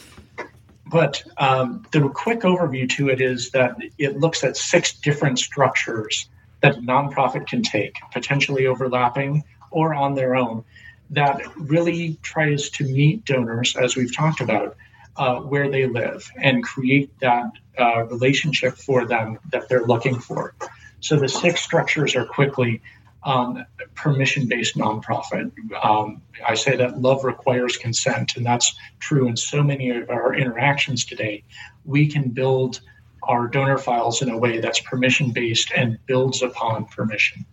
but 0.86 1.22
um, 1.38 1.86
the 1.92 2.08
quick 2.08 2.42
overview 2.42 2.89
to 2.92 3.10
it 3.10 3.20
is 3.20 3.52
that 3.52 3.76
it 3.98 4.18
looks 4.18 4.42
at 4.44 4.56
six 4.56 4.94
different 4.94 5.38
structures 5.38 6.30
that 6.62 6.78
a 6.78 6.80
nonprofit 6.80 7.48
can 7.48 7.62
take, 7.62 7.96
potentially 8.13 8.68
overlapping 8.68 9.44
or 9.72 9.94
on 9.94 10.15
their 10.15 10.36
own, 10.36 10.63
that 11.12 11.41
really 11.58 12.17
tries 12.22 12.69
to 12.72 12.84
meet 12.84 13.26
donors, 13.26 13.76
as 13.76 13.95
we've 13.95 14.15
talked 14.15 14.41
about, 14.41 14.76
uh, 15.17 15.39
where 15.39 15.69
they 15.69 15.86
live 15.86 16.30
and 16.38 16.63
create 16.63 17.12
that 17.19 17.52
uh, 17.78 18.06
relationship 18.06 18.78
for 18.78 19.06
them 19.06 19.39
that 19.52 19.67
they're 19.67 19.86
looking 19.86 20.19
for. 20.19 20.54
So 21.02 21.17
the 21.17 21.28
six 21.28 21.62
structures 21.62 22.15
are 22.15 22.26
quickly 22.26 22.82
um, 23.24 23.65
permission 23.95 24.48
based 24.48 24.78
nonprofit. 24.78 25.52
Um, 25.84 26.22
I 26.48 26.56
say 26.56 26.78
that 26.78 27.02
love 27.02 27.24
requires 27.24 27.78
consent, 27.78 28.38
and 28.38 28.45
that's 28.45 28.76
true 29.00 29.28
in 29.28 29.36
so 29.36 29.62
many 29.63 29.89
of 29.89 30.10
our 30.10 30.34
interactions 30.34 31.06
today. 31.06 31.43
We 31.86 32.08
can 32.08 32.30
build 32.30 32.82
our 33.24 33.48
donor 33.48 33.78
files 33.78 34.22
in 34.22 34.30
a 34.30 34.38
way 34.38 34.60
that's 34.60 34.80
permission 34.80 35.32
based 35.32 35.72
and 35.76 36.00
builds 36.06 36.41
upon 36.41 36.86
permission. 36.86 37.45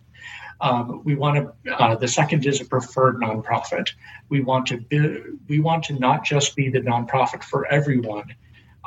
Um, 0.59 1.01
we 1.03 1.15
want 1.15 1.53
to. 1.65 1.75
Uh, 1.75 1.95
the 1.95 2.07
second 2.07 2.45
is 2.45 2.61
a 2.61 2.65
preferred 2.65 3.21
nonprofit. 3.21 3.89
We 4.29 4.41
want 4.41 4.67
to. 4.67 4.77
Be, 4.77 5.19
we 5.47 5.59
want 5.59 5.85
to 5.85 5.93
not 5.93 6.23
just 6.23 6.55
be 6.55 6.69
the 6.69 6.79
nonprofit 6.79 7.43
for 7.43 7.67
everyone 7.67 8.33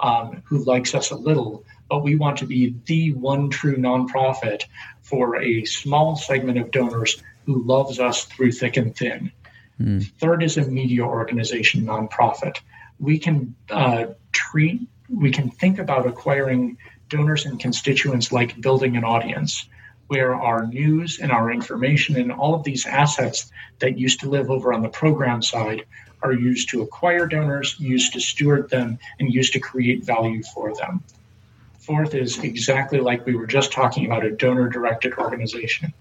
um, 0.02 0.42
who 0.44 0.64
likes 0.64 0.94
us 0.94 1.10
a 1.10 1.16
little, 1.16 1.64
but 1.88 2.02
we 2.02 2.16
want 2.16 2.38
to 2.38 2.46
be 2.46 2.74
the 2.86 3.12
one 3.12 3.50
true 3.50 3.76
nonprofit 3.76 4.64
for 5.02 5.40
a 5.40 5.64
small 5.64 6.16
segment 6.16 6.58
of 6.58 6.70
donors 6.70 7.22
who 7.46 7.62
loves 7.62 8.00
us 8.00 8.24
through 8.24 8.52
thick 8.52 8.76
and 8.76 8.96
thin. 8.96 9.32
Mm. 9.80 10.10
Third 10.18 10.42
is 10.42 10.56
a 10.56 10.62
media 10.62 11.02
organization 11.02 11.82
nonprofit. 11.82 12.58
We 12.98 13.18
can 13.18 13.54
uh, 13.70 14.06
treat, 14.32 14.82
we 15.08 15.30
can 15.30 15.50
think 15.50 15.78
about 15.78 16.06
acquiring 16.06 16.78
donors 17.08 17.46
and 17.46 17.58
constituents 17.58 18.30
like 18.30 18.60
building 18.60 18.96
an 18.96 19.04
audience 19.04 19.66
where 20.10 20.34
our 20.34 20.66
news 20.66 21.20
and 21.20 21.30
our 21.30 21.52
information 21.52 22.16
and 22.16 22.32
all 22.32 22.52
of 22.52 22.64
these 22.64 22.84
assets 22.84 23.52
that 23.78 23.96
used 23.96 24.18
to 24.18 24.28
live 24.28 24.50
over 24.50 24.72
on 24.72 24.82
the 24.82 24.88
program 24.88 25.40
side 25.40 25.84
are 26.20 26.32
used 26.32 26.68
to 26.68 26.82
acquire 26.82 27.28
donors, 27.28 27.78
used 27.78 28.12
to 28.12 28.20
steward 28.20 28.68
them, 28.70 28.98
and 29.20 29.32
used 29.32 29.52
to 29.52 29.60
create 29.60 30.02
value 30.02 30.42
for 30.52 30.74
them. 30.74 31.00
Fourth 31.78 32.16
is 32.16 32.42
exactly 32.42 32.98
like 32.98 33.24
we 33.24 33.36
were 33.36 33.46
just 33.46 33.70
talking 33.70 34.04
about 34.04 34.24
a 34.24 34.32
donor 34.32 34.68
directed 34.68 35.14
organization. 35.14 35.94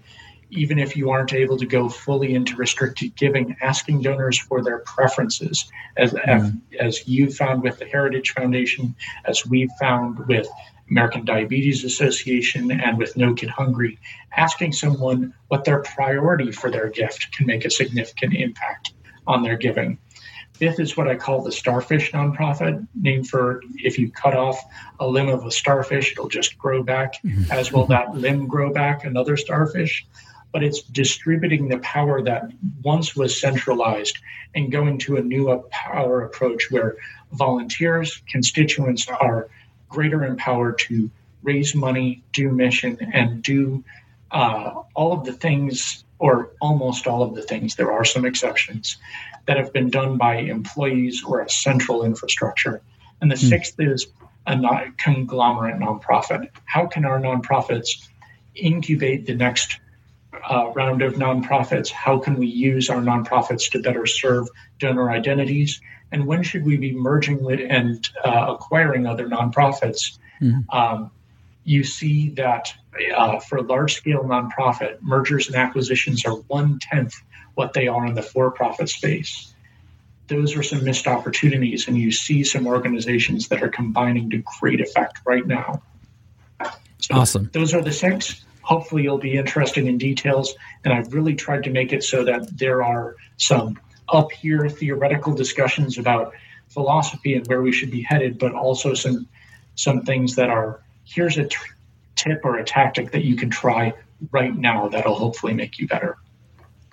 Even 0.49 0.79
if 0.79 0.97
you 0.97 1.11
aren't 1.11 1.33
able 1.33 1.57
to 1.57 1.67
go 1.67 1.87
fully 1.87 2.33
into 2.33 2.55
restricted 2.55 3.15
giving, 3.15 3.55
asking 3.61 4.01
donors 4.01 4.39
for 4.39 4.63
their 4.63 4.79
preferences, 4.79 5.71
as, 5.97 6.13
mm-hmm. 6.13 6.57
as 6.79 7.07
you 7.07 7.29
found 7.29 7.61
with 7.61 7.77
the 7.77 7.85
Heritage 7.85 8.31
Foundation, 8.31 8.95
as 9.25 9.45
we've 9.45 9.69
found 9.79 10.17
with 10.27 10.49
American 10.89 11.25
Diabetes 11.25 11.83
Association 11.83 12.71
and 12.71 12.97
with 12.97 13.17
No 13.17 13.33
Kid 13.33 13.49
Hungry, 13.49 13.99
asking 14.35 14.73
someone 14.73 15.33
what 15.47 15.63
their 15.63 15.81
priority 15.81 16.51
for 16.51 16.71
their 16.71 16.89
gift 16.89 17.31
can 17.35 17.45
make 17.45 17.65
a 17.65 17.69
significant 17.69 18.33
impact 18.33 18.93
on 19.27 19.43
their 19.43 19.57
giving. 19.57 19.97
Fifth 20.53 20.79
is 20.81 20.97
what 20.97 21.07
I 21.07 21.15
call 21.15 21.41
the 21.41 21.53
starfish 21.53 22.11
nonprofit, 22.11 22.85
named 22.93 23.29
for 23.29 23.61
if 23.77 23.97
you 23.97 24.11
cut 24.11 24.35
off 24.35 24.61
a 24.99 25.07
limb 25.07 25.29
of 25.29 25.45
a 25.45 25.51
starfish, 25.51 26.11
it'll 26.11 26.27
just 26.27 26.57
grow 26.57 26.83
back, 26.83 27.13
as 27.51 27.71
will 27.71 27.85
that 27.85 28.13
limb 28.15 28.47
grow 28.47 28.73
back 28.73 29.05
another 29.05 29.37
starfish. 29.37 30.05
But 30.51 30.63
it's 30.63 30.81
distributing 30.81 31.69
the 31.69 31.77
power 31.77 32.21
that 32.23 32.51
once 32.83 33.15
was 33.15 33.39
centralized 33.39 34.17
and 34.55 34.71
going 34.71 34.97
to 34.99 35.17
a 35.17 35.21
new 35.21 35.49
uh, 35.49 35.59
power 35.69 36.23
approach 36.23 36.69
where 36.71 36.97
volunteers, 37.31 38.21
constituents 38.27 39.07
are 39.07 39.47
greater 39.89 40.23
empowered 40.23 40.79
to 40.79 41.09
raise 41.43 41.75
money, 41.75 42.23
do 42.33 42.51
mission, 42.51 42.97
and 43.13 43.41
do 43.41 43.83
uh, 44.31 44.73
all 44.93 45.13
of 45.13 45.25
the 45.25 45.33
things, 45.33 46.03
or 46.19 46.51
almost 46.61 47.07
all 47.07 47.23
of 47.23 47.35
the 47.35 47.41
things. 47.41 47.75
There 47.75 47.91
are 47.91 48.05
some 48.05 48.25
exceptions 48.25 48.97
that 49.45 49.57
have 49.57 49.73
been 49.73 49.89
done 49.89 50.17
by 50.17 50.35
employees 50.37 51.23
or 51.25 51.41
a 51.41 51.49
central 51.49 52.03
infrastructure. 52.03 52.81
And 53.21 53.31
the 53.31 53.35
mm. 53.35 53.49
sixth 53.49 53.79
is 53.79 54.07
a 54.45 54.55
non- 54.55 54.93
conglomerate 54.97 55.79
nonprofit. 55.79 56.49
How 56.65 56.85
can 56.85 57.05
our 57.05 57.19
nonprofits 57.19 58.07
incubate 58.55 59.25
the 59.25 59.35
next 59.35 59.79
uh, 60.47 60.71
round 60.75 61.01
of 61.01 61.13
nonprofits? 61.13 61.89
How 61.89 62.19
can 62.19 62.35
we 62.35 62.47
use 62.47 62.89
our 62.89 63.01
nonprofits 63.01 63.71
to 63.71 63.79
better 63.79 64.05
serve 64.05 64.47
donor 64.79 65.09
identities? 65.09 65.81
And 66.11 66.25
when 66.25 66.43
should 66.43 66.65
we 66.65 66.77
be 66.77 66.93
merging 66.93 67.43
with 67.43 67.59
and 67.59 68.07
uh, 68.23 68.55
acquiring 68.55 69.05
other 69.05 69.27
nonprofits? 69.27 70.17
Mm. 70.41 70.65
Um, 70.73 71.11
you 71.63 71.83
see 71.83 72.29
that 72.31 72.73
uh, 73.15 73.39
for 73.39 73.61
large 73.61 73.93
scale 73.93 74.23
nonprofit, 74.23 75.01
mergers 75.01 75.47
and 75.47 75.55
acquisitions 75.55 76.25
are 76.25 76.33
one 76.33 76.79
tenth 76.79 77.13
what 77.55 77.73
they 77.73 77.87
are 77.87 78.05
in 78.05 78.13
the 78.13 78.23
for 78.23 78.51
profit 78.51 78.89
space. 78.89 79.53
Those 80.27 80.55
are 80.55 80.63
some 80.63 80.83
missed 80.83 81.07
opportunities, 81.07 81.87
and 81.87 81.97
you 81.97 82.11
see 82.11 82.43
some 82.43 82.67
organizations 82.67 83.47
that 83.49 83.61
are 83.61 83.69
combining 83.69 84.29
to 84.29 84.43
great 84.59 84.79
effect 84.79 85.19
right 85.25 85.45
now. 85.45 85.81
So 86.99 87.15
awesome. 87.15 87.49
Those 87.51 87.73
are 87.73 87.81
the 87.81 87.91
six. 87.91 88.45
Hopefully 88.69 89.01
you'll 89.01 89.17
be 89.17 89.35
interested 89.35 89.87
in 89.87 89.97
details. 89.97 90.53
And 90.85 90.93
I've 90.93 91.11
really 91.11 91.33
tried 91.33 91.63
to 91.63 91.71
make 91.71 91.91
it 91.91 92.03
so 92.03 92.23
that 92.23 92.55
there 92.55 92.83
are 92.83 93.15
some 93.37 93.79
up 94.09 94.31
here 94.31 94.69
theoretical 94.69 95.33
discussions 95.33 95.97
about 95.97 96.33
philosophy 96.67 97.33
and 97.33 97.47
where 97.47 97.63
we 97.63 97.71
should 97.71 97.89
be 97.89 98.03
headed, 98.03 98.37
but 98.37 98.53
also 98.53 98.93
some 98.93 99.27
some 99.73 100.01
things 100.01 100.35
that 100.35 100.51
are 100.51 100.81
here's 101.03 101.39
a 101.39 101.45
t- 101.45 101.57
tip 102.15 102.41
or 102.43 102.57
a 102.57 102.63
tactic 102.63 103.11
that 103.11 103.23
you 103.23 103.35
can 103.35 103.49
try 103.49 103.91
right 104.31 104.55
now 104.55 104.87
that'll 104.87 105.15
hopefully 105.15 105.55
make 105.55 105.79
you 105.79 105.87
better. 105.87 106.17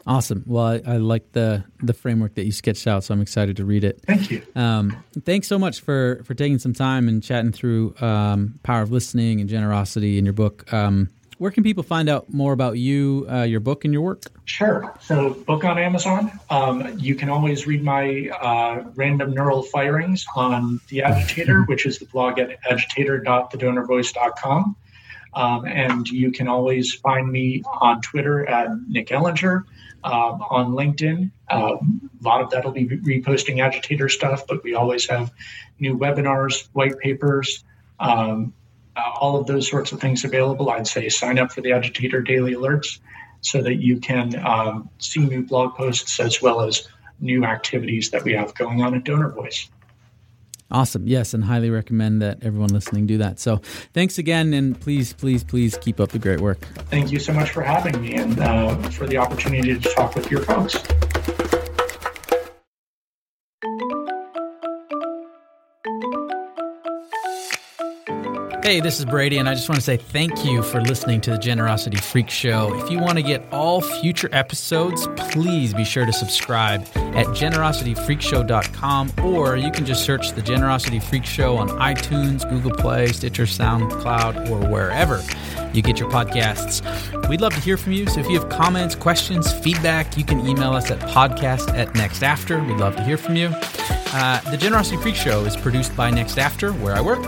Awesome. 0.06 0.44
Well, 0.46 0.64
I, 0.64 0.80
I, 0.86 0.96
like 0.96 1.32
the 1.32 1.64
the 1.82 1.92
framework 1.92 2.36
that 2.36 2.46
you 2.46 2.52
sketched 2.52 2.86
out, 2.86 3.04
so 3.04 3.12
I'm 3.12 3.20
excited 3.20 3.56
to 3.58 3.66
read 3.66 3.84
it. 3.84 4.00
Thank 4.06 4.30
you. 4.30 4.40
Um, 4.54 4.96
thanks 5.26 5.46
so 5.46 5.58
much 5.58 5.82
for 5.82 6.22
for 6.24 6.32
taking 6.32 6.58
some 6.58 6.72
time 6.72 7.06
and 7.06 7.22
chatting 7.22 7.52
through 7.52 7.94
um, 8.00 8.54
power 8.62 8.80
of 8.80 8.90
listening 8.90 9.42
and 9.42 9.50
generosity 9.50 10.16
in 10.16 10.24
your 10.24 10.32
book. 10.32 10.72
Um, 10.72 11.10
where 11.38 11.50
can 11.50 11.62
people 11.62 11.82
find 11.82 12.08
out 12.08 12.32
more 12.32 12.52
about 12.52 12.78
you, 12.78 13.26
uh, 13.30 13.42
your 13.42 13.60
book, 13.60 13.84
and 13.84 13.92
your 13.92 14.02
work? 14.02 14.22
Sure. 14.44 14.94
So, 15.00 15.34
book 15.34 15.64
on 15.64 15.78
Amazon. 15.78 16.32
Um, 16.50 16.98
you 16.98 17.14
can 17.14 17.28
always 17.28 17.66
read 17.66 17.82
my 17.82 18.30
uh, 18.40 18.84
random 18.94 19.34
neural 19.34 19.62
firings 19.62 20.24
on 20.34 20.80
The 20.88 21.02
Agitator, 21.02 21.62
which 21.64 21.86
is 21.86 21.98
the 21.98 22.06
blog 22.06 22.38
at 22.38 22.58
agitator.thedonorvoice.com. 22.70 24.76
Um, 25.34 25.66
and 25.66 26.08
you 26.08 26.32
can 26.32 26.48
always 26.48 26.94
find 26.94 27.30
me 27.30 27.62
on 27.80 28.00
Twitter 28.00 28.48
at 28.48 28.70
Nick 28.88 29.08
Ellinger, 29.08 29.64
uh, 30.02 30.38
on 30.50 30.72
LinkedIn. 30.72 31.30
Um, 31.50 32.10
a 32.20 32.24
lot 32.24 32.40
of 32.40 32.50
that 32.50 32.64
will 32.64 32.72
be 32.72 32.86
reposting 32.86 33.62
agitator 33.62 34.08
stuff, 34.08 34.46
but 34.46 34.64
we 34.64 34.74
always 34.74 35.06
have 35.08 35.30
new 35.78 35.98
webinars, 35.98 36.68
white 36.72 36.98
papers, 36.98 37.62
um, 38.00 38.54
uh, 38.96 39.10
all 39.20 39.36
of 39.36 39.46
those 39.46 39.68
sorts 39.68 39.92
of 39.92 40.00
things 40.00 40.24
available. 40.24 40.70
I'd 40.70 40.86
say 40.86 41.08
sign 41.08 41.38
up 41.38 41.52
for 41.52 41.60
the 41.60 41.72
Agitator 41.72 42.20
Daily 42.20 42.54
Alerts 42.54 42.98
so 43.40 43.62
that 43.62 43.76
you 43.76 44.00
can 44.00 44.44
um, 44.44 44.88
see 44.98 45.20
new 45.20 45.42
blog 45.42 45.74
posts 45.74 46.18
as 46.18 46.40
well 46.42 46.62
as 46.62 46.88
new 47.20 47.44
activities 47.44 48.10
that 48.10 48.24
we 48.24 48.32
have 48.32 48.54
going 48.54 48.82
on 48.82 48.94
at 48.94 49.04
DonorVoice. 49.04 49.68
Awesome. 50.68 51.06
Yes, 51.06 51.32
and 51.32 51.44
highly 51.44 51.70
recommend 51.70 52.20
that 52.22 52.38
everyone 52.42 52.70
listening 52.70 53.06
do 53.06 53.18
that. 53.18 53.38
So 53.38 53.58
thanks 53.92 54.18
again, 54.18 54.52
and 54.52 54.78
please, 54.80 55.12
please, 55.12 55.44
please 55.44 55.78
keep 55.80 56.00
up 56.00 56.10
the 56.10 56.18
great 56.18 56.40
work. 56.40 56.58
Thank 56.90 57.12
you 57.12 57.20
so 57.20 57.32
much 57.32 57.50
for 57.50 57.62
having 57.62 58.00
me 58.00 58.14
and 58.14 58.40
uh, 58.40 58.76
for 58.90 59.06
the 59.06 59.16
opportunity 59.16 59.78
to 59.78 59.94
talk 59.94 60.16
with 60.16 60.28
your 60.28 60.42
folks. 60.42 60.76
Hey, 68.66 68.80
this 68.80 68.98
is 68.98 69.04
Brady, 69.04 69.38
and 69.38 69.48
I 69.48 69.54
just 69.54 69.68
want 69.68 69.76
to 69.76 69.84
say 69.84 69.96
thank 69.96 70.44
you 70.44 70.60
for 70.60 70.80
listening 70.80 71.20
to 71.20 71.30
the 71.30 71.38
Generosity 71.38 71.98
Freak 71.98 72.28
Show. 72.28 72.76
If 72.82 72.90
you 72.90 72.98
want 72.98 73.16
to 73.16 73.22
get 73.22 73.46
all 73.52 73.80
future 73.80 74.28
episodes, 74.32 75.06
please 75.30 75.72
be 75.72 75.84
sure 75.84 76.04
to 76.04 76.12
subscribe 76.12 76.82
at 76.96 77.26
generosityfreakshow.com, 77.26 79.12
or 79.22 79.54
you 79.54 79.70
can 79.70 79.86
just 79.86 80.04
search 80.04 80.32
the 80.32 80.42
Generosity 80.42 80.98
Freak 80.98 81.24
Show 81.24 81.56
on 81.56 81.68
iTunes, 81.68 82.42
Google 82.50 82.72
Play, 82.72 83.06
Stitcher, 83.12 83.44
SoundCloud, 83.44 84.50
or 84.50 84.68
wherever 84.68 85.22
you 85.72 85.80
get 85.80 86.00
your 86.00 86.10
podcasts. 86.10 86.82
We'd 87.28 87.42
love 87.42 87.54
to 87.54 87.60
hear 87.60 87.76
from 87.76 87.92
you, 87.92 88.08
so 88.08 88.18
if 88.18 88.28
you 88.28 88.36
have 88.36 88.48
comments, 88.48 88.96
questions, 88.96 89.52
feedback, 89.52 90.18
you 90.18 90.24
can 90.24 90.44
email 90.44 90.72
us 90.72 90.90
at 90.90 90.98
podcast 91.10 91.72
at 91.78 91.90
nextafter. 91.90 92.66
We'd 92.66 92.78
love 92.78 92.96
to 92.96 93.04
hear 93.04 93.16
from 93.16 93.36
you. 93.36 93.46
Uh, 94.12 94.40
the 94.50 94.56
Generosity 94.56 94.96
Freak 94.96 95.14
Show 95.14 95.44
is 95.44 95.56
produced 95.56 95.94
by 95.94 96.10
NextAfter, 96.10 96.76
where 96.80 96.96
I 96.96 97.00
work. 97.00 97.22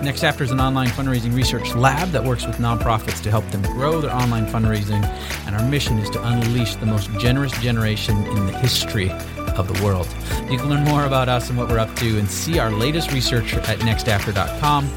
NextAfter 0.00 0.40
is 0.40 0.50
an 0.50 0.60
online 0.60 0.88
fundraising 0.88 1.34
research 1.34 1.74
lab 1.74 2.08
that 2.12 2.24
works 2.24 2.46
with 2.46 2.56
nonprofits 2.56 3.22
to 3.22 3.30
help 3.30 3.46
them 3.50 3.60
grow 3.62 4.00
their 4.00 4.14
online 4.14 4.46
fundraising, 4.46 5.04
and 5.46 5.54
our 5.54 5.62
mission 5.68 5.98
is 5.98 6.08
to 6.10 6.26
unleash 6.26 6.76
the 6.76 6.86
most 6.86 7.10
generous 7.18 7.52
generation 7.60 8.16
in 8.28 8.46
the 8.46 8.58
history 8.58 9.10
of 9.10 9.68
the 9.68 9.84
world. 9.84 10.08
You 10.50 10.56
can 10.56 10.70
learn 10.70 10.84
more 10.84 11.04
about 11.04 11.28
us 11.28 11.50
and 11.50 11.58
what 11.58 11.68
we're 11.68 11.78
up 11.78 11.94
to 11.96 12.18
and 12.18 12.30
see 12.30 12.58
our 12.58 12.70
latest 12.70 13.12
research 13.12 13.52
at 13.52 13.78
nextafter.com. 13.80 14.88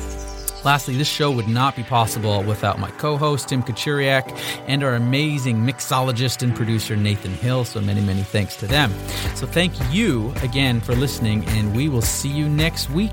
Lastly, 0.63 0.95
this 0.95 1.09
show 1.09 1.29
would 1.31 1.49
not 1.49 1.75
be 1.75 1.83
possible 1.83 2.41
without 2.41 2.79
my 2.79 2.89
co 2.91 3.17
host, 3.17 3.49
Tim 3.49 3.61
Kachuriak, 3.61 4.39
and 4.67 4.83
our 4.83 4.95
amazing 4.95 5.57
mixologist 5.57 6.41
and 6.41 6.55
producer, 6.55 6.95
Nathan 6.95 7.33
Hill. 7.33 7.65
So 7.65 7.81
many, 7.81 7.99
many 7.99 8.23
thanks 8.23 8.55
to 8.57 8.67
them. 8.67 8.93
So 9.35 9.45
thank 9.45 9.73
you 9.93 10.33
again 10.41 10.79
for 10.79 10.95
listening, 10.95 11.45
and 11.47 11.75
we 11.75 11.89
will 11.89 12.01
see 12.01 12.29
you 12.29 12.47
next 12.47 12.89
week. 12.89 13.11